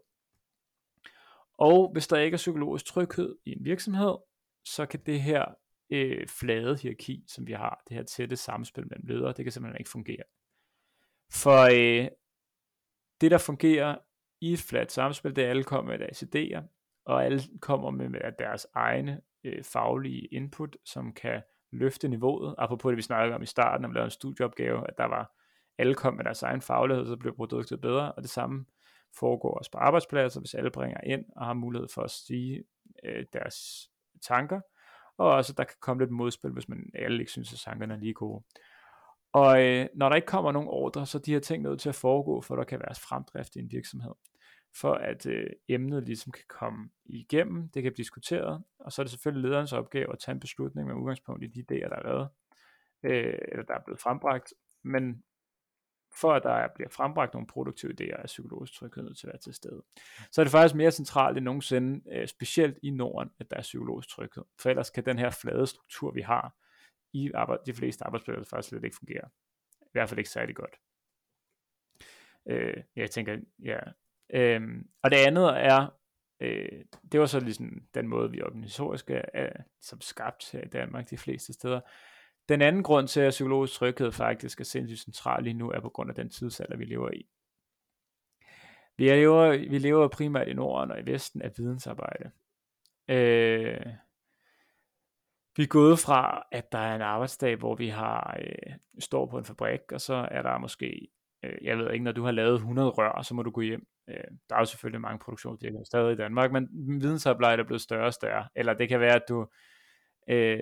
Og 1.58 1.92
hvis 1.92 2.08
der 2.08 2.18
ikke 2.18 2.34
er 2.34 2.38
psykologisk 2.38 2.84
tryghed 2.84 3.36
i 3.44 3.50
en 3.50 3.64
virksomhed, 3.64 4.16
så 4.64 4.86
kan 4.86 5.00
det 5.06 5.22
her 5.22 5.44
øh, 5.90 6.28
flade 6.28 6.76
hierarki, 6.76 7.24
som 7.26 7.46
vi 7.46 7.52
har, 7.52 7.82
det 7.88 7.96
her 7.96 8.04
tætte 8.04 8.36
samspil 8.36 8.84
mellem 8.88 9.06
ledere, 9.06 9.32
det 9.32 9.44
kan 9.44 9.52
simpelthen 9.52 9.80
ikke 9.80 9.90
fungere. 9.90 10.24
For 11.32 11.62
øh, 11.62 12.08
det, 13.20 13.30
der 13.30 13.38
fungerer 13.38 13.98
i 14.40 14.52
et 14.52 14.58
fladt 14.58 14.92
samspil, 14.92 15.36
det 15.36 15.42
er, 15.42 15.46
at 15.46 15.50
alle 15.50 15.64
kommer 15.64 15.92
med 15.92 15.98
deres 15.98 16.22
idéer, 16.22 16.62
og 17.04 17.24
alle 17.24 17.40
kommer 17.60 17.90
med 17.90 18.32
deres 18.38 18.66
egne 18.74 19.20
øh, 19.46 19.64
faglige 19.64 20.26
input, 20.26 20.76
som 20.84 21.12
kan 21.12 21.42
løfte 21.72 22.08
niveauet. 22.08 22.54
Apropos 22.58 22.90
det, 22.90 22.96
vi 22.96 23.02
snakkede 23.02 23.34
om 23.34 23.42
i 23.42 23.46
starten, 23.46 23.82
når 23.82 23.88
vi 23.88 23.94
lavede 23.94 24.06
en 24.06 24.10
studieopgave, 24.10 24.88
at 24.88 24.98
der 24.98 25.04
var, 25.04 25.32
alle 25.78 25.94
kom 25.94 26.14
med 26.14 26.24
deres 26.24 26.42
egen 26.42 26.60
faglighed, 26.60 27.06
så 27.06 27.16
blev 27.16 27.36
produktet 27.36 27.80
bedre, 27.80 28.12
og 28.12 28.22
det 28.22 28.30
samme 28.30 28.66
foregår 29.18 29.58
også 29.58 29.70
på 29.70 29.78
arbejdspladser, 29.78 30.40
hvis 30.40 30.54
alle 30.54 30.70
bringer 30.70 31.00
ind 31.00 31.24
og 31.36 31.46
har 31.46 31.54
mulighed 31.54 31.88
for 31.94 32.02
at 32.02 32.10
sige 32.10 32.64
øh, 33.04 33.24
deres 33.32 33.56
tanker, 34.22 34.60
og 35.18 35.30
også 35.30 35.52
der 35.52 35.64
kan 35.64 35.76
komme 35.80 36.02
lidt 36.02 36.10
modspil, 36.10 36.50
hvis 36.50 36.68
man 36.68 36.90
alle 36.94 37.20
ikke 37.20 37.32
synes, 37.32 37.52
at 37.52 37.58
tankerne 37.58 37.94
er 37.94 37.98
lige 37.98 38.14
gode. 38.14 38.44
Og 39.32 39.64
øh, 39.64 39.86
når 39.94 40.08
der 40.08 40.16
ikke 40.16 40.26
kommer 40.26 40.52
nogen 40.52 40.68
ordre, 40.68 41.06
så 41.06 41.18
er 41.18 41.22
de 41.22 41.32
her 41.32 41.40
ting 41.40 41.62
nødt 41.62 41.80
til 41.80 41.88
at 41.88 41.94
foregå, 41.94 42.40
for 42.40 42.56
der 42.56 42.64
kan 42.64 42.78
være 42.78 42.94
fremdrift 42.94 43.56
i 43.56 43.58
en 43.58 43.70
virksomhed 43.70 44.12
for 44.80 44.94
at 44.94 45.26
øh, 45.26 45.50
emnet 45.68 46.04
ligesom 46.04 46.32
kan 46.32 46.44
komme 46.48 46.90
igennem, 47.04 47.68
det 47.68 47.82
kan 47.82 47.92
blive 47.92 48.04
diskuteret, 48.04 48.64
og 48.78 48.92
så 48.92 49.02
er 49.02 49.04
det 49.04 49.10
selvfølgelig 49.10 49.50
lederens 49.50 49.72
opgave 49.72 50.12
at 50.12 50.18
tage 50.18 50.34
en 50.34 50.40
beslutning 50.40 50.88
med 50.88 50.94
udgangspunkt 50.94 51.44
i 51.44 51.46
de 51.46 51.60
idéer, 51.60 51.88
der 51.88 51.96
er 51.96 52.02
lavet, 52.02 52.28
øh, 53.02 53.38
eller 53.52 53.64
der 53.64 53.74
er 53.74 53.84
blevet 53.84 54.00
frembragt, 54.00 54.54
men 54.84 55.24
for 56.20 56.32
at 56.32 56.42
der 56.42 56.68
bliver 56.74 56.88
frembragt 56.90 57.32
nogle 57.34 57.46
produktive 57.46 57.92
idéer, 57.92 58.22
er 58.22 58.26
psykologisk 58.26 58.72
tryghed 58.72 59.02
nødt 59.02 59.18
til 59.18 59.26
at 59.26 59.32
være 59.32 59.40
til 59.40 59.54
stede. 59.54 59.82
Så 60.32 60.40
er 60.40 60.44
det 60.44 60.52
faktisk 60.52 60.74
mere 60.74 60.90
centralt 60.90 61.36
end 61.36 61.44
nogensinde, 61.44 62.02
øh, 62.12 62.28
specielt 62.28 62.78
i 62.82 62.90
Norden, 62.90 63.30
at 63.38 63.50
der 63.50 63.56
er 63.56 63.62
psykologisk 63.62 64.08
tryghed. 64.08 64.44
For 64.60 64.70
ellers 64.70 64.90
kan 64.90 65.04
den 65.04 65.18
her 65.18 65.30
flade 65.30 65.66
struktur, 65.66 66.10
vi 66.10 66.20
har 66.20 66.56
i 67.12 67.32
arbejde, 67.34 67.62
de 67.66 67.74
fleste 67.74 68.04
arbejdspladser, 68.04 68.44
faktisk 68.44 68.68
slet 68.68 68.84
ikke 68.84 68.96
fungere. 68.96 69.28
I 69.82 69.92
hvert 69.92 70.08
fald 70.08 70.18
ikke 70.18 70.30
særlig 70.30 70.56
godt. 70.56 70.76
Øh, 72.48 72.82
jeg 72.96 73.10
tænker, 73.10 73.36
ja, 73.64 73.78
Øhm, 74.30 74.88
og 75.02 75.10
det 75.10 75.16
andet 75.16 75.48
er, 75.48 75.98
øh, 76.40 76.84
det 77.12 77.20
var 77.20 77.26
så 77.26 77.40
ligesom 77.40 77.82
den 77.94 78.08
måde, 78.08 78.30
vi 78.30 78.42
organisatorisk 78.42 79.10
er, 79.10 79.22
er 79.34 79.52
som 79.80 80.00
skabt 80.00 80.52
her 80.52 80.60
i 80.60 80.68
Danmark 80.68 81.10
de 81.10 81.18
fleste 81.18 81.52
steder. 81.52 81.80
Den 82.48 82.62
anden 82.62 82.82
grund 82.82 83.08
til, 83.08 83.20
at 83.20 83.30
psykologisk 83.30 83.74
tryghed 83.74 84.12
faktisk 84.12 84.60
er 84.60 84.64
sindssygt 84.64 85.00
central 85.00 85.42
lige 85.42 85.54
nu, 85.54 85.70
er 85.70 85.80
på 85.80 85.88
grund 85.88 86.10
af 86.10 86.14
den 86.16 86.30
tidsalder, 86.30 86.76
vi 86.76 86.84
lever 86.84 87.10
i. 87.10 87.26
Vi 88.96 89.08
lever, 89.08 89.68
vi 89.70 89.78
lever 89.78 90.08
primært 90.08 90.48
i 90.48 90.52
Norden 90.52 90.90
og 90.90 91.00
i 91.00 91.06
Vesten 91.06 91.42
af 91.42 91.52
vidensarbejde. 91.56 92.30
Øh, 93.08 93.86
vi 95.56 95.62
er 95.62 95.66
gået 95.66 95.98
fra, 95.98 96.46
at 96.52 96.72
der 96.72 96.78
er 96.78 96.94
en 96.94 97.02
arbejdsdag, 97.02 97.56
hvor 97.56 97.74
vi 97.74 97.88
har 97.88 98.36
øh, 98.40 98.72
står 98.98 99.26
på 99.26 99.38
en 99.38 99.44
fabrik, 99.44 99.92
og 99.92 100.00
så 100.00 100.28
er 100.30 100.42
der 100.42 100.58
måske 100.58 101.08
Øh, 101.46 101.58
jeg 101.62 101.78
ved 101.78 101.92
ikke, 101.92 102.04
når 102.04 102.12
du 102.12 102.24
har 102.24 102.30
lavet 102.30 102.54
100 102.54 102.88
rør, 102.88 103.22
så 103.22 103.34
må 103.34 103.42
du 103.42 103.50
gå 103.50 103.60
hjem. 103.60 103.86
Øh, 104.08 104.24
der 104.48 104.54
er 104.54 104.58
jo 104.58 104.64
selvfølgelig 104.64 105.00
mange 105.00 105.18
produktionsvirksomheder 105.18 105.84
stadig 105.84 106.12
i 106.12 106.16
Danmark, 106.16 106.52
men 106.52 106.68
vidensarbejde 107.00 107.60
er 107.60 107.66
blevet 107.66 107.80
større 107.80 108.06
og 108.06 108.14
større. 108.14 108.48
Eller 108.56 108.74
det 108.74 108.88
kan 108.88 109.00
være, 109.00 109.14
at 109.14 109.28
du 109.28 109.46
øh, 110.30 110.58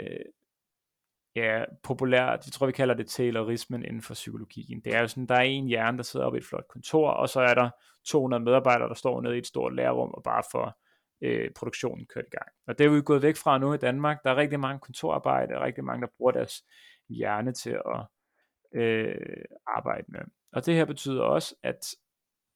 ja, 1.36 1.64
populært, 1.82 2.46
jeg 2.46 2.52
tror 2.52 2.66
vi 2.66 2.72
kalder 2.72 2.94
det 2.94 3.06
taylorismen 3.06 3.84
inden 3.84 4.02
for 4.02 4.14
psykologien. 4.14 4.80
Det 4.84 4.94
er 4.94 5.00
jo 5.00 5.08
sådan, 5.08 5.26
der 5.26 5.34
er 5.34 5.40
en 5.40 5.66
hjerne, 5.66 5.96
der 5.96 6.04
sidder 6.04 6.26
oppe 6.26 6.38
i 6.38 6.40
et 6.40 6.46
flot 6.46 6.68
kontor, 6.68 7.10
og 7.10 7.28
så 7.28 7.40
er 7.40 7.54
der 7.54 7.70
200 8.06 8.44
medarbejdere, 8.44 8.88
der 8.88 8.94
står 8.94 9.20
nede 9.20 9.34
i 9.34 9.38
et 9.38 9.46
stort 9.46 9.74
lærerum 9.74 10.10
og 10.10 10.22
bare 10.22 10.42
får 10.52 10.80
øh, 11.22 11.50
produktionen 11.56 12.06
kørt 12.06 12.24
i 12.26 12.36
gang. 12.36 12.48
Og 12.66 12.78
det 12.78 12.86
er 12.86 12.90
vi 12.90 13.02
gået 13.02 13.22
væk 13.22 13.36
fra 13.36 13.58
nu 13.58 13.74
i 13.74 13.76
Danmark. 13.76 14.18
Der 14.24 14.30
er 14.30 14.36
rigtig 14.36 14.60
mange 14.60 14.80
kontorarbejde, 14.80 15.54
og 15.54 15.62
rigtig 15.62 15.84
mange, 15.84 16.00
der 16.00 16.12
bruger 16.16 16.32
deres 16.32 16.64
hjerne 17.08 17.52
til 17.52 17.70
at 17.70 18.06
øh, 18.74 19.44
arbejde 19.66 20.04
med. 20.08 20.20
Og 20.52 20.66
det 20.66 20.74
her 20.74 20.84
betyder 20.84 21.22
også, 21.22 21.54
at 21.62 21.94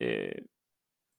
øh, 0.00 0.33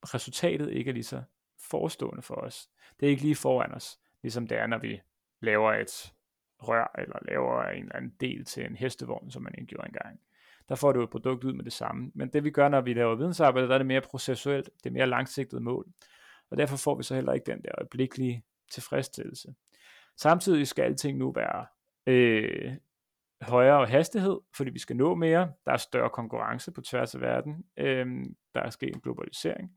resultatet 0.04 0.72
ikke 0.72 0.90
er 0.90 0.94
lige 0.94 1.04
så 1.04 1.24
forestående 1.70 2.22
for 2.22 2.36
os. 2.36 2.70
Det 3.00 3.06
er 3.06 3.10
ikke 3.10 3.22
lige 3.22 3.36
foran 3.36 3.72
os, 3.72 4.00
ligesom 4.22 4.48
det 4.48 4.58
er, 4.58 4.68
når 4.68 4.78
vi 4.78 5.02
laver 5.42 5.74
et 5.74 6.14
rør, 6.60 6.92
eller 6.98 7.20
laver 7.22 7.64
en 7.64 7.84
eller 7.84 7.96
anden 7.96 8.16
del 8.20 8.46
til 8.46 8.66
en 8.66 8.76
hestevogn, 8.76 9.32
som 9.32 9.44
man 9.44 9.56
ikke 9.58 9.68
gjorde 9.68 9.88
engang. 9.88 10.20
Der 10.70 10.76
får 10.76 10.92
du 10.92 11.04
et 11.04 11.10
produkt 11.10 11.44
ud 11.44 11.54
med 11.54 11.64
det 11.64 11.74
samme. 11.74 12.12
Men 12.16 12.30
det 12.30 12.44
vi 12.44 12.52
gør, 12.52 12.70
når 12.70 12.82
vi 12.82 12.94
laver 12.94 13.16
vidensarbejde, 13.16 13.68
der 13.68 13.74
er 13.74 13.78
det 13.78 13.88
mere 13.88 14.02
processuelt, 14.02 14.70
det 14.84 14.90
er 14.90 14.94
mere 14.94 15.08
langsigtet 15.08 15.62
mål. 15.62 15.88
Og 16.52 16.58
derfor 16.58 16.78
får 16.78 16.96
vi 16.96 17.04
så 17.04 17.16
heller 17.16 17.34
ikke 17.34 17.52
den 17.52 17.62
der 17.62 17.72
øjeblikkelige 17.78 18.44
tilfredsstillelse. 18.72 19.54
Samtidig 20.18 20.68
skal 20.68 20.84
alting 20.84 21.18
nu 21.18 21.32
være 21.32 21.66
øh, 22.08 22.74
højere 23.41 23.86
hastighed, 23.86 24.39
fordi 24.56 24.69
vi 24.69 24.80
skal 24.80 24.95
nå 24.95 25.15
mere. 25.15 25.54
Der 25.65 25.71
er 25.71 25.78
større 25.78 26.10
konkurrence 26.10 26.71
på 26.71 26.82
tværs 26.82 27.15
af 27.15 27.21
verden. 27.21 27.65
Øhm, 27.78 28.36
der 28.54 28.62
er 28.62 28.69
sket 28.69 28.95
en 28.95 29.02
globalisering. 29.02 29.71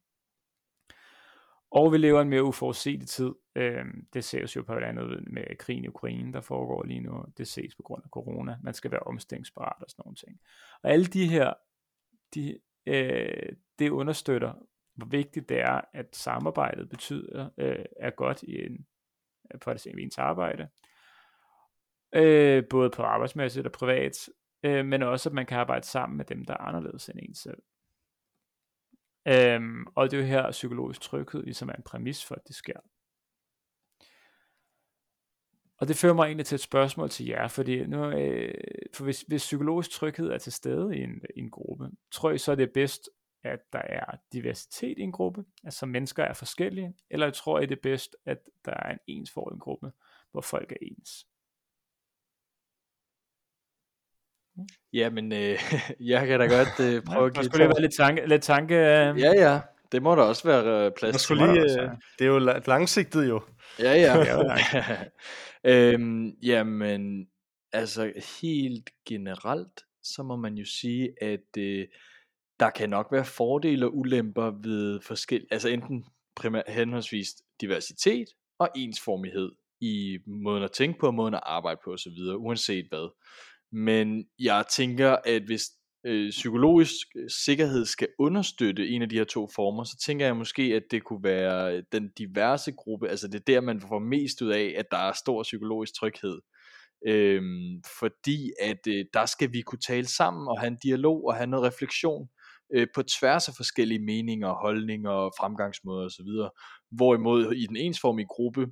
Og 1.71 1.93
vi 1.93 1.99
lever 1.99 2.21
en 2.21 2.29
mere 2.29 2.45
uforudsigelig 2.45 3.09
tid. 3.09 3.35
Øhm, 3.55 4.07
det 4.13 4.25
ses 4.25 4.57
jo 4.57 4.63
på 4.63 4.75
blandt 4.75 5.01
andet 5.01 5.33
med 5.33 5.59
krigen 5.59 5.85
i 5.85 5.89
Ukraine, 5.89 6.33
der 6.33 6.41
foregår 6.41 6.85
lige 6.85 7.01
nu. 7.01 7.25
Det 7.39 7.49
ses 7.49 7.75
på 7.75 7.83
grund 7.83 8.03
af 8.05 8.11
corona. 8.11 8.59
Man 8.63 8.75
skal 8.75 8.91
være 8.91 9.01
omstillingsparat 9.01 9.83
og 9.83 9.91
sådan 9.91 10.03
nogle 10.05 10.17
ting. 10.17 10.41
Og 10.83 10.91
alle 10.91 11.07
de 11.07 11.29
her, 11.29 11.53
de, 12.35 12.59
øh, 12.87 13.57
det 13.79 13.91
understøtter, 13.91 14.55
hvor 14.95 15.07
vigtigt 15.07 15.49
det 15.49 15.61
er, 15.61 15.81
at 15.93 16.17
samarbejdet 16.17 16.89
betyder, 16.89 17.51
øh, 17.59 17.85
er 18.01 18.11
godt 18.11 18.43
i 18.43 18.65
en, 18.65 18.87
for 19.63 19.73
det 19.73 19.87
ens 19.87 20.19
arbejde 20.19 20.69
øh, 22.13 22.65
både 22.71 22.91
på 22.91 23.03
arbejdsmæssigt 23.03 23.67
og 23.67 23.73
privat, 23.73 24.29
øh, 24.63 24.87
men 24.87 25.03
også 25.03 25.29
at 25.29 25.35
man 25.35 25.47
kan 25.47 25.59
arbejde 25.59 25.87
sammen 25.87 26.17
med 26.17 26.25
dem, 26.25 26.45
der 26.45 26.55
er 26.55 26.59
anderledes 26.59 27.09
end 27.09 27.19
en 27.23 27.35
selv. 27.35 27.63
Øhm, 29.29 29.87
og 29.95 30.11
det 30.11 30.17
er 30.17 30.21
jo 30.21 30.27
her 30.27 30.51
psykologisk 30.51 31.01
tryghed 31.01 31.43
ligesom 31.43 31.69
er 31.69 31.73
en 31.73 31.83
præmis 31.83 32.25
for, 32.25 32.35
at 32.35 32.49
det 32.49 32.57
sker. 32.57 32.81
Og 35.79 35.89
det 35.89 35.97
fører 35.97 36.15
mig 36.15 36.27
egentlig 36.27 36.47
til 36.47 36.55
et 36.55 36.61
spørgsmål 36.61 37.11
til 37.11 37.27
jer, 37.27 37.49
fordi 37.49 37.87
nu, 37.87 38.11
øh, 38.11 38.55
for 38.95 39.05
hvis, 39.05 39.23
hvis 39.23 39.43
psykologisk 39.43 39.91
tryghed 39.91 40.29
er 40.29 40.39
til 40.39 40.53
stede 40.53 40.97
i 40.97 41.03
en, 41.03 41.23
i 41.37 41.41
en 41.41 41.51
gruppe, 41.51 41.91
tror 42.13 42.31
jeg 42.31 42.41
så 42.41 42.53
er 42.53 42.57
det 42.57 42.73
bedst, 42.73 43.09
at 43.45 43.61
der 43.73 43.79
er 43.79 44.17
diversitet 44.33 44.99
i 44.99 45.03
en 45.03 45.13
gruppe, 45.13 45.45
altså 45.65 45.87
mennesker 45.87 46.25
er 46.25 46.33
forskellige, 46.33 46.95
eller 47.11 47.31
tror 47.31 47.61
I 47.61 47.67
det 47.67 47.77
er 47.77 47.83
bedst, 47.83 48.17
at 48.27 48.39
der 48.65 48.73
er 48.73 48.93
en 48.93 48.99
ensformig 49.07 49.61
gruppe, 49.61 49.93
hvor 50.33 50.41
folk 50.41 50.73
er 50.73 50.77
ens. 50.83 51.27
Ja, 54.93 55.11
men 55.11 55.33
øh, 55.33 55.59
jeg 56.13 56.27
kan 56.27 56.41
da 56.41 56.47
godt 56.47 56.81
øh, 56.81 57.03
prøve 57.03 57.27
at 57.27 57.35
give... 57.35 57.43
Der 57.43 57.49
skulle 57.49 57.65
lige 57.65 57.69
være 57.69 57.81
lidt 57.81 57.95
tanke... 57.95 58.27
Lidt 58.27 58.43
tanke 58.43 58.75
øh... 58.75 59.21
Ja, 59.21 59.33
ja. 59.37 59.61
Det 59.93 60.03
må 60.03 60.15
der 60.15 60.23
også 60.23 60.49
være 60.49 60.87
øh, 60.87 60.93
plads 60.99 61.27
til. 61.27 61.37
Lige, 61.37 61.83
øh, 61.83 61.91
det 62.19 62.25
er 62.25 62.29
jo 62.29 62.39
langsigtet 62.67 63.29
jo. 63.29 63.43
Ja, 63.79 63.93
ja. 63.95 64.15
øhm, 65.95 66.31
jamen, 66.43 67.27
altså 67.73 68.13
helt 68.43 68.91
generelt, 69.09 69.81
så 70.03 70.23
må 70.23 70.37
man 70.37 70.55
jo 70.55 70.65
sige, 70.65 71.15
at 71.23 71.57
øh, 71.59 71.87
der 72.61 72.71
kan 72.71 72.91
nok 72.91 73.09
være 73.13 73.25
fordele 73.25 73.87
og 73.87 73.97
ulemper 73.97 74.51
ved 74.63 75.01
forskel, 75.01 75.47
altså 75.51 75.69
enten 75.69 76.05
primært 76.37 76.65
henholdsvis 76.69 77.29
diversitet 77.61 78.27
og 78.59 78.69
ensformighed 78.77 79.53
i 79.81 80.19
måden 80.27 80.63
at 80.63 80.73
tænke 80.73 80.99
på, 81.01 81.11
måden 81.11 81.35
at 81.35 81.41
arbejde 81.43 81.81
på 81.85 81.93
osv., 81.93 82.19
uanset 82.37 82.87
hvad. 82.89 83.11
Men 83.73 84.25
jeg 84.39 84.65
tænker, 84.77 85.17
at 85.25 85.43
hvis 85.43 85.63
øh, 86.07 86.31
psykologisk 86.31 87.07
øh, 87.17 87.31
sikkerhed 87.45 87.85
skal 87.85 88.09
understøtte 88.19 88.89
en 88.89 89.03
af 89.03 89.09
de 89.09 89.17
her 89.17 89.25
to 89.25 89.49
former, 89.55 89.85
så 89.85 89.97
tænker 90.07 90.27
jeg 90.27 90.37
måske, 90.37 90.63
at 90.63 90.83
det 90.91 91.05
kunne 91.05 91.25
være 91.25 91.77
øh, 91.77 91.83
den 91.93 92.11
diverse 92.19 92.73
gruppe, 92.73 93.09
altså 93.09 93.29
det 93.29 93.35
er 93.35 93.45
der, 93.47 93.61
man 93.61 93.81
får 93.81 93.99
mest 93.99 94.43
ud 94.43 94.51
af, 94.51 94.75
at 94.79 94.87
der 94.91 94.99
er 94.99 95.13
stor 95.13 95.43
psykologisk 95.43 95.95
tryghed. 95.95 96.39
Øhm, 97.07 97.83
fordi 97.99 98.53
at 98.61 98.87
øh, 98.89 99.05
der 99.15 99.27
skal 99.27 99.53
vi 99.53 99.63
kunne 99.63 99.79
tale 99.87 100.07
sammen 100.07 100.49
og 100.49 100.61
have 100.61 100.69
en 100.69 100.79
dialog 100.83 101.25
og 101.25 101.35
have 101.35 101.47
noget 101.47 101.67
refleksion 101.67 102.29
øh, 102.75 102.87
på 102.95 103.03
tværs 103.03 103.49
af 103.49 103.55
forskellige 103.57 104.05
meninger, 104.05 104.53
holdninger, 104.53 105.31
fremgangsmåder 105.39 106.07
osv. 106.07 106.51
Hvorimod 106.91 107.53
i 107.53 107.67
den 107.67 107.77
ensformige 107.77 108.27
gruppe, 108.27 108.67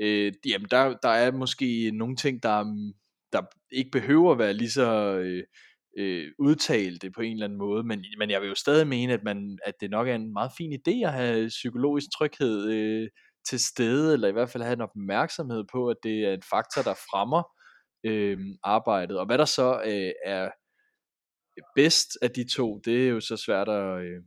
øh, 0.00 0.32
jamen 0.46 0.68
der, 0.70 0.96
der 1.02 1.08
er 1.08 1.32
måske 1.32 1.90
nogle 1.90 2.16
ting, 2.16 2.42
der, 2.42 2.64
der 3.32 3.42
ikke 3.72 3.90
behøver 3.90 4.32
at 4.32 4.38
være 4.38 4.52
lige 4.52 4.70
så 4.70 5.18
øh, 5.18 5.42
øh, 5.98 6.32
udtalte 6.38 7.10
på 7.10 7.20
en 7.20 7.32
eller 7.32 7.44
anden 7.44 7.58
måde, 7.58 7.84
men, 7.84 8.04
men 8.18 8.30
jeg 8.30 8.40
vil 8.40 8.48
jo 8.48 8.54
stadig 8.54 8.86
mene, 8.86 9.12
at, 9.12 9.22
man, 9.24 9.58
at 9.64 9.74
det 9.80 9.90
nok 9.90 10.08
er 10.08 10.14
en 10.14 10.32
meget 10.32 10.52
fin 10.58 10.72
idé 10.72 11.06
at 11.06 11.12
have 11.12 11.48
psykologisk 11.48 12.06
tryghed 12.18 12.70
øh, 12.70 13.08
til 13.48 13.64
stede, 13.64 14.12
eller 14.12 14.28
i 14.28 14.32
hvert 14.32 14.50
fald 14.50 14.62
have 14.62 14.72
en 14.72 14.80
opmærksomhed 14.80 15.64
på, 15.72 15.88
at 15.88 15.96
det 16.02 16.24
er 16.24 16.32
en 16.32 16.42
faktor, 16.50 16.82
der 16.82 16.94
fremmer 16.94 17.42
øh, 18.06 18.38
arbejdet. 18.62 19.18
Og 19.18 19.26
hvad 19.26 19.38
der 19.38 19.44
så 19.44 19.82
øh, 19.84 20.12
er 20.24 20.50
bedst 21.76 22.08
af 22.22 22.30
de 22.30 22.48
to, 22.56 22.80
det 22.84 23.06
er 23.06 23.10
jo 23.10 23.20
så 23.20 23.36
svært 23.36 23.68
at... 23.68 24.00
Øh... 24.00 24.22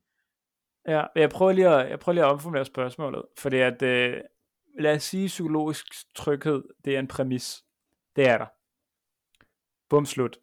Ja, 0.88 1.04
jeg 1.16 1.30
prøver 1.30 1.52
lige 1.52 1.70
at, 1.70 1.90
jeg 1.90 2.00
prøver 2.00 2.14
lige 2.14 2.26
at 2.26 2.32
omformulere 2.32 2.66
spørgsmålet, 2.66 3.24
fordi 3.40 3.58
at, 3.58 3.82
øh, 3.82 4.22
lad 4.80 4.96
os 4.96 5.04
sige, 5.04 5.28
psykologisk 5.28 5.86
tryghed, 6.16 6.64
det 6.86 6.96
er 6.96 7.00
en 7.00 7.08
præmis. 7.08 7.64
Det 8.16 8.28
er 8.28 8.38
der. 8.38 8.48
Bum 9.90 10.06
slut. 10.06 10.38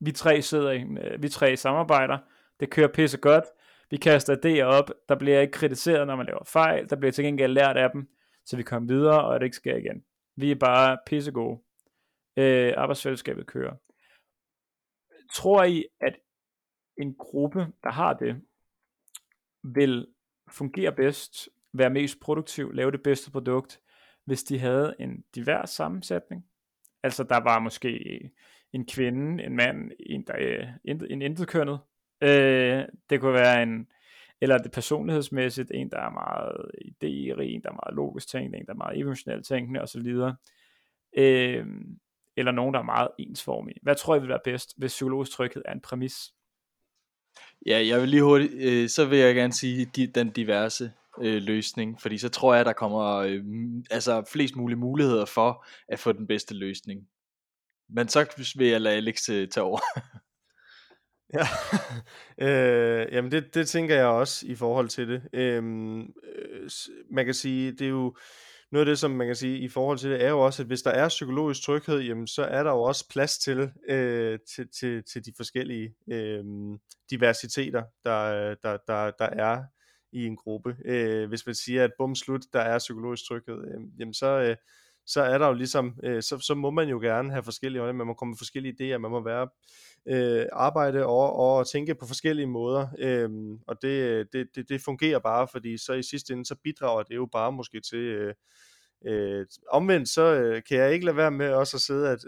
Vi 0.00 0.12
tre 0.12 0.42
sidder 0.42 0.70
i, 0.70 0.80
øh, 0.80 1.22
vi 1.22 1.28
tre 1.28 1.56
samarbejder, 1.56 2.18
det 2.60 2.70
kører 2.70 2.88
pisse 2.88 3.18
godt, 3.18 3.44
vi 3.90 3.96
kaster 3.96 4.36
idéer 4.36 4.62
op, 4.62 4.90
der 5.08 5.18
bliver 5.18 5.40
ikke 5.40 5.52
kritiseret, 5.52 6.06
når 6.06 6.16
man 6.16 6.26
laver 6.26 6.44
fejl, 6.44 6.90
der 6.90 6.96
bliver 6.96 7.12
til 7.12 7.24
gengæld 7.24 7.52
lært 7.52 7.76
af 7.76 7.90
dem, 7.90 8.08
så 8.44 8.56
vi 8.56 8.62
kommer 8.62 8.86
videre, 8.86 9.24
og 9.24 9.40
det 9.40 9.46
ikke 9.46 9.56
sker 9.56 9.76
igen. 9.76 10.04
Vi 10.36 10.50
er 10.50 10.54
bare 10.54 10.98
pisse 11.06 11.32
gode. 11.32 11.60
Øh, 12.36 12.74
arbejdsfællesskabet 12.76 13.46
kører. 13.46 13.76
Tror 15.32 15.64
I, 15.64 15.84
at 16.00 16.16
en 16.98 17.14
gruppe, 17.14 17.66
der 17.84 17.90
har 17.90 18.12
det, 18.12 18.42
vil 19.62 20.06
fungere 20.50 20.92
bedst, 20.92 21.48
være 21.72 21.90
mest 21.90 22.20
produktiv, 22.20 22.72
lave 22.72 22.90
det 22.90 23.02
bedste 23.02 23.30
produkt, 23.30 23.80
hvis 24.24 24.42
de 24.42 24.58
havde 24.58 24.94
en 24.98 25.24
divers 25.34 25.70
sammensætning? 25.70 26.46
Altså 27.02 27.24
der 27.24 27.36
var 27.36 27.58
måske 27.58 28.20
en 28.72 28.86
kvinde, 28.86 29.44
en 29.44 29.56
mand, 29.56 29.90
en, 30.00 30.24
der 30.26 30.34
øh, 30.38 30.66
er 30.84 31.06
en 31.10 31.22
intetkønnet. 31.22 31.78
Øh, 32.22 32.84
det 33.10 33.20
kunne 33.20 33.32
være 33.32 33.62
en, 33.62 33.86
eller 34.40 34.58
det 34.58 34.72
personlighedsmæssigt, 34.72 35.70
en, 35.74 35.90
der 35.90 36.00
er 36.00 36.10
meget 36.10 36.70
idérig, 36.84 37.42
en, 37.42 37.62
der 37.62 37.68
er 37.68 37.80
meget 37.84 37.94
logisk 37.94 38.28
tænkende, 38.28 38.58
en, 38.58 38.66
der 38.66 38.72
er 38.72 38.76
meget 38.76 38.98
emotionelt 38.98 39.46
tænkende 39.46 39.82
osv. 39.82 40.06
Øh, 41.16 41.66
eller 42.36 42.52
nogen, 42.52 42.74
der 42.74 42.80
er 42.80 42.84
meget 42.84 43.08
ensformig. 43.18 43.74
Hvad 43.82 43.94
tror 43.94 44.16
I 44.16 44.20
vil 44.20 44.28
være 44.28 44.40
bedst, 44.44 44.74
hvis 44.78 44.92
psykologisk 44.92 45.32
tryghed 45.32 45.62
er 45.64 45.72
en 45.72 45.80
præmis? 45.80 46.32
Ja, 47.66 47.86
jeg 47.86 48.00
vil 48.00 48.08
lige 48.08 48.22
hurtigt, 48.22 48.52
øh, 48.54 48.88
så 48.88 49.04
vil 49.04 49.18
jeg 49.18 49.34
gerne 49.34 49.52
sige 49.52 49.84
de, 49.84 50.06
den 50.06 50.30
diverse 50.30 50.92
øh, 51.20 51.42
løsning, 51.42 52.00
fordi 52.00 52.18
så 52.18 52.28
tror 52.28 52.54
jeg, 52.54 52.64
der 52.64 52.72
kommer 52.72 53.16
øh, 53.16 53.44
altså 53.90 54.24
flest 54.32 54.56
mulige 54.56 54.78
muligheder 54.78 55.24
for 55.24 55.66
at 55.88 55.98
få 55.98 56.12
den 56.12 56.26
bedste 56.26 56.54
løsning. 56.54 57.08
Men 57.94 58.08
så 58.08 58.54
vil 58.56 58.66
jeg 58.66 58.80
lade 58.80 58.96
Alex 58.96 59.28
øh, 59.28 59.48
tage 59.48 59.64
over. 59.64 59.80
ja, 61.34 61.46
øh, 62.48 63.12
jamen 63.12 63.32
det, 63.32 63.54
det 63.54 63.68
tænker 63.68 63.94
jeg 63.94 64.06
også 64.06 64.46
i 64.46 64.54
forhold 64.54 64.88
til 64.88 65.08
det. 65.08 65.22
Øhm, 65.32 66.00
øh, 66.00 66.70
man 67.10 67.24
kan 67.24 67.34
sige, 67.34 67.72
det 67.72 67.82
er 67.82 67.88
jo 67.88 68.16
noget 68.72 68.86
af 68.86 68.90
det, 68.90 68.98
som 68.98 69.10
man 69.10 69.26
kan 69.26 69.36
sige 69.36 69.58
i 69.58 69.68
forhold 69.68 69.98
til 69.98 70.10
det, 70.10 70.24
er 70.24 70.28
jo 70.28 70.40
også, 70.40 70.62
at 70.62 70.66
hvis 70.66 70.82
der 70.82 70.90
er 70.90 71.08
psykologisk 71.08 71.62
tryghed, 71.62 72.00
jamen 72.00 72.26
så 72.26 72.42
er 72.42 72.62
der 72.62 72.70
jo 72.70 72.82
også 72.82 73.08
plads 73.08 73.38
til, 73.38 73.70
øh, 73.88 74.38
til, 74.54 74.68
til, 74.80 75.04
til 75.12 75.26
de 75.26 75.32
forskellige 75.36 75.94
øh, 76.12 76.44
diversiteter, 77.10 77.82
der, 78.04 78.54
der, 78.62 78.76
der, 78.86 79.10
der 79.18 79.26
er 79.26 79.64
i 80.12 80.26
en 80.26 80.36
gruppe. 80.36 80.76
Øh, 80.84 81.28
hvis 81.28 81.46
man 81.46 81.54
siger, 81.54 81.84
at 81.84 81.92
bum 81.98 82.14
slut, 82.14 82.40
der 82.52 82.60
er 82.60 82.78
psykologisk 82.78 83.28
tryghed, 83.28 83.58
øh, 83.58 83.80
jamen 83.98 84.14
så, 84.14 84.26
øh, 84.26 84.56
så 85.12 85.22
er 85.22 85.38
der 85.38 85.46
jo 85.46 85.52
ligesom, 85.52 85.94
øh, 86.04 86.22
så, 86.22 86.38
så 86.38 86.54
må 86.54 86.70
man 86.70 86.88
jo 86.88 87.00
gerne 87.00 87.30
have 87.30 87.42
forskellige 87.42 87.82
øjne, 87.82 87.98
man 87.98 88.06
må 88.06 88.14
komme 88.14 88.30
med 88.30 88.38
forskellige 88.38 88.74
idéer, 88.80 88.98
man 88.98 89.10
må 89.10 89.24
være, 89.24 89.48
øh, 90.08 90.46
arbejde 90.52 91.06
og, 91.06 91.36
og 91.36 91.68
tænke 91.68 91.94
på 91.94 92.06
forskellige 92.06 92.46
måder, 92.46 92.86
øh, 92.98 93.30
og 93.66 93.82
det, 93.82 94.26
det, 94.32 94.46
det, 94.54 94.68
det 94.68 94.80
fungerer 94.80 95.18
bare, 95.18 95.48
fordi 95.48 95.78
så 95.78 95.92
i 95.92 96.02
sidste 96.02 96.32
ende, 96.32 96.46
så 96.46 96.54
bidrager 96.64 97.02
det 97.02 97.14
jo 97.16 97.28
bare 97.32 97.52
måske 97.52 97.80
til, 97.80 97.98
øh, 97.98 98.34
Øh, 99.06 99.46
omvendt 99.68 100.08
så 100.08 100.34
øh, 100.34 100.62
kan 100.68 100.78
jeg 100.78 100.92
ikke 100.92 101.04
lade 101.04 101.16
være 101.16 101.30
med 101.30 101.52
også 101.52 101.76
at 101.76 101.80
sidde, 101.80 102.08
at 102.08 102.18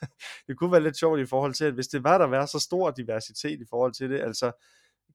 det 0.46 0.58
kunne 0.58 0.72
være 0.72 0.82
lidt 0.82 0.98
sjovt 0.98 1.20
i 1.20 1.26
forhold 1.26 1.54
til, 1.54 1.64
at 1.64 1.72
hvis 1.74 1.88
det 1.88 2.04
var 2.04 2.18
der 2.18 2.26
være 2.26 2.46
så 2.46 2.58
stor 2.58 2.90
diversitet 2.90 3.60
i 3.60 3.64
forhold 3.70 3.92
til 3.92 4.10
det, 4.10 4.20
altså 4.20 4.52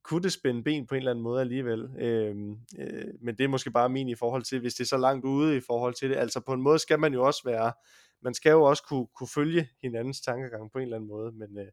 kunne 0.03 0.23
det 0.23 0.33
spænde 0.33 0.63
ben 0.63 0.87
på 0.87 0.95
en 0.95 0.99
eller 0.99 1.11
anden 1.11 1.23
måde 1.23 1.41
alligevel. 1.41 1.89
Øh, 1.99 2.35
øh, 2.79 3.13
men 3.21 3.37
det 3.37 3.43
er 3.43 3.47
måske 3.47 3.71
bare 3.71 3.89
min 3.89 4.09
i 4.09 4.15
forhold 4.15 4.43
til, 4.43 4.59
hvis 4.59 4.73
det 4.73 4.83
er 4.83 4.87
så 4.87 4.97
langt 4.97 5.25
ude 5.25 5.57
i 5.57 5.61
forhold 5.67 5.93
til 5.93 6.09
det. 6.09 6.15
Altså 6.15 6.39
på 6.39 6.53
en 6.53 6.61
måde 6.61 6.79
skal 6.79 6.99
man 6.99 7.13
jo 7.13 7.23
også 7.23 7.41
være, 7.45 7.73
man 8.21 8.33
skal 8.33 8.51
jo 8.51 8.63
også 8.63 8.83
kunne, 8.89 9.07
kunne 9.17 9.27
følge 9.35 9.69
hinandens 9.81 10.21
tankegang 10.21 10.71
på 10.71 10.77
en 10.77 10.83
eller 10.83 10.97
anden 10.97 11.09
måde, 11.09 11.31
men 11.31 11.57
øh, 11.57 11.67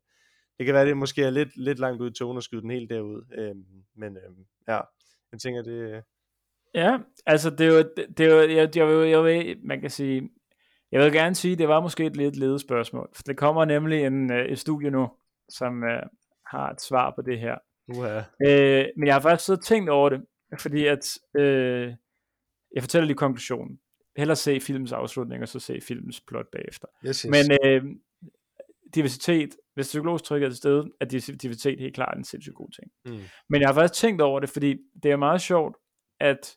det 0.58 0.66
kan 0.66 0.74
være, 0.74 0.86
det 0.86 0.96
måske 0.96 1.22
er 1.22 1.30
lidt, 1.30 1.56
lidt 1.56 1.78
langt 1.78 2.02
ud 2.02 2.10
i 2.10 2.14
tone 2.14 2.36
at 2.36 2.44
skyde 2.44 2.62
den 2.62 2.70
helt 2.70 2.90
derud. 2.90 3.22
Øh, 3.38 3.54
men 3.94 4.16
øh, 4.16 4.22
ja, 4.68 4.80
jeg 5.32 5.40
tænker, 5.40 5.62
det, 5.62 5.72
øh, 5.72 6.02
Ja, 6.74 6.98
altså 7.26 7.50
det 7.50 7.60
er 7.60 7.72
jo, 7.72 7.84
det 8.18 8.20
er 8.20 8.34
jo 8.34 8.40
jeg, 8.40 8.76
jeg, 8.76 8.88
vil, 8.88 9.08
jeg 9.08 9.24
vil, 9.24 9.58
man 9.62 9.80
kan 9.80 9.90
sige, 9.90 10.30
jeg 10.92 11.00
vil 11.00 11.12
gerne 11.12 11.34
sige, 11.34 11.56
det 11.56 11.68
var 11.68 11.80
måske 11.80 12.06
et 12.06 12.16
lidt 12.16 12.36
ledet 12.36 12.60
spørgsmål, 12.60 13.10
for 13.14 13.22
der 13.22 13.34
kommer 13.34 13.64
nemlig 13.64 14.04
en, 14.04 14.32
øh, 14.32 14.46
et 14.46 14.58
studie 14.58 14.90
nu, 14.90 15.10
som 15.48 15.82
uh, 15.82 15.88
har 16.46 16.70
et 16.70 16.80
svar 16.80 17.12
på 17.16 17.22
det 17.22 17.38
her. 17.38 17.58
Uh-huh. 17.90 18.24
Uh, 18.46 18.86
men 18.96 19.06
jeg 19.06 19.14
har 19.14 19.20
faktisk 19.20 19.46
siddet 19.46 19.60
og 19.60 19.64
tænkt 19.64 19.90
over 19.90 20.08
det, 20.08 20.24
fordi 20.60 20.86
at, 20.86 21.18
uh, 21.38 21.94
jeg 22.74 22.82
fortæller 22.82 23.06
lige 23.06 23.16
konklusionen. 23.16 23.80
Hellere 24.16 24.36
se 24.36 24.60
filmens 24.60 24.92
afslutning, 24.92 25.42
og 25.42 25.48
så 25.48 25.60
se 25.60 25.80
filmens 25.80 26.20
plot 26.20 26.46
bagefter. 26.52 26.88
Yes, 27.06 27.22
yes. 27.22 27.30
Men 27.30 27.58
uh, 27.84 27.90
diversitet, 28.94 29.56
hvis 29.74 29.86
psykologisk 29.86 30.24
tryk 30.24 30.42
er 30.42 30.48
til 30.48 30.56
stede, 30.56 30.90
er 31.00 31.04
diversitet 31.42 31.80
helt 31.80 31.94
klart 31.94 32.18
en 32.18 32.24
sindssygt 32.24 32.54
god 32.54 32.70
ting. 32.70 32.90
Mm. 33.04 33.24
Men 33.48 33.60
jeg 33.60 33.68
har 33.68 33.74
faktisk 33.74 34.00
tænkt 34.00 34.22
over 34.22 34.40
det, 34.40 34.50
fordi 34.50 34.78
det 35.02 35.10
er 35.10 35.16
meget 35.16 35.40
sjovt, 35.40 35.76
at 36.20 36.56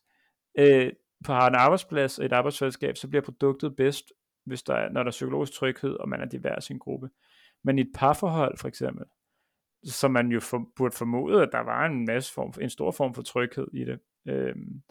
øh, 0.57 0.91
på 1.25 1.34
har 1.34 1.47
en 1.47 1.55
arbejdsplads 1.55 2.19
og 2.19 2.25
et 2.25 2.34
arbejdsfællesskab, 2.34 2.97
så 2.97 3.07
bliver 3.07 3.21
produktet 3.21 3.75
bedst, 3.75 4.13
hvis 4.45 4.63
der 4.63 4.73
er, 4.75 4.89
når 4.89 5.03
der 5.03 5.07
er 5.07 5.11
psykologisk 5.11 5.53
tryghed, 5.53 5.91
og 5.91 6.09
man 6.09 6.21
er 6.21 6.25
divers 6.25 6.69
i 6.69 6.73
en 6.73 6.79
gruppe. 6.79 7.09
Men 7.63 7.77
i 7.77 7.81
et 7.81 7.91
parforhold 7.95 8.57
for 8.57 8.67
eksempel, 8.67 9.05
som 9.86 10.11
man 10.11 10.31
jo 10.31 10.39
for, 10.39 10.69
burde 10.75 10.95
formode, 10.95 11.41
at 11.41 11.49
der 11.51 11.59
var 11.59 11.86
en 11.86 12.05
masse 12.05 12.34
form, 12.34 12.53
en 12.61 12.69
stor 12.69 12.91
form 12.91 13.13
for 13.13 13.21
tryghed 13.21 13.67
i 13.73 13.86
det, 13.86 13.99
Øhm, 14.27 14.81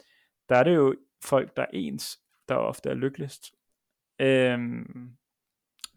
der 0.49 0.55
er 0.55 0.63
det 0.63 0.75
jo 0.75 0.95
folk, 1.23 1.55
der 1.57 1.61
er 1.61 1.67
ens, 1.73 2.19
der 2.49 2.55
ofte 2.55 2.89
er 2.89 2.93
lykkeligst. 2.93 3.51
Øhm, 4.19 5.11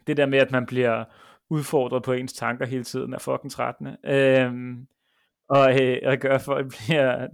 det 0.06 0.16
der 0.16 0.26
med, 0.26 0.38
at 0.38 0.50
man 0.50 0.66
bliver 0.66 1.04
udfordret 1.50 2.02
på 2.02 2.12
ens 2.12 2.32
tanker 2.32 2.66
hele 2.66 2.84
tiden, 2.84 3.14
er 3.14 3.18
fucking 3.18 3.52
trættende. 3.52 3.96
Øhm, 4.04 4.86
og, 5.48 5.82
øh, 5.82 5.98
at 6.02 6.20
gør 6.20 6.38
folk 6.38 6.66
bliver, 6.68 7.28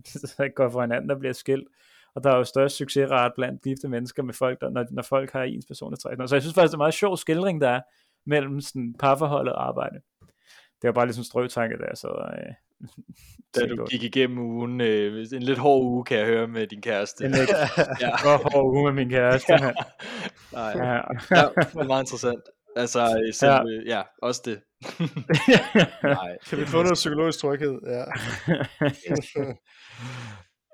går 0.56 0.68
for 0.68 0.80
hinanden, 0.80 1.10
og 1.10 1.18
bliver 1.18 1.32
skilt. 1.32 1.68
Og 2.14 2.24
der 2.24 2.30
er 2.30 2.36
jo 2.36 2.44
størst 2.44 2.76
succesrate 2.76 3.32
blandt 3.36 3.62
gifte 3.62 3.88
mennesker 3.88 4.22
med 4.22 4.34
folk, 4.34 4.60
der, 4.60 4.70
når, 4.70 4.86
når 4.90 5.02
folk 5.02 5.32
har 5.32 5.42
ens 5.42 5.66
personlighed. 5.66 6.28
Så 6.28 6.34
jeg 6.34 6.42
synes 6.42 6.54
faktisk, 6.54 6.70
det 6.70 6.74
er 6.74 6.78
en 6.78 6.78
meget 6.78 6.94
sjov 6.94 7.16
skildring, 7.16 7.60
der 7.60 7.68
er 7.68 7.80
mellem 8.26 8.60
sådan 8.60 8.94
parforhold 8.98 9.48
og 9.48 9.66
arbejde. 9.68 10.00
Det 10.82 10.88
var 10.88 10.92
bare 10.92 11.06
lidt 11.06 11.14
sådan 11.14 11.20
en 11.20 11.24
strøtanke, 11.24 11.76
der 11.78 11.94
så... 11.94 12.08
Øh, 12.08 12.54
da 13.54 13.66
du 13.66 13.86
gik 13.86 14.02
igennem 14.02 14.38
ugen, 14.38 14.80
øh, 14.80 15.26
en 15.32 15.42
lidt 15.42 15.58
hård 15.58 15.84
uge, 15.84 16.04
kan 16.04 16.18
jeg 16.18 16.26
høre 16.26 16.48
med 16.48 16.66
din 16.66 16.82
kæreste. 16.82 17.24
En 17.24 17.30
lidt 17.30 17.50
ja. 18.00 18.10
hård 18.52 18.74
uge 18.74 18.84
med 18.84 18.92
min 18.92 19.10
kæreste. 19.10 19.52
ja. 19.52 19.58
Nej, 20.52 20.72
ja. 20.76 20.94
ja, 21.30 21.48
det 21.56 21.74
var 21.74 21.84
meget 21.84 22.02
interessant. 22.02 22.42
Altså, 22.76 23.30
selv, 23.32 23.50
ja. 23.50 23.96
ja, 23.96 24.02
også 24.22 24.42
det. 24.44 24.60
Nej. 26.02 26.36
Kan 26.48 26.58
vi 26.58 26.66
få 26.66 26.82
noget 26.82 26.94
psykologisk 26.94 27.38
tryghed? 27.38 27.78
Ja 27.86 28.04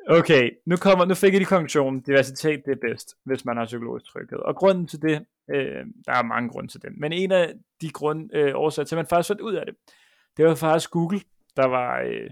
okay, 0.09 0.51
nu, 0.67 0.77
kommer, 0.77 1.05
nu 1.05 1.15
fik 1.15 1.33
jeg 1.33 1.41
de 1.41 1.47
konklusionen, 1.47 2.01
Diversitet 2.01 2.63
det 2.67 2.73
er 2.73 2.89
bedst, 2.89 3.15
hvis 3.25 3.45
man 3.45 3.57
har 3.57 3.65
psykologisk 3.65 4.07
tryghed. 4.07 4.39
Og 4.39 4.57
grunden 4.57 4.87
til 4.87 5.03
det, 5.03 5.27
øh, 5.51 5.87
der 6.07 6.13
er 6.13 6.23
mange 6.23 6.49
grunde 6.49 6.69
til 6.69 6.83
det, 6.83 6.91
men 6.97 7.13
en 7.13 7.33
af 7.33 7.55
de 7.81 7.91
grund, 7.91 8.31
øh, 8.35 8.53
årsager 8.55 8.87
til, 8.87 8.95
at 8.95 8.99
man 8.99 9.07
faktisk 9.07 9.29
fandt 9.29 9.41
ud 9.41 9.55
af 9.55 9.67
det, 9.67 9.75
det 10.37 10.45
var 10.45 10.55
faktisk 10.55 10.91
Google, 10.91 11.21
der 11.57 11.67
var, 11.67 12.01
øh, 12.01 12.31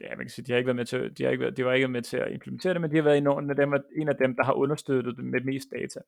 ja, 0.00 0.08
man 0.08 0.18
kan 0.18 0.28
sige, 0.28 0.44
de 0.44 0.52
har 0.52 0.58
ikke 0.58 0.66
været 0.66 0.76
med 0.76 0.84
til, 0.84 1.18
de 1.18 1.24
har 1.24 1.30
ikke 1.30 1.42
været, 1.42 1.56
de 1.56 1.64
var 1.64 1.72
ikke 1.72 1.88
med 1.88 2.02
til 2.02 2.16
at 2.16 2.32
implementere 2.32 2.72
det, 2.74 2.80
men 2.80 2.90
de 2.90 2.96
har 2.96 3.02
været 3.02 3.18
en 3.18 3.50
af 3.50 3.56
dem, 3.56 3.72
en 3.96 4.08
af 4.08 4.16
dem 4.16 4.36
der 4.36 4.44
har 4.44 4.52
understøttet 4.52 5.16
det 5.16 5.24
med 5.24 5.40
mest 5.40 5.68
data. 5.70 6.00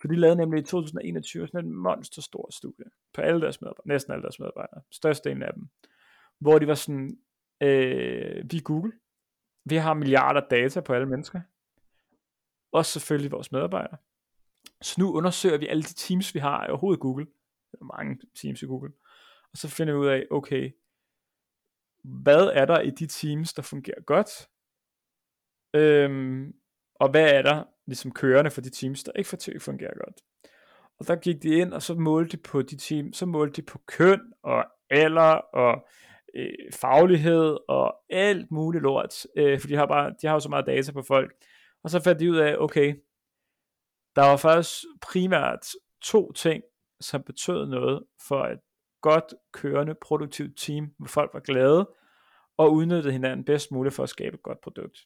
For 0.00 0.08
de 0.08 0.16
lavede 0.16 0.36
nemlig 0.36 0.60
i 0.60 0.64
2021 0.64 1.46
sådan 1.46 1.66
en 1.66 1.74
monsterstor 1.74 2.48
studie 2.50 2.84
på 3.14 3.20
alle 3.20 3.40
deres 3.40 3.60
medarbejdere, 3.60 3.88
næsten 3.88 4.12
alle 4.12 4.22
deres 4.22 4.38
medarbejdere, 4.38 4.80
størstedelen 4.90 5.42
af 5.42 5.52
dem, 5.54 5.68
hvor 6.40 6.58
de 6.58 6.66
var 6.66 6.74
sådan, 6.74 7.18
øh, 7.62 8.44
vi 8.50 8.60
Google, 8.64 8.92
vi 9.68 9.76
har 9.76 9.94
milliarder 9.94 10.40
data 10.50 10.80
på 10.80 10.94
alle 10.94 11.08
mennesker, 11.08 11.40
også 12.72 12.92
selvfølgelig 12.92 13.32
vores 13.32 13.52
medarbejdere. 13.52 13.96
Så 14.82 15.00
nu 15.00 15.16
undersøger 15.16 15.58
vi 15.58 15.66
alle 15.66 15.82
de 15.82 15.94
teams, 15.94 16.34
vi 16.34 16.38
har 16.38 16.66
overhovedet 16.66 16.98
i 16.98 17.00
Google, 17.00 17.26
mange 17.80 18.18
teams 18.42 18.62
i 18.62 18.66
Google. 18.66 18.92
Og 19.52 19.58
så 19.58 19.68
finder 19.68 19.94
vi 19.94 19.98
ud 19.98 20.06
af, 20.06 20.26
okay, 20.30 20.72
hvad 22.04 22.50
er 22.54 22.64
der 22.64 22.80
i 22.80 22.90
de 22.90 23.06
teams, 23.06 23.52
der 23.52 23.62
fungerer 23.62 24.00
godt? 24.00 24.48
Øhm, 25.74 26.54
og 26.94 27.10
hvad 27.10 27.34
er 27.34 27.42
der 27.42 27.64
ligesom 27.86 28.12
kørende 28.12 28.50
for 28.50 28.60
de 28.60 28.70
teams, 28.70 29.04
der 29.04 29.12
ikke 29.12 29.60
fungerer 29.60 29.94
godt? 30.04 30.20
Og 30.98 31.08
der 31.08 31.16
gik 31.16 31.42
de 31.42 31.48
ind, 31.48 31.72
og 31.72 31.82
så 31.82 31.94
målte 31.94 32.36
de 32.36 32.42
på 32.42 32.62
de 32.62 32.76
teams, 32.76 33.16
så 33.16 33.26
målte 33.26 33.62
de 33.62 33.66
på 33.66 33.78
køn 33.86 34.32
og 34.42 34.64
alder 34.90 35.32
og 35.32 35.88
øh, 36.36 36.72
faglighed 36.72 37.56
og 37.68 37.94
alt 38.10 38.50
muligt 38.50 38.82
lort, 38.82 39.26
øh, 39.36 39.60
for 39.60 39.68
de 39.68 39.76
har, 39.76 39.86
bare, 39.86 40.14
de 40.22 40.26
har 40.26 40.34
jo 40.34 40.40
så 40.40 40.48
meget 40.48 40.66
data 40.66 40.92
på 40.92 41.02
folk. 41.02 41.34
Og 41.84 41.90
så 41.90 42.02
fandt 42.02 42.20
de 42.20 42.30
ud 42.30 42.36
af, 42.36 42.56
okay, 42.58 42.94
der 44.16 44.22
var 44.22 44.36
faktisk 44.36 44.84
primært 45.02 45.66
to 46.02 46.32
ting, 46.32 46.62
som 47.00 47.22
betød 47.22 47.66
noget 47.66 48.04
for 48.28 48.44
et 48.44 48.60
godt 49.00 49.34
kørende, 49.52 49.94
produktivt 49.94 50.58
team, 50.58 50.94
hvor 50.98 51.08
folk 51.08 51.30
var 51.34 51.40
glade, 51.40 51.90
og 52.56 52.72
udnyttede 52.72 53.12
hinanden 53.12 53.44
bedst 53.44 53.72
muligt 53.72 53.94
for 53.94 54.02
at 54.02 54.08
skabe 54.08 54.34
et 54.34 54.42
godt 54.42 54.60
produkt. 54.60 54.98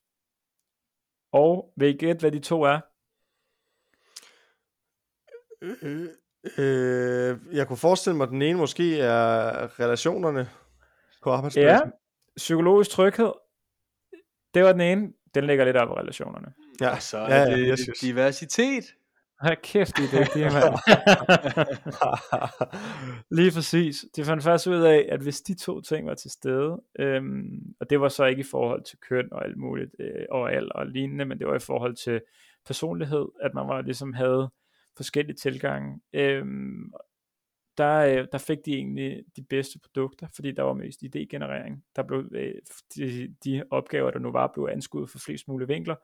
Og 1.33 1.73
vil 1.77 1.95
I 1.95 1.99
gætte, 1.99 2.21
hvad 2.21 2.33
de 2.33 2.39
to 2.39 2.63
er? 2.63 2.81
Øh, 5.63 5.77
øh, 5.83 6.09
øh 6.59 7.57
jeg 7.57 7.69
kunne 7.69 7.77
forestille 7.77 8.17
mig, 8.17 8.25
at 8.25 8.31
den 8.31 8.43
ene 8.43 8.59
måske 8.59 9.01
er 9.01 9.81
relationerne 9.81 10.49
på 11.23 11.31
arbejdspladsen. 11.31 11.87
Ja, 11.87 11.93
psykologisk 12.37 12.91
tryghed. 12.91 13.33
Det 14.55 14.65
var 14.65 14.73
den 14.73 14.81
ene. 14.81 15.13
Den 15.35 15.47
ligger 15.47 15.65
lidt 15.65 15.77
op 15.77 15.89
på 15.89 15.97
relationerne. 15.97 16.53
Ja, 16.81 16.91
og 16.91 17.03
så 17.03 17.19
er 17.19 17.37
ja, 17.37 17.57
det 17.57 17.69
ja, 17.69 17.93
diversitet. 18.01 18.85
Hold 19.41 19.57
kæft, 19.63 19.97
det 19.97 20.21
er 20.21 20.25
det, 20.25 20.53
mand. 20.53 20.75
Lige 23.39 23.51
præcis. 23.51 24.05
De 24.17 24.25
fandt 24.25 24.45
først 24.45 24.67
ud 24.67 24.83
af, 24.83 25.09
at 25.09 25.21
hvis 25.21 25.41
de 25.41 25.55
to 25.55 25.81
ting 25.81 26.07
var 26.07 26.15
til 26.15 26.31
stede, 26.31 26.83
øhm, 26.99 27.75
og 27.81 27.91
det 27.91 28.01
var 28.01 28.09
så 28.09 28.25
ikke 28.25 28.41
i 28.41 28.51
forhold 28.51 28.85
til 28.85 28.99
køn 28.99 29.29
og 29.33 29.45
alt 29.45 29.57
muligt, 29.57 29.91
øh, 29.99 30.25
og 30.31 30.53
alt 30.53 30.73
og 30.73 30.87
lignende, 30.87 31.25
men 31.25 31.39
det 31.39 31.47
var 31.47 31.55
i 31.55 31.59
forhold 31.59 31.97
til 31.97 32.21
personlighed, 32.67 33.27
at 33.41 33.55
man 33.55 33.69
var 33.69 33.83
ligesom 33.83 34.13
havde 34.13 34.51
forskellige 34.97 35.37
tilgange. 35.37 36.01
Øhm, 36.13 36.93
der, 37.81 37.99
øh, 37.99 38.27
der 38.33 38.39
fik 38.39 38.59
de 38.67 38.75
egentlig 38.75 39.25
de 39.37 39.43
bedste 39.43 39.79
produkter, 39.79 40.27
fordi 40.35 40.53
der 40.53 40.63
var 40.63 40.73
mest 40.73 41.03
idégenerering. 41.03 41.85
Der 41.97 42.03
blev 42.03 42.29
øh, 42.33 42.55
de, 42.97 43.35
de 43.45 43.65
opgaver, 43.71 44.11
der 44.11 44.19
nu 44.19 44.33
var, 44.33 44.47
blev 44.55 44.69
anskudt 44.73 45.11
for 45.11 45.19
flest 45.19 45.49
mulige 45.49 45.69
vinkler, 45.69 45.95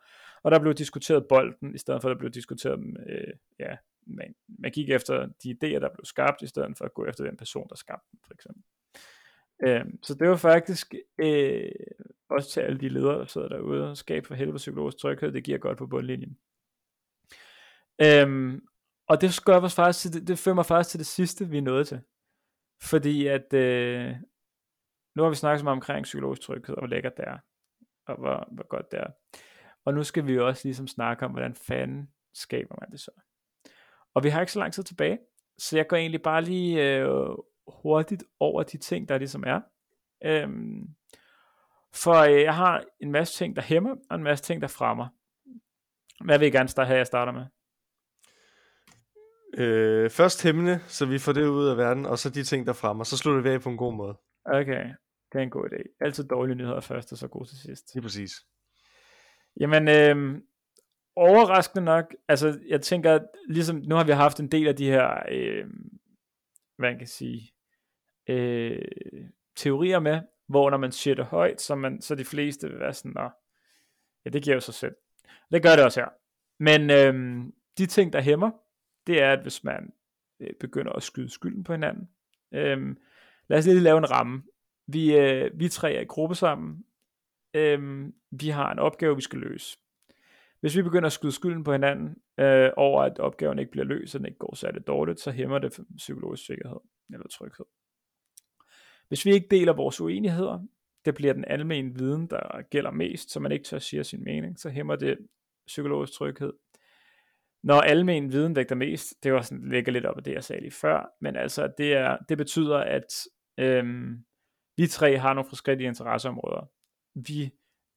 og 0.43 0.51
der 0.51 0.59
blev 0.59 0.75
diskuteret 0.75 1.27
bolden, 1.29 1.75
i 1.75 1.79
stedet 1.79 2.03
for 2.03 2.09
at 2.09 2.15
der 2.15 2.19
blev 2.19 2.31
diskuteret, 2.31 2.79
øh, 3.07 3.33
ja, 3.59 3.77
man, 4.07 4.35
man 4.59 4.71
gik 4.71 4.91
efter 4.91 5.29
de 5.43 5.51
idéer, 5.51 5.79
der 5.79 5.89
blev 5.95 6.05
skabt, 6.05 6.43
i 6.43 6.47
stedet 6.47 6.79
for 6.79 6.85
at 6.85 6.95
gå 6.95 7.07
efter 7.07 7.25
den 7.25 7.37
person, 7.37 7.69
der 7.69 7.77
skabte 7.77 8.07
dem, 8.13 8.21
for 8.27 8.35
eksempel. 8.35 8.63
Øh, 9.65 9.85
så 10.03 10.15
det 10.15 10.29
var 10.29 10.37
faktisk 10.37 10.95
øh, 11.19 11.71
også 12.29 12.51
til 12.51 12.61
alle 12.61 12.79
de 12.79 12.89
ledere, 12.89 13.19
der 13.19 13.27
sidder 13.27 13.49
derude, 13.49 13.97
skab 13.97 14.27
for 14.27 14.35
helvede 14.35 14.57
psykologisk 14.57 14.99
tryghed, 14.99 15.33
det 15.33 15.45
giver 15.45 15.59
godt 15.59 15.79
på 15.79 15.87
bundlinjen. 15.87 16.39
Øhm, 18.03 18.63
og 19.09 19.21
det 19.21 19.45
gør 19.45 19.61
os 19.61 19.75
faktisk, 19.75 20.15
det, 20.15 20.29
det 20.29 20.39
fører 20.39 20.55
mig 20.55 20.67
faktisk 20.67 20.91
til 20.91 20.99
det 20.99 21.07
sidste, 21.07 21.49
vi 21.49 21.59
er 21.59 21.63
nået 21.63 21.89
til. 21.89 22.01
Fordi 22.83 23.27
at, 23.27 23.53
øh, 23.53 24.15
nu 25.15 25.23
har 25.23 25.31
vi 25.31 25.37
snakket 25.37 25.61
så 25.61 25.65
meget 25.65 25.77
omkring 25.77 26.05
psykologisk 26.05 26.43
tryghed, 26.43 26.75
og 26.75 26.81
hvor 26.81 26.89
lækkert 26.89 27.17
det 27.17 27.25
er, 27.29 27.39
og 28.07 28.17
hvor, 28.19 28.49
hvor 28.53 28.69
godt 28.69 28.91
det 28.91 29.01
er. 29.01 29.11
Og 29.85 29.95
nu 29.95 30.05
skal 30.05 30.27
vi 30.27 30.33
jo 30.33 30.47
også 30.47 30.69
ligesom 30.69 30.87
snakke 30.87 31.25
om, 31.25 31.31
hvordan 31.31 31.55
fanden 31.55 32.11
skaber 32.35 32.77
man 32.81 32.91
det 32.91 33.01
så. 33.01 33.11
Og 34.15 34.25
vi 34.25 34.29
har 34.29 34.41
ikke 34.41 34.53
så 34.53 34.59
lang 34.59 34.73
tid 34.73 34.83
tilbage, 34.83 35.19
så 35.59 35.77
jeg 35.77 35.87
går 35.87 35.97
egentlig 35.97 36.23
bare 36.23 36.43
lige 36.43 36.97
øh, 36.97 37.37
hurtigt 37.69 38.25
over 38.41 38.63
de 38.63 38.79
ting, 38.79 39.09
der 39.09 39.19
ligesom 39.19 39.45
er. 39.47 39.61
Øhm, 40.25 40.95
for 41.95 42.15
øh, 42.15 42.43
jeg 42.43 42.57
har 42.57 42.85
en 43.01 43.13
masse 43.13 43.35
ting, 43.35 43.57
der 43.57 43.63
hæmmer, 43.63 43.97
og 44.11 44.17
en 44.17 44.23
masse 44.23 44.45
ting, 44.45 44.63
der 44.63 44.69
fremmer. 44.69 45.09
Hvad 46.25 46.39
vil 46.39 46.49
I 46.49 46.51
gerne 46.51 46.69
starte 46.69 46.89
her, 46.89 46.97
jeg 46.97 47.07
starter 47.07 47.33
med? 47.33 47.47
Øh, 49.57 50.11
først 50.11 50.43
hemmene, 50.43 50.81
så 50.87 51.07
vi 51.07 51.19
får 51.19 51.33
det 51.33 51.47
ud 51.47 51.69
af 51.69 51.77
verden, 51.77 52.07
og 52.07 52.19
så 52.19 52.31
de 52.31 52.45
ting, 52.45 52.67
der 52.67 52.73
fremmer. 52.73 53.05
Så 53.05 53.17
slutter 53.17 53.43
vi 53.43 53.49
af 53.49 53.61
på 53.61 53.69
en 53.69 53.77
god 53.77 53.95
måde. 53.95 54.17
Okay, 54.45 54.85
det 55.33 55.39
er 55.39 55.43
en 55.43 55.51
god 55.51 55.69
idé. 55.73 55.97
Altid 56.01 56.25
dårlige 56.25 56.57
nyheder 56.57 56.81
først, 56.81 57.13
og 57.13 57.19
så 57.19 57.29
god 57.29 57.47
til 57.47 57.59
sidst. 57.59 57.95
Lige 57.95 58.03
præcis. 58.03 58.33
Jamen, 59.61 59.89
øh, 59.89 60.41
overraskende 61.17 61.85
nok, 61.85 62.15
altså 62.29 62.61
jeg 62.69 62.81
tænker, 62.81 63.19
ligesom 63.49 63.77
nu 63.77 63.95
har 63.95 64.05
vi 64.05 64.13
haft 64.13 64.41
en 64.41 64.51
del 64.51 64.69
af 64.69 64.77
de 64.77 64.87
her, 64.87 65.23
øh, 65.29 65.67
hvad 66.77 66.91
man 66.91 66.99
kan 66.99 67.07
sige, 67.07 67.53
øh, 68.29 68.83
teorier 69.57 69.99
med, 69.99 70.21
hvor 70.49 70.71
når 70.71 70.79
man 70.79 70.93
siger 70.93 71.15
det 71.15 71.25
højt, 71.25 71.61
så, 71.61 71.75
man, 71.75 72.03
så 72.03 72.15
de 72.15 72.25
fleste 72.25 72.69
vil 72.69 72.79
være 72.79 72.95
sådan, 72.95 73.13
Nå, 73.13 73.31
ja 74.25 74.31
det 74.31 74.43
giver 74.43 74.57
jo 74.57 74.61
sig 74.61 74.75
selv. 74.75 74.95
Det 75.53 75.63
gør 75.63 75.77
det 75.77 75.85
også 75.85 76.01
her. 76.01 76.09
Men 76.59 76.91
øh, 76.91 77.45
de 77.79 77.87
ting, 77.87 78.13
der 78.13 78.21
hæmmer, 78.21 78.51
det 79.07 79.23
er, 79.23 79.33
at 79.33 79.43
hvis 79.43 79.65
man 79.65 79.93
øh, 80.41 80.51
begynder 80.61 80.93
at 80.93 81.03
skyde 81.03 81.29
skylden 81.29 81.65
på 81.65 81.73
hinanden. 81.73 82.09
Øh, 82.55 82.97
lad 83.49 83.59
os 83.59 83.67
lige 83.67 83.81
lave 83.81 83.99
en 83.99 84.11
ramme. 84.11 84.43
Vi, 84.87 85.17
øh, 85.17 85.51
vi 85.55 85.69
tre 85.69 85.95
er 85.95 86.01
i 86.01 86.05
gruppe 86.05 86.35
sammen. 86.35 86.85
Øh, 87.55 88.09
vi 88.31 88.49
har 88.49 88.73
en 88.73 88.79
opgave, 88.79 89.17
vi 89.17 89.23
skal 89.23 89.39
løse. 89.39 89.79
Hvis 90.61 90.77
vi 90.77 90.83
begynder 90.83 91.07
at 91.07 91.13
skyde 91.13 91.33
skylden 91.33 91.65
på 91.65 91.73
hinanden 91.73 92.17
øh, 92.41 92.71
over, 92.77 93.03
at 93.03 93.19
opgaven 93.19 93.59
ikke 93.59 93.71
bliver 93.71 93.85
løst, 93.85 94.15
og 94.15 94.19
den 94.19 94.27
ikke 94.27 94.39
går 94.39 94.55
særligt 94.55 94.87
dårligt, 94.87 95.21
så 95.21 95.31
hæmmer 95.31 95.59
det 95.59 95.81
psykologisk 95.97 96.47
sikkerhed 96.47 96.81
eller 97.13 97.29
tryghed. 97.29 97.67
Hvis 99.09 99.25
vi 99.25 99.33
ikke 99.33 99.49
deler 99.51 99.73
vores 99.73 100.01
uenigheder, 100.01 100.67
det 101.05 101.15
bliver 101.15 101.33
den 101.33 101.45
almindelige 101.45 101.99
viden, 101.99 102.27
der 102.27 102.63
gælder 102.63 102.91
mest, 102.91 103.31
så 103.31 103.41
man 103.41 103.53
ikke 103.53 103.65
tør 103.65 103.79
sige 103.79 104.05
sin 104.05 104.25
mening, 104.25 104.59
så 104.59 104.71
hæmmer 104.71 104.97
det 104.97 105.19
psykologisk 105.67 106.13
tryghed 106.13 106.53
når 107.67 107.81
almen 107.81 108.33
viden 108.33 108.57
vægter 108.57 108.75
mest, 108.75 109.15
det 109.23 109.33
var 109.33 109.41
sådan, 109.41 109.69
ligger 109.69 109.93
lidt 109.93 110.07
op 110.07 110.17
af 110.17 110.25
det, 110.25 110.33
jeg 110.33 110.45
sagde 110.45 110.63
lige 110.63 110.73
før, 110.73 111.15
men 111.21 111.37
altså, 111.37 111.73
det, 111.79 111.93
er, 111.93 112.17
det 112.29 112.39
betyder, 112.39 112.79
at 112.79 113.07
øhm, 113.59 114.25
vi 114.77 114.87
tre 114.87 115.19
har 115.19 115.35
nogle 115.35 115.49
forskellige 115.49 115.89
interesseområder. 115.89 116.71
Vi 117.15 117.51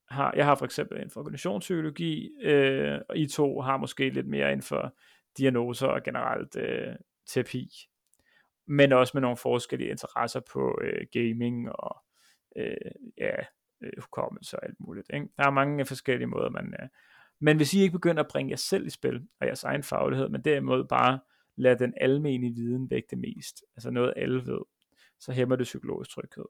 har, 0.09 0.33
jeg 0.35 0.45
har 0.45 0.55
for 0.55 0.65
eksempel 0.65 0.97
inden 0.97 1.09
for 1.09 1.19
organisationspsykologi, 1.19 2.29
øh, 2.41 2.99
og 3.09 3.17
I 3.17 3.27
to 3.27 3.61
har 3.61 3.77
måske 3.77 4.09
lidt 4.09 4.27
mere 4.27 4.51
inden 4.51 4.63
for 4.63 4.95
diagnoser 5.37 5.87
og 5.87 6.03
generelt 6.03 6.55
øh, 6.55 6.95
terapi, 7.27 7.69
men 8.67 8.93
også 8.93 9.11
med 9.15 9.21
nogle 9.21 9.37
forskellige 9.37 9.89
interesser 9.91 10.41
på 10.53 10.79
øh, 10.81 11.05
gaming 11.11 11.71
og 11.71 12.03
øh, 12.55 12.91
ja, 13.17 13.35
øh, 13.83 13.91
hukommelse 13.97 14.59
og 14.59 14.65
alt 14.65 14.79
muligt. 14.79 15.09
Ikke? 15.13 15.27
Der 15.37 15.43
er 15.45 15.51
mange 15.51 15.85
forskellige 15.85 16.27
måder, 16.27 16.49
man, 16.49 16.73
øh, 16.81 16.89
men 17.39 17.57
hvis 17.57 17.73
I 17.73 17.81
ikke 17.81 17.91
begynder 17.91 18.23
at 18.23 18.29
bringe 18.29 18.49
jer 18.49 18.57
selv 18.57 18.85
i 18.85 18.89
spil, 18.89 19.27
og 19.41 19.47
jeres 19.47 19.63
egen 19.63 19.83
faglighed, 19.83 20.29
men 20.29 20.41
derimod 20.41 20.83
bare 20.83 21.19
lade 21.55 21.79
den 21.79 21.93
almene 22.01 22.55
viden 22.55 22.89
vægte 22.89 23.15
mest, 23.15 23.63
altså 23.75 23.91
noget 23.91 24.13
alle 24.15 24.45
ved, 24.45 24.59
så 25.19 25.31
hæmmer 25.31 25.55
det 25.55 25.63
psykologisk 25.63 26.11
tryghed. 26.11 26.45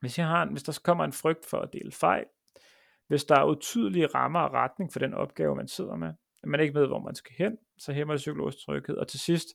Hvis, 0.00 0.18
jeg 0.18 0.26
har 0.26 0.42
en, 0.42 0.52
hvis 0.52 0.62
der 0.62 0.80
kommer 0.84 1.04
en 1.04 1.12
frygt 1.12 1.46
for 1.46 1.58
at 1.58 1.72
dele 1.72 1.92
fejl, 1.92 2.24
hvis 3.08 3.24
der 3.24 3.34
er 3.34 3.44
utydelige 3.44 4.06
rammer 4.06 4.40
og 4.40 4.52
retning 4.52 4.92
for 4.92 4.98
den 4.98 5.14
opgave, 5.14 5.56
man 5.56 5.68
sidder 5.68 5.96
med, 5.96 6.12
at 6.42 6.48
man 6.48 6.60
ikke 6.60 6.74
ved, 6.74 6.86
hvor 6.86 6.98
man 6.98 7.14
skal 7.14 7.34
hen, 7.38 7.58
så 7.78 7.92
hæmmer 7.92 8.14
det 8.14 8.18
psykologisk 8.18 8.58
tryghed. 8.66 8.96
Og 8.96 9.08
til 9.08 9.20
sidst, 9.20 9.48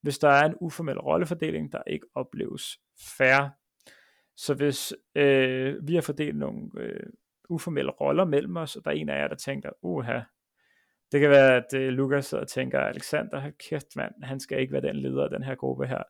hvis 0.00 0.18
der 0.18 0.28
er 0.28 0.46
en 0.46 0.54
uformel 0.60 0.98
rollefordeling, 0.98 1.72
der 1.72 1.82
ikke 1.86 2.06
opleves 2.14 2.80
færre. 3.18 3.50
Så 4.36 4.54
hvis 4.54 4.94
øh, 5.14 5.88
vi 5.88 5.94
har 5.94 6.02
fordelt 6.02 6.36
nogle 6.36 6.70
øh, 6.76 7.06
uformelle 7.48 7.90
roller 7.90 8.24
mellem 8.24 8.56
os, 8.56 8.76
og 8.76 8.84
der 8.84 8.90
er 8.90 8.94
en 8.94 9.08
af 9.08 9.18
jer, 9.18 9.28
der 9.28 9.34
tænker, 9.34 9.70
uha, 9.82 10.20
det 11.12 11.20
kan 11.20 11.30
være, 11.30 11.56
at 11.56 11.74
øh, 11.74 11.88
Lukas 11.88 12.26
sidder 12.26 12.44
og 12.44 12.48
tænker, 12.48 12.80
Alexander, 12.80 13.50
kæft 13.58 13.96
mand, 13.96 14.14
han 14.22 14.40
skal 14.40 14.60
ikke 14.60 14.72
være 14.72 14.82
den 14.82 14.96
leder 14.96 15.24
af 15.24 15.30
den 15.30 15.42
her 15.42 15.54
gruppe 15.54 15.86
her. 15.86 16.02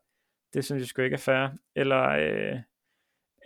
Det 0.55 0.65
synes 0.65 0.81
jeg 0.81 0.87
sgu 0.87 1.03
ikke 1.03 1.15
er 1.15 1.19
fair. 1.19 1.49
Eller 1.75 2.03
øh, 2.03 2.61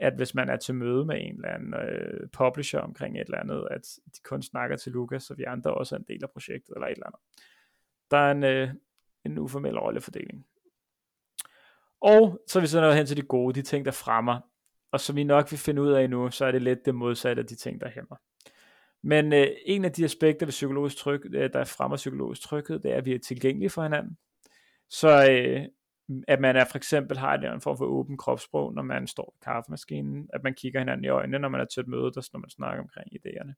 at 0.00 0.14
hvis 0.16 0.34
man 0.34 0.48
er 0.48 0.56
til 0.56 0.74
møde 0.74 1.04
med 1.04 1.16
en 1.20 1.34
eller 1.34 1.48
anden 1.48 1.74
øh, 1.74 2.28
publisher 2.28 2.80
omkring 2.80 3.16
et 3.16 3.24
eller 3.24 3.38
andet, 3.38 3.68
at 3.70 3.82
de 4.06 4.20
kun 4.24 4.42
snakker 4.42 4.76
til 4.76 4.92
Lukas, 4.92 5.22
så 5.22 5.34
vi 5.34 5.42
andre 5.42 5.74
også 5.74 5.94
er 5.94 5.98
en 5.98 6.04
del 6.08 6.24
af 6.24 6.30
projektet, 6.30 6.74
eller 6.74 6.86
et 6.86 6.92
eller 6.92 7.06
andet. 7.06 7.20
Der 8.10 8.16
er 8.16 8.30
en, 8.30 8.44
øh, 8.44 8.74
en 9.24 9.38
uformel 9.38 9.78
rollefordeling. 9.78 10.46
Og 12.00 12.40
så 12.48 12.58
er 12.58 12.60
vi 12.60 12.66
så 12.66 12.80
nået 12.80 12.96
hen 12.96 13.06
til 13.06 13.16
de 13.16 13.22
gode, 13.22 13.54
de 13.54 13.62
ting, 13.62 13.84
der 13.84 13.90
fremmer 13.90 14.40
og 14.92 15.00
som 15.00 15.16
vi 15.16 15.24
nok 15.24 15.50
vil 15.50 15.58
finde 15.58 15.82
ud 15.82 15.90
af 15.90 16.10
nu, 16.10 16.30
så 16.30 16.44
er 16.44 16.52
det 16.52 16.62
lidt 16.62 16.84
det 16.84 16.94
modsatte 16.94 17.40
af 17.40 17.46
de 17.46 17.56
ting, 17.56 17.80
der 17.80 17.90
hæmmer. 17.90 18.16
Men 19.02 19.32
øh, 19.32 19.46
en 19.66 19.84
af 19.84 19.92
de 19.92 20.04
aspekter 20.04 20.46
ved 20.46 20.50
psykologisk 20.50 20.96
tryk, 20.96 21.26
øh, 21.32 21.52
der 21.52 21.64
fremmer 21.64 21.96
psykologisk 21.96 22.42
tryghed, 22.42 22.78
det 22.78 22.92
er, 22.92 22.96
at 22.96 23.04
vi 23.04 23.14
er 23.14 23.18
tilgængelige 23.18 23.70
for 23.70 23.82
hinanden. 23.82 24.16
Så 24.90 25.30
øh, 25.30 25.66
at 26.28 26.40
man 26.40 26.56
er 26.56 26.64
for 26.64 26.76
eksempel 26.76 27.18
har 27.18 27.34
en 27.34 27.60
form 27.60 27.78
for 27.78 27.84
åben 27.84 28.16
kropssprog, 28.16 28.74
når 28.74 28.82
man 28.82 29.06
står 29.06 29.34
i 29.36 29.38
kaffemaskinen, 29.44 30.28
at 30.32 30.42
man 30.42 30.54
kigger 30.54 30.78
hinanden 30.78 31.04
i 31.04 31.08
øjnene, 31.08 31.38
når 31.38 31.48
man 31.48 31.60
er 31.60 31.64
til 31.64 31.80
et 31.80 31.88
møde, 31.88 32.12
der, 32.12 32.28
når 32.32 32.40
man 32.40 32.50
snakker 32.50 32.82
omkring 32.82 33.06
idéerne. 33.12 33.52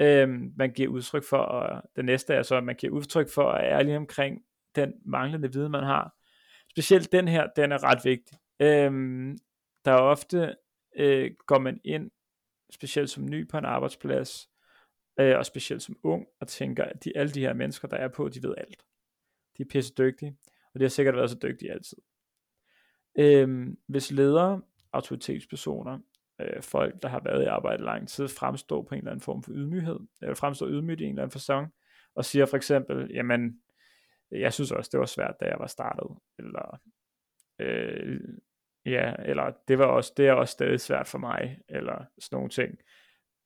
Øhm, 0.00 0.52
man 0.56 0.72
giver 0.72 0.88
udtryk 0.88 1.24
for, 1.24 1.36
og 1.36 1.82
det 1.96 2.04
næste 2.04 2.34
er 2.34 2.42
så, 2.42 2.56
at 2.56 2.64
man 2.64 2.74
giver 2.74 2.92
udtryk 2.92 3.28
for 3.34 3.50
at 3.50 3.64
er 3.64 3.78
ærlig 3.78 3.96
omkring 3.96 4.42
den 4.76 4.92
manglende 5.06 5.52
viden, 5.52 5.72
man 5.72 5.84
har, 5.84 6.14
specielt 6.70 7.12
den 7.12 7.28
her, 7.28 7.46
den 7.56 7.72
er 7.72 7.84
ret 7.84 8.04
vigtig. 8.04 8.38
Øhm, 8.60 9.38
der 9.84 9.92
er 9.92 10.00
ofte, 10.00 10.56
øh, 10.96 11.30
går 11.46 11.58
man 11.58 11.80
ind, 11.84 12.10
specielt 12.70 13.10
som 13.10 13.26
ny 13.26 13.48
på 13.48 13.58
en 13.58 13.64
arbejdsplads, 13.64 14.50
øh, 15.20 15.38
og 15.38 15.46
specielt 15.46 15.82
som 15.82 15.96
ung, 16.02 16.26
og 16.40 16.48
tænker, 16.48 16.84
at 16.84 17.04
de, 17.04 17.16
alle 17.16 17.32
de 17.32 17.40
her 17.40 17.52
mennesker, 17.52 17.88
der 17.88 17.96
er 17.96 18.08
på, 18.08 18.28
de 18.28 18.42
ved 18.42 18.54
alt. 18.58 18.84
De 19.56 19.62
er 19.62 19.66
pisse 19.70 19.94
dygtige, 19.98 20.36
og 20.74 20.80
de 20.80 20.84
har 20.84 20.88
sikkert 20.88 21.16
været 21.16 21.30
så 21.30 21.38
dygtige 21.42 21.72
altid. 21.72 21.98
Øh, 23.18 23.68
hvis 23.86 24.10
ledere, 24.10 24.62
autoritetspersoner, 24.92 25.98
øh, 26.40 26.62
folk, 26.62 27.02
der 27.02 27.08
har 27.08 27.20
været 27.24 27.42
i 27.42 27.46
arbejde 27.46 27.84
lang 27.84 28.08
tid, 28.08 28.28
fremstår 28.28 28.82
på 28.82 28.94
en 28.94 28.98
eller 28.98 29.10
anden 29.10 29.22
form 29.22 29.42
for 29.42 29.52
ydmyghed, 29.52 30.00
eller 30.22 30.34
fremstår 30.34 30.66
ydmygt 30.66 31.00
i 31.00 31.04
en 31.04 31.10
eller 31.10 31.22
anden 31.22 31.32
fasong, 31.32 31.74
og 32.14 32.24
siger 32.24 32.46
for 32.46 32.56
eksempel, 32.56 33.10
jamen, 33.14 33.62
jeg 34.30 34.52
synes 34.52 34.72
også, 34.72 34.88
det 34.92 35.00
var 35.00 35.06
svært, 35.06 35.34
da 35.40 35.44
jeg 35.44 35.56
var 35.58 35.66
startet, 35.66 36.16
eller 36.38 36.80
øh, 37.58 38.20
ja, 38.86 39.14
eller 39.18 39.52
det 39.68 39.78
var 39.78 39.84
også, 39.84 40.12
det 40.16 40.26
er 40.26 40.32
også 40.32 40.52
stadig 40.52 40.80
svært 40.80 41.06
for 41.06 41.18
mig, 41.18 41.58
eller 41.68 42.04
sådan 42.18 42.36
nogle 42.36 42.50
ting. 42.50 42.78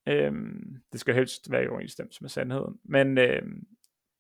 Øhm, 0.08 0.82
det 0.92 1.00
skal 1.00 1.14
helst 1.14 1.50
være 1.50 1.64
i 1.64 1.68
overensstemmelse 1.68 2.22
med 2.22 2.28
sandheden. 2.28 2.80
Men 2.84 3.18
øhm, 3.18 3.66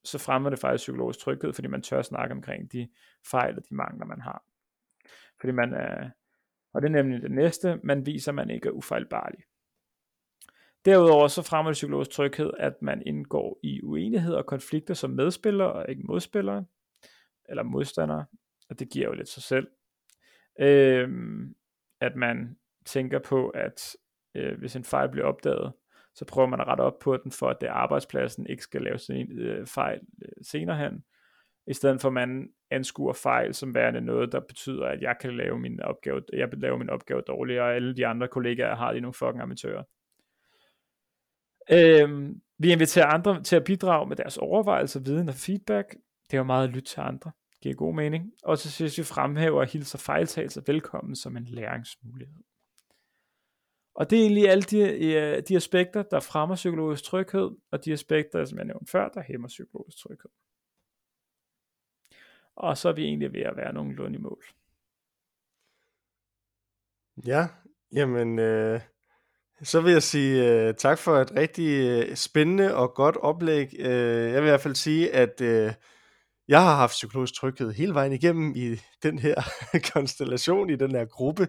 så 0.04 0.18
fremmer 0.18 0.50
det 0.50 0.58
faktisk 0.58 0.82
psykologisk 0.82 1.18
tryghed, 1.18 1.52
fordi 1.52 1.68
man 1.68 1.82
tør 1.82 2.02
snakke 2.02 2.34
omkring 2.34 2.72
de 2.72 2.88
fejl 3.30 3.56
og 3.56 3.68
de 3.68 3.74
mangler, 3.74 4.06
man 4.06 4.20
har. 4.20 4.44
Fordi 5.40 5.52
man 5.52 5.72
er, 5.72 6.10
og 6.74 6.82
det 6.82 6.88
er 6.88 6.92
nemlig 6.92 7.22
det 7.22 7.30
næste, 7.30 7.80
man 7.84 8.06
viser, 8.06 8.30
at 8.30 8.34
man 8.34 8.50
ikke 8.50 8.68
er 8.68 8.72
ufejlbarlig. 8.72 9.40
Derudover 10.84 11.28
så 11.28 11.42
fremmer 11.42 11.70
det 11.70 11.74
psykologisk 11.74 12.10
tryghed, 12.10 12.50
at 12.58 12.82
man 12.82 13.02
indgår 13.06 13.60
i 13.62 13.82
uenigheder 13.82 14.38
og 14.38 14.46
konflikter 14.46 14.94
som 14.94 15.10
medspillere 15.10 15.72
og 15.72 15.86
ikke 15.88 16.02
modspillere, 16.02 16.64
eller 17.48 17.62
modstandere, 17.62 18.26
og 18.70 18.78
det 18.78 18.90
giver 18.90 19.06
jo 19.06 19.12
lidt 19.12 19.28
sig 19.28 19.42
selv. 19.42 19.66
Øhm, 20.58 21.54
at 22.00 22.16
man 22.16 22.56
tænker 22.84 23.18
på, 23.18 23.48
at 23.48 23.96
øh, 24.34 24.58
hvis 24.58 24.76
en 24.76 24.84
fejl 24.84 25.08
bliver 25.08 25.26
opdaget, 25.26 25.72
så 26.14 26.24
prøver 26.24 26.48
man 26.48 26.60
at 26.60 26.66
rette 26.66 26.80
op 26.80 26.98
på 26.98 27.16
den, 27.16 27.32
for 27.32 27.48
at 27.48 27.56
det 27.60 27.66
arbejdspladsen 27.66 28.46
ikke 28.46 28.62
skal 28.62 28.82
lave 28.82 28.98
sin 28.98 29.38
øh, 29.38 29.66
fejl 29.66 30.00
øh, 30.22 30.32
senere 30.42 30.76
hen, 30.76 31.04
i 31.66 31.74
stedet 31.74 32.00
for 32.00 32.08
at 32.08 32.12
man 32.12 32.48
anskuer 32.70 33.12
fejl 33.12 33.54
som 33.54 33.74
værende 33.74 34.00
noget, 34.00 34.32
der 34.32 34.40
betyder, 34.40 34.86
at 34.86 35.02
jeg 35.02 35.16
kan 35.20 35.36
lave 35.36 35.58
min 35.58 35.80
opgave, 35.80 36.22
jeg 36.32 36.50
kan 36.50 36.58
lave 36.58 36.78
min 36.78 36.90
opgave 36.90 37.20
dårligere, 37.20 37.64
og 37.64 37.74
alle 37.74 37.96
de 37.96 38.06
andre 38.06 38.28
kollegaer 38.28 38.76
har 38.76 38.92
de 38.92 39.00
nogle 39.00 39.14
fucking 39.14 39.42
amatører. 39.42 39.82
Øhm, 41.72 42.40
vi 42.58 42.72
inviterer 42.72 43.06
andre 43.06 43.42
til 43.42 43.56
at 43.56 43.64
bidrage 43.64 44.08
med 44.08 44.16
deres 44.16 44.38
overvejelser, 44.38 45.00
viden 45.00 45.28
og 45.28 45.34
feedback. 45.34 45.90
Det 46.30 46.34
er 46.34 46.38
jo 46.38 46.44
meget 46.44 46.68
at 46.68 46.74
lytte 46.74 46.88
til 46.88 47.00
andre. 47.00 47.30
Giver 47.64 47.74
god 47.74 47.94
mening. 47.94 48.32
Og 48.42 48.58
så 48.58 48.70
synes 48.70 48.98
vi 48.98 49.02
fremhæver 49.02 49.60
og 49.60 49.66
hilser 49.66 49.98
fejltagelser 49.98 50.62
velkommen 50.66 51.16
som 51.16 51.36
en 51.36 51.44
læringsmulighed. 51.44 52.42
Og 53.94 54.10
det 54.10 54.18
er 54.18 54.22
egentlig 54.22 54.48
alle 54.48 54.62
de, 54.62 55.40
de 55.40 55.56
aspekter, 55.56 56.02
der 56.02 56.20
fremmer 56.20 56.54
psykologisk 56.54 57.04
tryghed, 57.04 57.50
og 57.70 57.84
de 57.84 57.92
aspekter, 57.92 58.44
som 58.44 58.58
jeg 58.58 58.66
nævnte 58.66 58.90
før, 58.90 59.08
der 59.08 59.22
hæmmer 59.22 59.48
psykologisk 59.48 59.98
tryghed. 59.98 60.30
Og 62.56 62.78
så 62.78 62.88
er 62.88 62.92
vi 62.92 63.04
egentlig 63.04 63.32
ved 63.32 63.40
at 63.40 63.56
være 63.56 63.72
nogenlunde 63.72 64.18
i 64.18 64.20
mål. 64.22 64.44
Ja, 67.26 67.48
jamen, 67.92 68.38
øh, 68.38 68.80
så 69.62 69.80
vil 69.80 69.92
jeg 69.92 70.02
sige 70.02 70.50
øh, 70.50 70.74
tak 70.74 70.98
for 70.98 71.16
et 71.16 71.36
rigtig 71.36 71.68
øh, 71.68 72.16
spændende 72.16 72.76
og 72.76 72.94
godt 72.94 73.16
oplæg. 73.16 73.74
Øh, 73.78 74.32
jeg 74.32 74.42
vil 74.42 74.48
i 74.48 74.50
hvert 74.50 74.60
fald 74.60 74.74
sige, 74.74 75.14
at 75.14 75.40
øh, 75.40 75.72
jeg 76.48 76.60
har 76.60 76.76
haft 76.76 76.90
psykologisk 76.90 77.34
tryghed 77.34 77.72
hele 77.72 77.94
vejen 77.94 78.12
igennem 78.12 78.52
i 78.56 78.76
den 79.02 79.18
her 79.18 79.34
konstellation, 79.94 80.70
i 80.70 80.76
den 80.76 80.90
her 80.90 81.04
gruppe, 81.04 81.48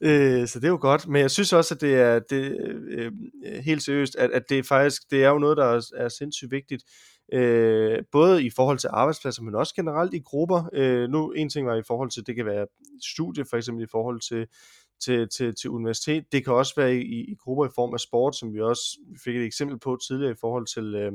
øh, 0.00 0.48
så 0.48 0.58
det 0.60 0.64
er 0.64 0.70
jo 0.70 0.78
godt, 0.80 1.08
men 1.08 1.22
jeg 1.22 1.30
synes 1.30 1.52
også, 1.52 1.74
at 1.74 1.80
det 1.80 1.94
er 1.94 2.18
det, 2.18 2.56
øh, 2.60 3.12
øh, 3.44 3.64
helt 3.64 3.82
seriøst, 3.82 4.16
at, 4.16 4.30
at 4.30 4.42
det 4.48 4.66
faktisk, 4.66 5.02
det 5.10 5.24
er 5.24 5.28
jo 5.28 5.38
noget, 5.38 5.56
der 5.56 5.64
er, 5.64 5.82
er 5.96 6.08
sindssygt 6.08 6.50
vigtigt, 6.50 6.84
øh, 7.32 7.98
både 8.12 8.44
i 8.44 8.50
forhold 8.50 8.78
til 8.78 8.90
arbejdspladser, 8.92 9.42
men 9.42 9.54
også 9.54 9.74
generelt 9.74 10.14
i 10.14 10.22
grupper. 10.24 10.70
Øh, 10.72 11.08
nu, 11.08 11.30
en 11.32 11.48
ting 11.48 11.66
var 11.66 11.76
i 11.76 11.82
forhold 11.86 12.10
til, 12.10 12.26
det 12.26 12.36
kan 12.36 12.46
være 12.46 12.66
studie, 13.02 13.44
for 13.50 13.56
eksempel 13.56 13.84
i 13.84 13.88
forhold 13.90 14.20
til, 14.20 14.46
til, 15.04 15.28
til, 15.36 15.54
til 15.54 15.70
universitet. 15.70 16.24
Det 16.32 16.44
kan 16.44 16.52
også 16.52 16.72
være 16.76 16.96
i, 16.96 17.30
i 17.30 17.34
grupper 17.40 17.66
i 17.66 17.70
form 17.74 17.94
af 17.94 18.00
sport, 18.00 18.36
som 18.36 18.54
vi 18.54 18.60
også 18.60 18.98
fik 19.24 19.36
et 19.36 19.44
eksempel 19.44 19.78
på 19.78 19.98
tidligere 20.08 20.32
i 20.32 20.40
forhold 20.40 20.66
til, 20.66 20.94
øh, 20.94 21.12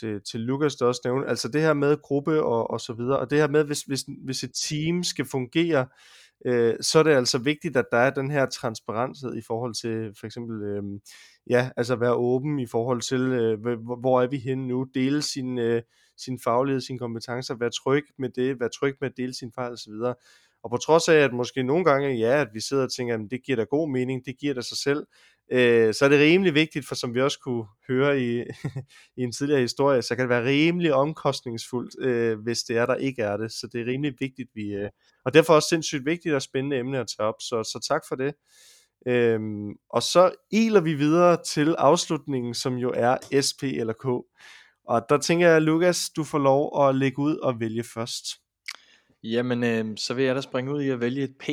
til, 0.00 0.20
til 0.30 0.40
Lukas, 0.40 0.76
der 0.76 0.86
også 0.86 1.00
nævnte. 1.04 1.28
Altså 1.28 1.48
det 1.48 1.60
her 1.60 1.72
med 1.74 2.02
gruppe 2.02 2.42
og, 2.42 2.70
og 2.70 2.80
så 2.80 2.92
videre. 2.92 3.18
Og 3.18 3.30
det 3.30 3.38
her 3.38 3.48
med, 3.48 3.64
hvis, 3.64 3.82
hvis, 3.82 4.04
hvis 4.24 4.42
et 4.42 4.54
team 4.54 5.02
skal 5.02 5.24
fungere, 5.24 5.86
øh, 6.46 6.74
så 6.80 6.98
er 6.98 7.02
det 7.02 7.10
altså 7.10 7.38
vigtigt, 7.38 7.76
at 7.76 7.84
der 7.92 7.98
er 7.98 8.10
den 8.10 8.30
her 8.30 8.46
transparenshed 8.46 9.36
i 9.36 9.42
forhold 9.46 9.74
til 9.74 10.12
for 10.20 10.26
eksempel, 10.26 10.62
øh, 10.62 10.82
ja, 11.50 11.70
altså 11.76 11.96
være 11.96 12.14
åben 12.14 12.58
i 12.58 12.66
forhold 12.66 13.00
til, 13.00 13.20
øh, 13.20 13.60
hvor, 13.60 14.00
hvor 14.00 14.22
er 14.22 14.26
vi 14.26 14.38
henne 14.38 14.68
nu, 14.68 14.86
dele 14.94 15.22
sin, 15.22 15.58
øh, 15.58 15.82
sin 16.16 16.38
faglighed, 16.44 16.80
sine 16.80 16.98
kompetencer, 16.98 17.54
være 17.54 17.70
tryg 17.70 18.04
med 18.18 18.28
det, 18.28 18.60
være 18.60 18.68
tryg 18.68 18.94
med 19.00 19.10
at 19.10 19.16
dele 19.16 19.34
sin 19.34 19.52
fejl 19.54 19.72
osv. 19.72 19.92
Og 20.64 20.70
på 20.70 20.76
trods 20.76 21.08
af, 21.08 21.14
at 21.14 21.32
måske 21.32 21.62
nogle 21.62 21.84
gange, 21.84 22.18
ja, 22.18 22.40
at 22.40 22.48
vi 22.54 22.60
sidder 22.60 22.82
og 22.82 22.92
tænker, 22.92 23.14
at 23.14 23.20
det 23.30 23.44
giver 23.44 23.56
da 23.56 23.64
god 23.64 23.90
mening, 23.90 24.26
det 24.26 24.38
giver 24.38 24.54
da 24.54 24.60
sig 24.60 24.78
selv, 24.78 25.06
øh, 25.52 25.94
så 25.94 26.04
er 26.04 26.08
det 26.08 26.20
rimelig 26.20 26.54
vigtigt, 26.54 26.88
for 26.88 26.94
som 26.94 27.14
vi 27.14 27.20
også 27.20 27.38
kunne 27.40 27.64
høre 27.88 28.20
i, 28.20 28.40
i 29.18 29.22
en 29.22 29.32
tidligere 29.32 29.60
historie, 29.60 30.02
så 30.02 30.16
kan 30.16 30.22
det 30.22 30.28
være 30.28 30.44
rimelig 30.44 30.94
omkostningsfuldt, 30.94 32.04
øh, 32.06 32.38
hvis 32.38 32.62
det 32.62 32.76
er, 32.76 32.86
der 32.86 32.94
ikke 32.94 33.22
er 33.22 33.36
det. 33.36 33.52
Så 33.52 33.68
det 33.72 33.80
er 33.80 33.86
rimelig 33.86 34.14
vigtigt, 34.20 34.50
vi, 34.54 34.74
øh, 34.74 34.90
og 35.24 35.34
derfor 35.34 35.54
også 35.54 35.68
sindssygt 35.68 36.06
vigtigt 36.06 36.34
og 36.34 36.42
spændende 36.42 36.78
emne 36.78 36.98
at 36.98 37.06
tage 37.16 37.28
op, 37.28 37.34
så, 37.40 37.62
så 37.62 37.86
tak 37.88 38.02
for 38.08 38.14
det. 38.16 38.34
Øhm, 39.06 39.72
og 39.90 40.02
så 40.02 40.32
iler 40.50 40.80
vi 40.80 40.94
videre 40.94 41.42
til 41.42 41.74
afslutningen, 41.78 42.54
som 42.54 42.74
jo 42.76 42.92
er 42.96 43.16
SP 43.46 43.62
eller 43.62 43.92
K. 43.92 44.06
Og 44.88 45.06
der 45.08 45.18
tænker 45.18 45.48
jeg, 45.48 45.62
Lukas, 45.62 46.10
du 46.16 46.24
får 46.24 46.38
lov 46.38 46.88
at 46.88 46.94
lægge 46.94 47.18
ud 47.18 47.36
og 47.36 47.60
vælge 47.60 47.84
først. 47.94 48.24
Jamen, 49.22 49.64
øh, 49.64 49.96
så 49.96 50.14
vil 50.14 50.24
jeg 50.24 50.34
da 50.34 50.40
springe 50.40 50.74
ud 50.74 50.82
i 50.82 50.88
at 50.88 51.00
vælge 51.00 51.22
et 51.22 51.36
P. 51.40 51.48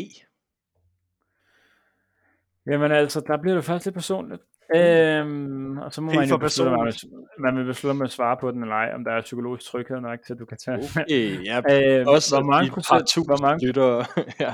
Jamen 2.67 2.91
altså, 2.91 3.19
der 3.27 3.37
bliver 3.41 3.55
det 3.55 3.65
først 3.65 3.85
lidt 3.85 3.95
personligt. 3.95 4.41
Øhm, 4.75 5.77
og 5.77 5.93
så 5.93 6.01
må 6.01 6.11
man 6.11 6.29
jo 6.29 6.37
beslutte, 6.37 6.71
man, 6.77 6.93
man 7.39 7.57
vil 7.57 7.65
beslutte, 7.65 7.91
om 7.91 7.97
man 7.97 8.09
svarer 8.09 8.39
på 8.39 8.51
den 8.51 8.61
eller 8.61 8.75
ej, 8.75 8.91
om 8.95 9.03
der 9.03 9.11
er 9.11 9.21
psykologisk 9.21 9.65
tryghed 9.65 9.99
nok 9.99 10.19
til, 10.25 10.33
at 10.33 10.39
du 10.39 10.45
kan 10.45 10.57
tage 10.57 10.77
okay, 10.77 11.45
ja, 11.45 11.57
øhm, 11.73 12.07
også 12.07 12.35
hvor 12.35 12.45
mange 12.51 12.71
procent, 12.71 13.25
hvor 13.25 13.41
mange, 13.41 13.67
lytter, 13.67 13.87
ja. 14.45 14.53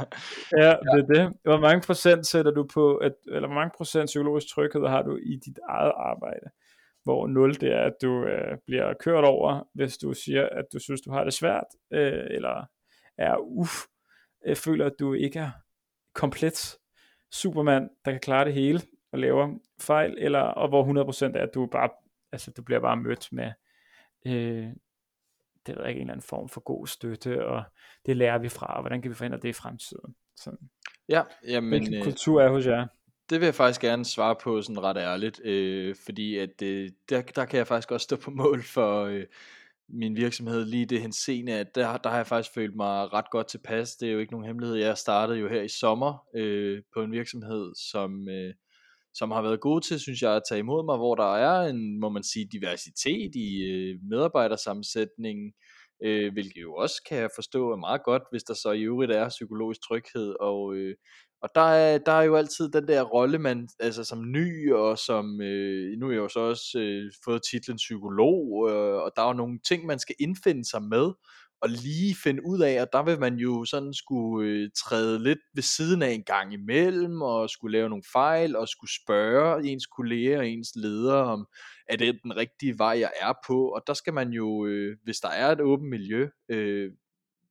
ja, 0.63 0.71
det 0.91 0.99
er 1.03 1.07
det. 1.13 1.33
Hvor 1.43 1.59
mange 1.59 1.81
procent 1.81 2.27
sætter 2.27 2.51
du 2.51 2.67
på, 2.73 2.95
at, 2.95 3.13
eller 3.27 3.47
hvor 3.47 3.55
mange 3.55 3.71
procent 3.77 4.05
psykologisk 4.05 4.47
tryghed 4.53 4.87
har 4.87 5.01
du 5.01 5.15
i 5.15 5.35
dit 5.45 5.59
eget 5.69 5.93
arbejde? 5.95 6.47
Hvor 7.03 7.27
0 7.27 7.53
det 7.53 7.73
er, 7.73 7.83
at 7.85 7.93
du 8.01 8.23
øh, 8.25 8.57
bliver 8.65 8.93
kørt 8.99 9.23
over, 9.23 9.67
hvis 9.73 9.97
du 9.97 10.13
siger, 10.13 10.49
at 10.51 10.65
du 10.73 10.79
synes, 10.79 11.01
du 11.01 11.11
har 11.11 11.23
det 11.23 11.33
svært, 11.33 11.67
øh, 11.93 12.23
eller 12.29 12.65
er 13.17 13.37
uff, 13.37 13.75
øh, 14.47 14.55
føler, 14.55 14.85
at 14.85 14.95
du 14.99 15.13
ikke 15.13 15.39
er 15.39 15.51
komplet 16.13 16.77
Superman, 17.31 17.89
der 18.05 18.11
kan 18.11 18.19
klare 18.19 18.45
det 18.45 18.53
hele 18.53 18.81
og 19.11 19.19
laver 19.19 19.57
fejl, 19.79 20.15
eller 20.17 20.39
og 20.39 20.69
hvor 20.69 21.31
100% 21.31 21.37
er, 21.37 21.43
at 21.43 21.53
du 21.53 21.65
bare, 21.65 21.89
altså 22.31 22.51
du 22.51 22.61
bliver 22.61 22.79
bare 22.79 22.97
mødt 22.97 23.27
med, 23.31 23.51
øh, 24.25 24.67
det 25.65 25.75
ved 25.75 25.81
jeg 25.83 25.89
ikke, 25.89 26.01
en 26.01 26.07
eller 26.07 26.13
anden 26.13 26.27
form 26.27 26.49
for 26.49 26.61
god 26.61 26.87
støtte, 26.87 27.45
og 27.47 27.63
det 28.05 28.17
lærer 28.17 28.37
vi 28.37 28.49
fra, 28.49 28.75
og 28.75 28.81
hvordan 28.81 29.01
kan 29.01 29.11
vi 29.11 29.15
forhindre 29.15 29.39
det 29.39 29.49
i 29.49 29.53
fremtiden. 29.53 30.15
Sådan. 30.35 30.69
Ja, 31.09 31.21
jamen, 31.47 31.69
Hvilken 31.69 31.93
øh, 31.93 32.03
kultur 32.03 32.41
er 32.41 32.49
hos 32.49 32.65
jer? 32.65 32.87
Det 33.29 33.39
vil 33.39 33.45
jeg 33.45 33.55
faktisk 33.55 33.81
gerne 33.81 34.05
svare 34.05 34.35
på 34.43 34.61
sådan 34.61 34.83
ret 34.83 34.97
ærligt, 34.97 35.41
øh, 35.45 35.95
fordi 36.05 36.37
at 36.37 36.61
øh, 36.61 36.89
der, 37.09 37.21
der 37.21 37.45
kan 37.45 37.57
jeg 37.57 37.67
faktisk 37.67 37.91
også 37.91 38.03
stå 38.03 38.15
på 38.15 38.31
mål 38.31 38.63
for, 38.63 39.03
øh, 39.03 39.23
min 39.89 40.15
virksomhed 40.15 40.65
lige 40.65 40.85
det 40.85 41.01
henseende, 41.01 41.53
at 41.53 41.75
der, 41.75 41.97
der 41.97 42.09
har 42.09 42.17
jeg 42.17 42.27
faktisk 42.27 42.53
følt 42.53 42.75
mig 42.75 43.13
ret 43.13 43.31
godt 43.31 43.47
tilpas. 43.47 43.95
Det 43.95 44.07
er 44.07 44.13
jo 44.13 44.19
ikke 44.19 44.31
nogen 44.31 44.45
hemmelighed. 44.47 44.77
Jeg 44.77 44.97
startede 44.97 45.39
jo 45.39 45.49
her 45.49 45.61
i 45.61 45.67
sommer 45.67 46.25
øh, 46.35 46.81
på 46.93 47.01
en 47.01 47.11
virksomhed, 47.11 47.73
som, 47.91 48.29
øh, 48.29 48.53
som 49.13 49.31
har 49.31 49.41
været 49.41 49.61
god 49.61 49.81
til, 49.81 49.99
synes 49.99 50.21
jeg, 50.21 50.35
at 50.35 50.41
tage 50.49 50.59
imod 50.59 50.85
mig, 50.85 50.97
hvor 50.97 51.15
der 51.15 51.35
er 51.35 51.69
en, 51.69 51.99
må 51.99 52.09
man 52.09 52.23
sige, 52.23 52.49
diversitet 52.51 53.35
i 53.35 53.49
øh, 53.71 53.99
medarbejdersammensætningen, 54.09 55.53
øh, 56.03 56.33
hvilket 56.33 56.61
jo 56.61 56.73
også 56.73 57.03
kan 57.09 57.17
jeg 57.17 57.29
forstå 57.35 57.71
er 57.71 57.75
meget 57.87 58.03
godt, 58.03 58.23
hvis 58.31 58.43
der 58.43 58.53
så 58.53 58.71
i 58.71 58.81
øvrigt 58.81 59.11
er 59.11 59.29
psykologisk 59.29 59.81
tryghed, 59.87 60.35
og, 60.39 60.75
øh, 60.75 60.95
og 61.41 61.49
der 61.55 61.61
er, 61.61 61.97
der 61.97 62.11
er 62.11 62.21
jo 62.21 62.35
altid 62.35 62.69
den 62.69 62.87
der 62.87 63.03
rolle, 63.03 63.39
man, 63.39 63.69
altså 63.79 64.03
som 64.03 64.31
ny, 64.31 64.73
og 64.73 64.97
som, 64.97 65.41
øh, 65.41 65.97
nu 65.99 66.07
er 66.07 66.11
jeg 66.11 66.19
jo 66.19 66.27
så 66.27 66.39
også 66.39 66.79
øh, 66.79 67.11
fået 67.25 67.41
titlen 67.51 67.77
psykolog, 67.77 68.69
øh, 68.69 69.01
og 69.03 69.11
der 69.15 69.21
er 69.21 69.27
jo 69.27 69.33
nogle 69.33 69.59
ting, 69.67 69.85
man 69.85 69.99
skal 69.99 70.15
indfinde 70.19 70.69
sig 70.69 70.83
med, 70.83 71.11
og 71.61 71.69
lige 71.69 72.15
finde 72.23 72.41
ud 72.45 72.61
af, 72.61 72.71
at 72.71 72.87
der 72.93 73.03
vil 73.03 73.19
man 73.19 73.35
jo 73.35 73.65
sådan 73.65 73.93
skulle 73.93 74.49
øh, 74.49 74.69
træde 74.77 75.23
lidt 75.23 75.39
ved 75.55 75.63
siden 75.63 76.01
af 76.01 76.11
en 76.11 76.23
gang 76.23 76.53
imellem, 76.53 77.21
og 77.21 77.49
skulle 77.49 77.77
lave 77.77 77.89
nogle 77.89 78.03
fejl, 78.13 78.55
og 78.55 78.67
skulle 78.67 78.91
spørge 79.03 79.67
ens 79.67 79.85
kolleger 79.85 80.37
og 80.37 80.47
ens 80.47 80.71
ledere 80.75 81.23
om, 81.23 81.47
er 81.89 81.97
det 81.97 82.19
den 82.23 82.37
rigtige 82.37 82.77
vej, 82.77 82.99
jeg 82.99 83.11
er 83.21 83.33
på, 83.47 83.67
og 83.69 83.81
der 83.87 83.93
skal 83.93 84.13
man 84.13 84.29
jo, 84.29 84.65
øh, 84.65 84.97
hvis 85.03 85.19
der 85.19 85.29
er 85.29 85.51
et 85.51 85.61
åbent 85.61 85.89
miljø, 85.89 86.27
øh, 86.49 86.91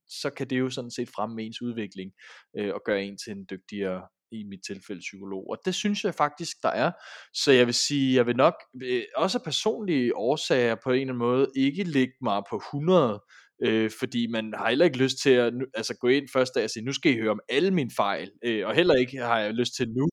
så 0.09 0.29
kan 0.29 0.49
det 0.49 0.59
jo 0.59 0.69
sådan 0.69 0.91
set 0.91 1.09
fremme 1.15 1.43
ens 1.43 1.61
udvikling 1.61 2.11
øh, 2.57 2.73
og 2.73 2.81
gøre 2.85 3.03
en 3.03 3.17
til 3.17 3.31
en 3.31 3.45
dygtigere 3.49 4.01
i 4.31 4.43
mit 4.43 4.59
tilfælde 4.67 4.99
psykolog. 4.99 5.49
Og 5.49 5.57
det 5.65 5.75
synes 5.75 6.03
jeg 6.03 6.15
faktisk, 6.15 6.57
der 6.63 6.69
er. 6.69 6.91
Så 7.33 7.51
jeg 7.51 7.65
vil 7.65 7.73
sige, 7.73 8.15
jeg 8.15 8.25
vil 8.25 8.35
nok 8.35 8.53
øh, 8.83 9.03
også 9.15 9.37
af 9.37 9.43
personlige 9.43 10.15
årsager 10.15 10.75
på 10.83 10.89
en 10.89 10.95
eller 10.95 11.13
anden 11.13 11.17
måde 11.17 11.47
ikke 11.55 11.83
lægge 11.83 12.13
mig 12.21 12.41
på 12.49 12.55
100, 12.55 13.23
øh, 13.63 13.91
fordi 13.99 14.27
man 14.27 14.53
har 14.57 14.69
heller 14.69 14.85
ikke 14.85 14.97
lyst 14.97 15.17
til 15.17 15.29
at 15.29 15.53
altså 15.73 15.95
gå 16.01 16.07
ind 16.07 16.27
første 16.33 16.59
dag 16.59 16.63
og 16.63 16.69
sige, 16.69 16.85
nu 16.85 16.93
skal 16.93 17.11
I 17.11 17.19
høre 17.19 17.31
om 17.31 17.39
alle 17.49 17.71
mine 17.71 17.91
fejl, 17.97 18.31
øh, 18.43 18.67
og 18.67 18.75
heller 18.75 18.95
ikke 18.95 19.17
har 19.17 19.39
jeg 19.39 19.53
lyst 19.53 19.75
til 19.75 19.89
nu 19.89 20.07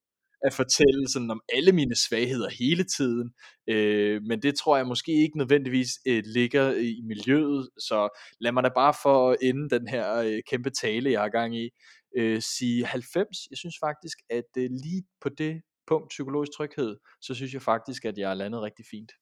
at 0.45 0.53
fortælle 0.53 1.09
sådan 1.09 1.31
om 1.31 1.41
alle 1.53 1.73
mine 1.73 1.95
svagheder 1.95 2.49
hele 2.51 2.85
tiden, 2.85 3.35
øh, 3.67 4.23
men 4.23 4.43
det 4.43 4.55
tror 4.55 4.77
jeg 4.77 4.87
måske 4.87 5.13
ikke 5.13 5.39
nødvendigvis 5.39 5.91
øh, 6.07 6.23
ligger 6.27 6.75
i 6.75 7.01
miljøet, 7.05 7.69
så 7.79 8.09
lad 8.41 8.53
mig 8.53 8.63
da 8.63 8.69
bare 8.75 8.95
for 9.03 9.31
at 9.31 9.37
ende 9.43 9.71
den 9.71 9.89
her 9.89 10.15
øh, 10.17 10.39
kæmpe 10.51 10.71
tale, 10.71 11.11
jeg 11.11 11.21
har 11.21 11.29
gang 11.29 11.57
i, 11.57 11.71
øh, 12.17 12.43
sige 12.43 12.87
90. 12.87 13.29
Jeg 13.51 13.59
synes 13.59 13.75
faktisk, 13.81 14.19
at 14.31 14.51
øh, 14.59 14.71
lige 14.71 15.05
på 15.21 15.29
det 15.29 15.63
punkt 15.87 16.09
psykologisk 16.09 16.53
tryghed, 16.57 16.97
så 17.21 17.35
synes 17.35 17.53
jeg 17.55 17.63
faktisk, 17.63 18.05
at 18.05 18.19
jeg 18.19 18.31
er 18.31 18.35
landet 18.35 18.63
rigtig 18.63 18.85
fint. 18.91 19.13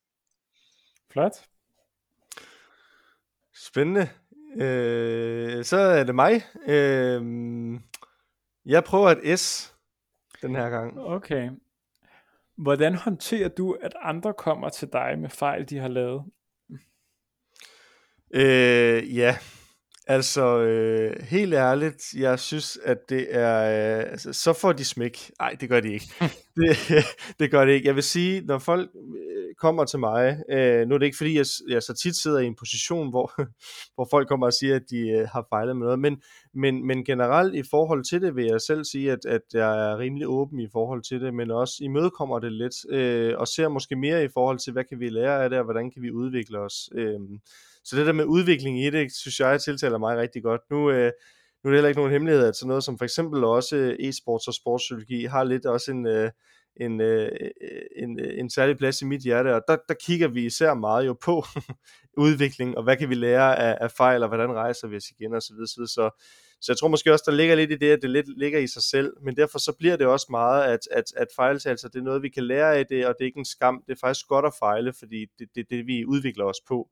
Flot. 1.12 1.33
Spændende. 3.55 4.09
Øh, 4.57 5.64
så 5.64 5.77
er 5.77 6.05
det 6.05 6.14
mig. 6.14 6.43
Øh, 6.66 7.23
jeg 8.66 8.85
prøver 8.85 9.09
et 9.11 9.41
S 9.41 9.72
den 10.43 10.55
her 10.55 10.70
gang. 10.70 11.01
Okay. 11.01 11.51
Hvordan 12.57 12.95
håndterer 12.95 13.49
du, 13.49 13.72
at 13.72 13.95
andre 14.01 14.34
kommer 14.34 14.68
til 14.68 14.88
dig 14.93 15.18
med 15.18 15.30
fejl, 15.30 15.70
de 15.70 15.78
har 15.78 15.88
lavet? 15.88 16.24
Øh, 18.34 19.16
ja, 19.16 19.36
Altså, 20.07 20.59
øh, 20.59 21.16
helt 21.22 21.55
ærligt, 21.55 22.14
jeg 22.16 22.38
synes, 22.38 22.78
at 22.84 22.98
det 23.09 23.26
er... 23.30 23.98
Øh, 23.98 24.11
altså, 24.11 24.32
så 24.32 24.53
får 24.53 24.72
de 24.72 24.84
smæk. 24.84 25.30
Nej, 25.40 25.57
det 25.61 25.68
gør 25.68 25.80
de 25.80 25.92
ikke. 25.92 26.07
det, 26.57 26.76
det 27.38 27.50
gør 27.50 27.64
det 27.64 27.72
ikke. 27.72 27.86
Jeg 27.86 27.94
vil 27.94 28.03
sige, 28.03 28.40
når 28.40 28.59
folk 28.59 28.90
øh, 28.94 29.55
kommer 29.59 29.84
til 29.84 29.98
mig, 29.98 30.38
øh, 30.50 30.88
nu 30.88 30.94
er 30.94 30.98
det 30.98 31.07
ikke 31.07 31.16
fordi, 31.16 31.36
jeg, 31.36 31.46
jeg 31.68 31.82
så 31.82 31.94
tit 32.03 32.16
sidder 32.16 32.38
i 32.38 32.46
en 32.46 32.57
position, 32.59 33.11
hvor, 33.11 33.32
hvor 33.94 34.09
folk 34.11 34.28
kommer 34.28 34.46
og 34.46 34.53
siger, 34.53 34.76
at 34.76 34.82
de 34.90 35.09
øh, 35.11 35.28
har 35.28 35.46
fejlet 35.48 35.76
med 35.76 35.84
noget, 35.84 35.98
men, 35.98 36.22
men, 36.55 36.86
men 36.86 37.05
generelt 37.05 37.55
i 37.55 37.62
forhold 37.70 38.05
til 38.05 38.22
det, 38.22 38.36
vil 38.36 38.44
jeg 38.44 38.61
selv 38.61 38.84
sige, 38.84 39.12
at, 39.12 39.24
at 39.26 39.42
jeg 39.55 39.90
er 39.90 39.98
rimelig 39.98 40.28
åben 40.28 40.61
i 40.61 40.68
forhold 40.72 41.03
til 41.03 41.20
det, 41.20 41.34
men 41.34 41.50
også 41.50 41.74
imødekommer 41.80 42.38
det 42.38 42.53
lidt, 42.53 42.74
øh, 42.90 43.34
og 43.38 43.48
ser 43.48 43.68
måske 43.68 43.96
mere 43.96 44.24
i 44.24 44.28
forhold 44.34 44.59
til, 44.59 44.72
hvad 44.72 44.84
kan 44.84 45.00
vi 45.00 45.09
lære 45.09 45.44
af 45.44 45.50
det, 45.50 45.59
og 45.59 45.64
hvordan 45.64 45.90
kan 45.90 46.03
vi 46.03 46.11
udvikle 46.11 46.59
os. 46.59 46.74
Øh, 46.94 47.20
så 47.85 47.97
det 47.97 48.07
der 48.07 48.12
med 48.12 48.24
udvikling 48.24 48.85
i 48.85 48.91
det, 48.91 49.12
synes 49.12 49.41
jeg 49.41 49.61
tiltaler 49.61 49.99
mig 49.99 50.16
rigtig 50.16 50.43
godt. 50.43 50.61
Nu, 50.70 50.91
øh, 50.91 51.12
nu 51.64 51.68
er 51.68 51.70
det 51.70 51.76
heller 51.76 51.89
ikke 51.89 52.01
nogen 52.01 52.12
hemmelighed, 52.12 52.47
at 52.47 52.57
sådan 52.57 52.68
noget 52.68 52.85
som 52.85 52.99
for 52.99 53.05
eksempel 53.05 53.45
også 53.45 53.76
øh, 53.76 54.09
e-sports 54.09 54.49
og 54.49 54.55
sportspsykologi 54.55 55.24
har 55.24 55.45
lidt 55.45 55.66
også 55.66 55.91
en, 55.91 56.07
øh, 56.07 56.30
en, 56.76 57.01
øh, 57.01 57.28
en, 57.97 58.20
øh, 58.20 58.39
en 58.39 58.51
særlig 58.51 58.78
plads 58.78 59.03
i 59.03 59.05
mit 59.05 59.22
hjerte, 59.22 59.55
og 59.55 59.62
der, 59.68 59.76
der 59.89 59.95
kigger 59.95 60.28
vi 60.28 60.47
især 60.47 60.74
meget 60.74 61.07
jo 61.07 61.16
på 61.24 61.45
udvikling, 62.26 62.76
og 62.76 62.83
hvad 62.83 62.97
kan 62.97 63.09
vi 63.09 63.14
lære 63.14 63.59
af, 63.59 63.78
af 63.80 63.91
fejl, 63.91 64.22
og 64.22 64.28
hvordan 64.28 64.53
rejser 64.53 64.89
vi 64.89 64.97
os 64.97 65.11
igen, 65.11 65.35
og 65.35 65.43
så 65.43 65.53
videre, 65.55 65.66
så 65.66 65.74
videre. 65.76 65.89
Så, 65.89 66.11
så 66.62 66.72
jeg 66.72 66.78
tror 66.78 66.88
måske 66.88 67.12
også, 67.12 67.24
der 67.26 67.32
ligger 67.32 67.54
lidt 67.54 67.72
i 67.72 67.76
det, 67.76 67.90
at 67.90 68.02
det 68.02 68.10
lidt 68.10 68.38
ligger 68.38 68.58
i 68.58 68.66
sig 68.66 68.82
selv, 68.82 69.12
men 69.22 69.36
derfor 69.36 69.58
så 69.58 69.72
bliver 69.78 69.96
det 69.96 70.06
også 70.06 70.26
meget, 70.30 70.64
at, 70.64 70.80
at, 70.90 71.04
at 71.16 71.26
fejltagelser, 71.36 71.88
det 71.88 71.98
er 71.98 72.02
noget, 72.02 72.22
vi 72.22 72.28
kan 72.28 72.44
lære 72.44 72.76
af 72.76 72.86
det, 72.86 73.06
og 73.06 73.14
det 73.18 73.24
er 73.24 73.26
ikke 73.26 73.38
en 73.38 73.44
skam, 73.44 73.82
det 73.86 73.92
er 73.92 73.98
faktisk 74.00 74.26
godt 74.26 74.46
at 74.46 74.54
fejle, 74.58 74.92
fordi 74.92 75.26
det 75.38 75.44
er 75.44 75.50
det, 75.54 75.70
det, 75.70 75.86
vi 75.86 76.04
udvikler 76.04 76.44
os 76.44 76.60
på. 76.68 76.90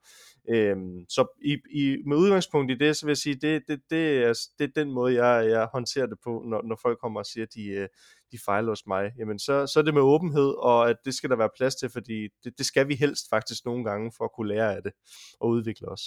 Øhm, 0.48 1.04
så 1.08 1.26
i, 1.44 1.58
i, 1.70 1.96
med 2.06 2.16
udgangspunkt 2.16 2.72
i 2.72 2.74
det, 2.74 2.96
så 2.96 3.06
vil 3.06 3.10
jeg 3.10 3.16
sige, 3.16 3.34
det, 3.34 3.62
det, 3.68 3.80
det, 3.90 4.18
er, 4.18 4.38
det 4.58 4.64
er 4.64 4.82
den 4.82 4.90
måde, 4.92 5.24
jeg, 5.24 5.50
jeg 5.50 5.68
håndterer 5.72 6.06
det 6.06 6.18
på, 6.24 6.42
når, 6.46 6.62
når 6.62 6.78
folk 6.82 6.98
kommer 6.98 7.20
og 7.20 7.26
siger, 7.26 7.46
at 7.46 7.54
de, 7.54 7.66
øh, 7.66 7.88
de 8.32 8.38
fejler 8.44 8.68
hos 8.68 8.86
mig. 8.86 9.12
Jamen, 9.18 9.38
så, 9.38 9.66
så 9.66 9.78
er 9.78 9.82
det 9.82 9.94
med 9.94 10.02
åbenhed, 10.02 10.54
og 10.58 10.90
at 10.90 10.96
det 11.04 11.14
skal 11.14 11.30
der 11.30 11.36
være 11.36 11.50
plads 11.56 11.74
til, 11.74 11.90
fordi 11.90 12.28
det, 12.44 12.58
det 12.58 12.66
skal 12.66 12.88
vi 12.88 12.94
helst 12.94 13.28
faktisk 13.30 13.64
nogle 13.64 13.84
gange 13.84 14.12
for 14.16 14.24
at 14.24 14.32
kunne 14.36 14.48
lære 14.48 14.76
af 14.76 14.82
det 14.82 14.92
og 15.40 15.48
udvikle 15.48 15.88
os. 15.88 16.02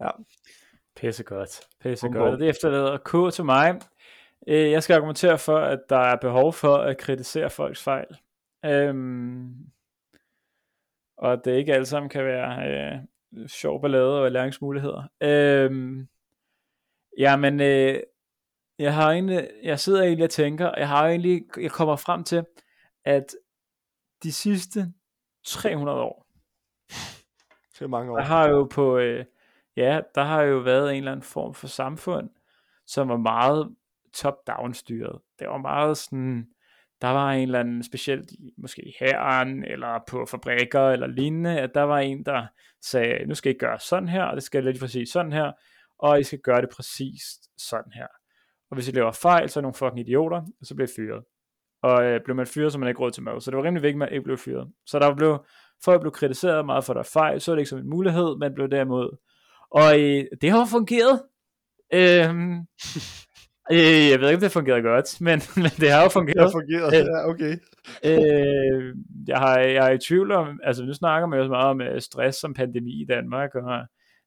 Ja. 0.00 0.10
Pisse 1.02 1.24
godt. 1.24 1.60
Pisse 1.80 2.08
godt. 2.08 2.40
Det 2.40 2.48
efterlader 2.48 2.98
K 2.98 3.32
til 3.32 3.44
mig. 3.44 3.80
Øh, 4.46 4.70
jeg 4.70 4.82
skal 4.82 4.94
argumentere 4.94 5.38
for, 5.38 5.58
at 5.58 5.80
der 5.88 5.98
er 5.98 6.16
behov 6.16 6.52
for 6.52 6.76
at 6.76 6.98
kritisere 6.98 7.50
folks 7.50 7.82
fejl. 7.82 8.06
Øhm, 8.64 9.54
og 11.16 11.44
det 11.44 11.56
ikke 11.56 11.74
alle 11.74 11.86
sammen 11.86 12.10
kan 12.10 12.24
være 12.24 12.68
øh, 12.68 13.48
sjov 13.48 13.82
ballade 13.82 14.22
og 14.22 14.32
læringsmuligheder. 14.32 15.02
Øhm, 15.20 16.08
men 17.38 17.60
øh, 17.60 18.00
jeg 18.78 18.94
har 18.94 19.10
egentlig, 19.10 19.48
jeg 19.62 19.80
sidder 19.80 20.02
egentlig 20.02 20.24
og 20.24 20.30
tænker, 20.30 20.70
jeg 20.76 20.88
har 20.88 21.08
egentlig, 21.08 21.44
jeg 21.56 21.70
kommer 21.70 21.96
frem 21.96 22.24
til, 22.24 22.44
at 23.04 23.34
de 24.22 24.32
sidste 24.32 24.92
300 25.44 26.00
år, 26.00 26.26
det 27.72 27.82
er 27.82 27.86
mange 27.86 28.12
år. 28.12 28.16
Der 28.16 28.24
har 28.24 28.48
jo 28.48 28.64
på, 28.64 28.98
øh, 28.98 29.24
ja, 29.76 30.00
der 30.14 30.22
har 30.22 30.42
jo 30.42 30.58
været 30.58 30.90
en 30.90 30.96
eller 30.96 31.12
anden 31.12 31.24
form 31.24 31.54
for 31.54 31.66
samfund, 31.66 32.30
som 32.86 33.08
var 33.08 33.16
meget 33.16 33.74
top-down 34.14 34.74
styret. 34.74 35.20
Det 35.38 35.48
var 35.48 35.58
meget 35.58 35.96
sådan, 35.96 36.46
der 37.00 37.08
var 37.08 37.32
en 37.32 37.42
eller 37.42 37.60
anden, 37.60 37.82
specielt 37.82 38.30
måske 38.58 38.82
i 38.82 38.96
herren, 39.00 39.64
eller 39.64 39.98
på 40.08 40.26
fabrikker, 40.26 40.90
eller 40.90 41.06
lignende, 41.06 41.60
at 41.60 41.74
der 41.74 41.82
var 41.82 41.98
en, 41.98 42.24
der 42.24 42.46
sagde, 42.82 43.26
nu 43.26 43.34
skal 43.34 43.54
I 43.54 43.58
gøre 43.58 43.78
sådan 43.78 44.08
her, 44.08 44.22
og 44.22 44.36
det 44.36 44.42
skal 44.42 44.64
lige 44.64 44.80
præcis 44.80 45.08
sådan 45.08 45.32
her, 45.32 45.52
og 45.98 46.20
I 46.20 46.22
skal 46.22 46.38
gøre 46.38 46.60
det 46.60 46.70
præcis 46.70 47.22
sådan 47.58 47.92
her. 47.92 48.06
Og 48.70 48.74
hvis 48.74 48.88
I 48.88 48.92
laver 48.92 49.12
fejl, 49.12 49.48
så 49.48 49.60
er 49.60 49.62
nogle 49.62 49.74
fucking 49.74 50.00
idioter, 50.00 50.36
og 50.36 50.66
så 50.66 50.74
bliver 50.74 50.88
I 50.88 50.92
fyret. 50.96 51.24
Og 51.82 52.04
øh, 52.04 52.20
blev 52.24 52.36
man 52.36 52.46
fyret, 52.46 52.72
så 52.72 52.78
man 52.78 52.88
ikke 52.88 53.00
råd 53.00 53.10
til 53.10 53.22
mad. 53.22 53.40
Så 53.40 53.50
det 53.50 53.56
var 53.56 53.64
rimelig 53.64 53.82
vigtigt, 53.82 53.94
at 53.94 53.98
man 53.98 54.12
ikke 54.12 54.24
blev 54.24 54.38
fyret. 54.38 54.68
Så 54.86 54.98
der 54.98 55.14
blev, 55.14 55.44
folk 55.84 56.00
blev 56.00 56.12
kritiseret 56.12 56.66
meget 56.66 56.84
for, 56.84 56.92
at 56.92 56.96
der 56.96 57.02
fejl, 57.02 57.40
så 57.40 57.52
er 57.52 57.54
det 57.54 57.60
ikke 57.60 57.70
som 57.70 57.78
en 57.78 57.90
mulighed, 57.90 58.36
men 58.36 58.54
blev 58.54 58.70
derimod. 58.70 59.16
Og 59.74 60.00
øh, 60.00 60.24
det 60.40 60.50
har 60.50 60.66
fungeret. 60.66 61.22
Øhm, 61.94 62.58
øh, 63.74 64.02
jeg 64.10 64.20
ved 64.20 64.28
ikke, 64.28 64.34
om 64.34 64.40
det 64.40 64.52
fungerede 64.52 64.82
godt, 64.82 65.20
men, 65.20 65.40
men 65.64 65.72
det 65.80 65.90
har 65.90 66.02
jo 66.02 66.08
fungeret. 66.08 66.36
Det 66.36 66.44
har 66.44 66.50
fungeret, 66.50 66.94
øh, 66.94 67.06
ja, 67.06 67.28
okay. 67.30 67.54
øh, 68.04 68.96
jeg, 69.28 69.38
har, 69.38 69.58
jeg 69.58 69.88
er 69.88 69.92
i 69.94 69.98
tvivl 69.98 70.32
om, 70.32 70.60
altså 70.62 70.84
nu 70.84 70.92
snakker 70.92 71.26
man 71.28 71.38
jo 71.38 71.44
så 71.44 71.50
meget 71.50 71.70
om 71.70 71.80
øh, 71.80 72.00
stress 72.00 72.38
som 72.38 72.54
pandemi 72.54 73.02
i 73.02 73.04
Danmark, 73.04 73.54
og 73.54 73.86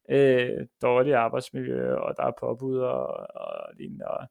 øh, 0.10 0.68
dårligt 0.82 1.16
arbejdsmiljø, 1.16 1.94
og 1.94 2.14
der 2.18 2.24
er 2.24 2.32
påbud 2.40 2.78
og, 2.80 3.08
og 3.36 3.74
lignende. 3.78 4.08
Og, 4.08 4.28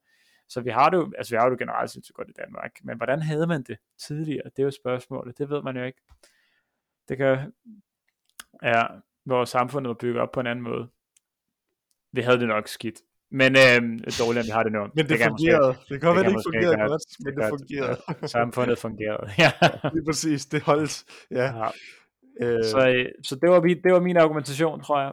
så 0.49 0.61
vi 0.61 0.71
har 0.71 0.91
det 0.91 0.97
jo, 0.97 1.13
altså 1.19 1.35
vi 1.35 1.37
har 1.37 1.45
det 1.45 1.51
jo 1.51 1.65
generelt 1.65 1.91
set 1.91 2.07
så 2.07 2.13
godt 2.13 2.29
i 2.29 2.41
Danmark, 2.45 2.71
men 2.83 2.97
hvordan 2.97 3.23
havde 3.23 3.47
man 3.47 3.63
det 3.63 3.77
tidligere? 4.07 4.45
Det 4.45 4.59
er 4.59 4.65
jo 4.65 4.71
spørgsmålet, 4.71 5.39
det 5.39 5.51
ved 5.51 5.63
man 5.63 5.77
jo 5.77 5.85
ikke. 5.85 6.03
Det 7.09 7.17
kan, 7.17 7.53
ja, 8.63 8.83
hvor 9.25 9.45
samfundet 9.45 9.89
var 9.89 9.95
bygget 9.95 10.23
op 10.23 10.33
på 10.33 10.41
en 10.41 10.47
anden 10.47 10.63
måde. 10.63 10.89
Vi 12.15 12.21
havde 12.21 12.39
det 12.39 12.49
nok 12.49 12.69
skidt. 12.69 13.01
Men 13.41 13.57
øh, 13.57 13.81
dårligt, 14.21 14.43
at 14.43 14.47
vi 14.47 14.55
har 14.57 14.63
det 14.63 14.73
nu. 14.73 14.81
Men 14.81 14.91
det, 14.97 15.09
det 15.09 15.27
fungerede. 15.27 15.69
Måske, 15.69 15.95
det 15.95 16.01
kan 16.01 16.07
godt 16.09 16.17
være, 16.17 16.25
det 16.25 16.31
ikke 16.31 16.49
fungerede 16.51 16.77
godt, 16.93 17.03
men 17.25 17.33
det, 17.37 17.45
fungerede. 17.49 17.97
Ja, 18.23 18.27
samfundet 18.27 18.79
fungerede. 18.79 19.25
ja. 19.45 19.51
det 19.93 19.99
er 20.03 20.07
præcis. 20.07 20.47
Det 20.47 20.61
holdt. 20.63 21.05
Ja. 21.31 21.49
ja. 21.61 21.69
Øh. 22.41 22.65
Så, 22.65 22.89
øh, 22.89 23.07
så 23.23 23.35
det, 23.43 23.51
var 23.51 23.61
det 23.61 23.93
var 23.93 24.01
min 24.01 24.17
argumentation, 24.17 24.83
tror 24.83 25.01
jeg 25.01 25.13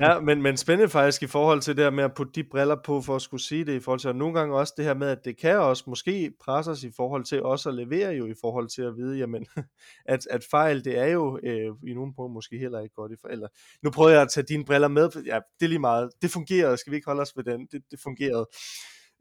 ja, 0.00 0.20
men, 0.20 0.42
men 0.42 0.56
spændende 0.56 0.90
faktisk 0.90 1.22
i 1.22 1.26
forhold 1.26 1.60
til 1.60 1.76
det 1.76 1.84
her 1.84 1.90
med 1.90 2.04
at 2.04 2.14
putte 2.14 2.32
de 2.34 2.44
briller 2.50 2.76
på 2.84 3.00
for 3.00 3.16
at 3.16 3.22
skulle 3.22 3.42
sige 3.42 3.64
det, 3.64 3.72
i 3.72 3.80
forhold 3.80 4.00
til 4.00 4.08
at 4.08 4.16
nogle 4.16 4.38
gange 4.38 4.56
også 4.56 4.74
det 4.76 4.84
her 4.84 4.94
med, 4.94 5.08
at 5.08 5.24
det 5.24 5.38
kan 5.38 5.58
også 5.58 5.84
måske 5.86 6.32
presse 6.40 6.70
os 6.70 6.84
i 6.84 6.90
forhold 6.96 7.24
til 7.24 7.42
også 7.42 7.68
at 7.68 7.74
levere 7.74 8.10
jo 8.10 8.26
i 8.26 8.34
forhold 8.40 8.68
til 8.68 8.82
at 8.82 8.96
vide, 8.96 9.18
jamen, 9.18 9.46
at, 10.04 10.26
at 10.30 10.44
fejl, 10.50 10.84
det 10.84 10.98
er 10.98 11.06
jo 11.06 11.38
øh, 11.42 11.70
i 11.86 11.94
nogle 11.94 12.14
punkter 12.16 12.34
måske 12.34 12.58
heller 12.58 12.80
ikke 12.80 12.94
godt 12.94 13.12
i 13.12 13.14
eller 13.30 13.48
Nu 13.82 13.90
prøver 13.90 14.10
jeg 14.10 14.22
at 14.22 14.30
tage 14.34 14.46
dine 14.48 14.64
briller 14.64 14.88
med, 14.88 15.08
ja, 15.26 15.38
det 15.60 15.64
er 15.64 15.68
lige 15.68 15.78
meget, 15.78 16.10
det 16.22 16.30
fungerede, 16.30 16.76
skal 16.76 16.90
vi 16.90 16.96
ikke 16.96 17.06
holde 17.06 17.22
os 17.22 17.36
ved 17.36 17.44
den, 17.44 17.66
det, 17.72 17.82
det 17.90 18.00
fungerede. 18.02 18.46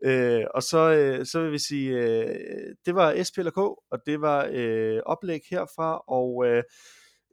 Øh, 0.03 0.45
og 0.53 0.63
så, 0.63 0.91
øh, 0.91 1.25
så 1.25 1.41
vil 1.41 1.51
vi 1.51 1.59
sige, 1.59 1.89
øh, 1.91 2.75
det 2.85 2.95
var 2.95 3.23
SPLK, 3.23 3.57
og 3.57 3.99
det 4.05 4.21
var 4.21 4.49
øh, 4.51 4.99
oplæg 5.05 5.41
herfra, 5.49 6.03
og 6.07 6.45
øh, 6.45 6.63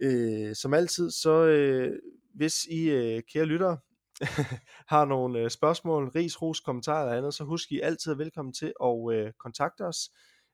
øh, 0.02 0.54
som 0.54 0.74
altid, 0.74 1.10
så 1.10 1.44
øh, 1.44 1.98
hvis 2.38 2.64
I, 2.64 2.90
øh, 2.90 3.22
kære 3.32 3.44
lyttere, 3.44 3.78
har 4.92 5.04
nogle 5.04 5.38
øh, 5.38 5.50
spørgsmål, 5.50 6.08
ris, 6.08 6.42
ros, 6.42 6.60
kommentarer 6.60 7.02
eller 7.02 7.18
andet, 7.18 7.34
så 7.34 7.44
husk 7.44 7.72
I 7.72 7.80
altid 7.80 8.14
velkommen 8.14 8.52
til 8.52 8.72
at 8.84 9.12
øh, 9.12 9.32
kontakte 9.38 9.86
os. 9.86 10.10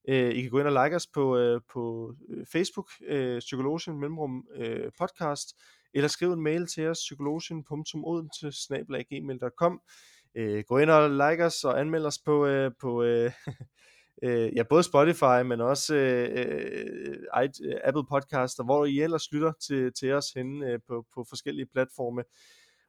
Øh, 0.08 0.30
I 0.30 0.42
kan 0.42 0.50
gå 0.50 0.58
ind 0.58 0.68
og 0.68 0.84
like 0.84 0.96
os 0.96 1.06
på, 1.06 1.36
øh, 1.36 1.60
på 1.72 2.14
øh, 2.28 2.46
Facebook, 2.52 2.90
øh, 3.06 3.38
Psykologien 3.38 4.00
Mellemrum 4.00 4.44
øh, 4.54 4.90
Podcast, 4.98 5.48
eller 5.94 6.08
skriv 6.08 6.32
en 6.32 6.42
mail 6.42 6.66
til 6.66 6.88
os, 6.88 6.98
psykologien.odense.gmail.com. 6.98 9.80
Øh, 10.34 10.64
gå 10.68 10.78
ind 10.78 10.90
og 10.90 11.10
like 11.10 11.44
os 11.44 11.64
og 11.64 11.80
anmeld 11.80 12.06
os 12.06 12.18
på, 12.18 12.46
øh, 12.46 12.70
på 12.80 13.02
øh, 13.02 13.32
øh, 14.22 14.56
ja, 14.56 14.62
både 14.62 14.82
Spotify, 14.82 15.42
men 15.44 15.60
også 15.60 15.94
øh, 15.94 16.28
øh, 16.32 17.16
øh 17.64 17.76
Apple 17.84 18.06
Podcasts, 18.10 18.60
hvor 18.64 18.84
I 18.84 19.00
ellers 19.00 19.32
lytter 19.32 19.52
til, 19.66 19.92
til 19.92 20.12
os 20.12 20.30
henne 20.36 20.66
øh, 20.66 20.78
på, 20.88 21.06
på 21.14 21.24
forskellige 21.28 21.66
platforme. 21.72 22.24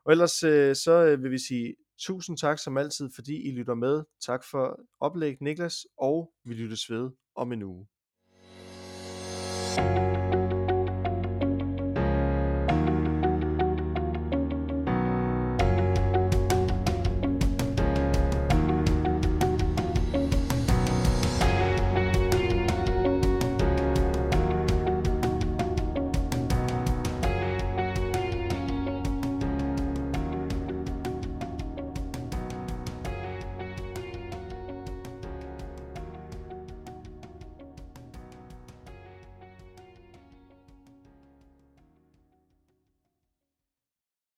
Og 0.06 0.12
ellers 0.12 0.44
øh, 0.44 0.76
så 0.76 0.92
øh, 0.92 1.24
vil 1.24 1.32
vi 1.32 1.40
sige 1.40 1.76
Tusind 2.00 2.38
tak 2.38 2.60
som 2.60 2.78
altid, 2.78 3.10
fordi 3.16 3.50
I 3.50 3.52
lytter 3.52 3.76
med. 3.76 4.04
Tak 4.26 4.44
for 4.52 4.80
oplæg, 5.00 5.42
Niklas, 5.42 5.86
og 5.98 6.32
vi 6.46 6.54
lyttes 6.54 6.90
ved 6.90 7.12
om 7.36 7.52
en 7.52 7.64
uge. 7.64 7.88
thank 9.76 10.18
you 10.18 10.25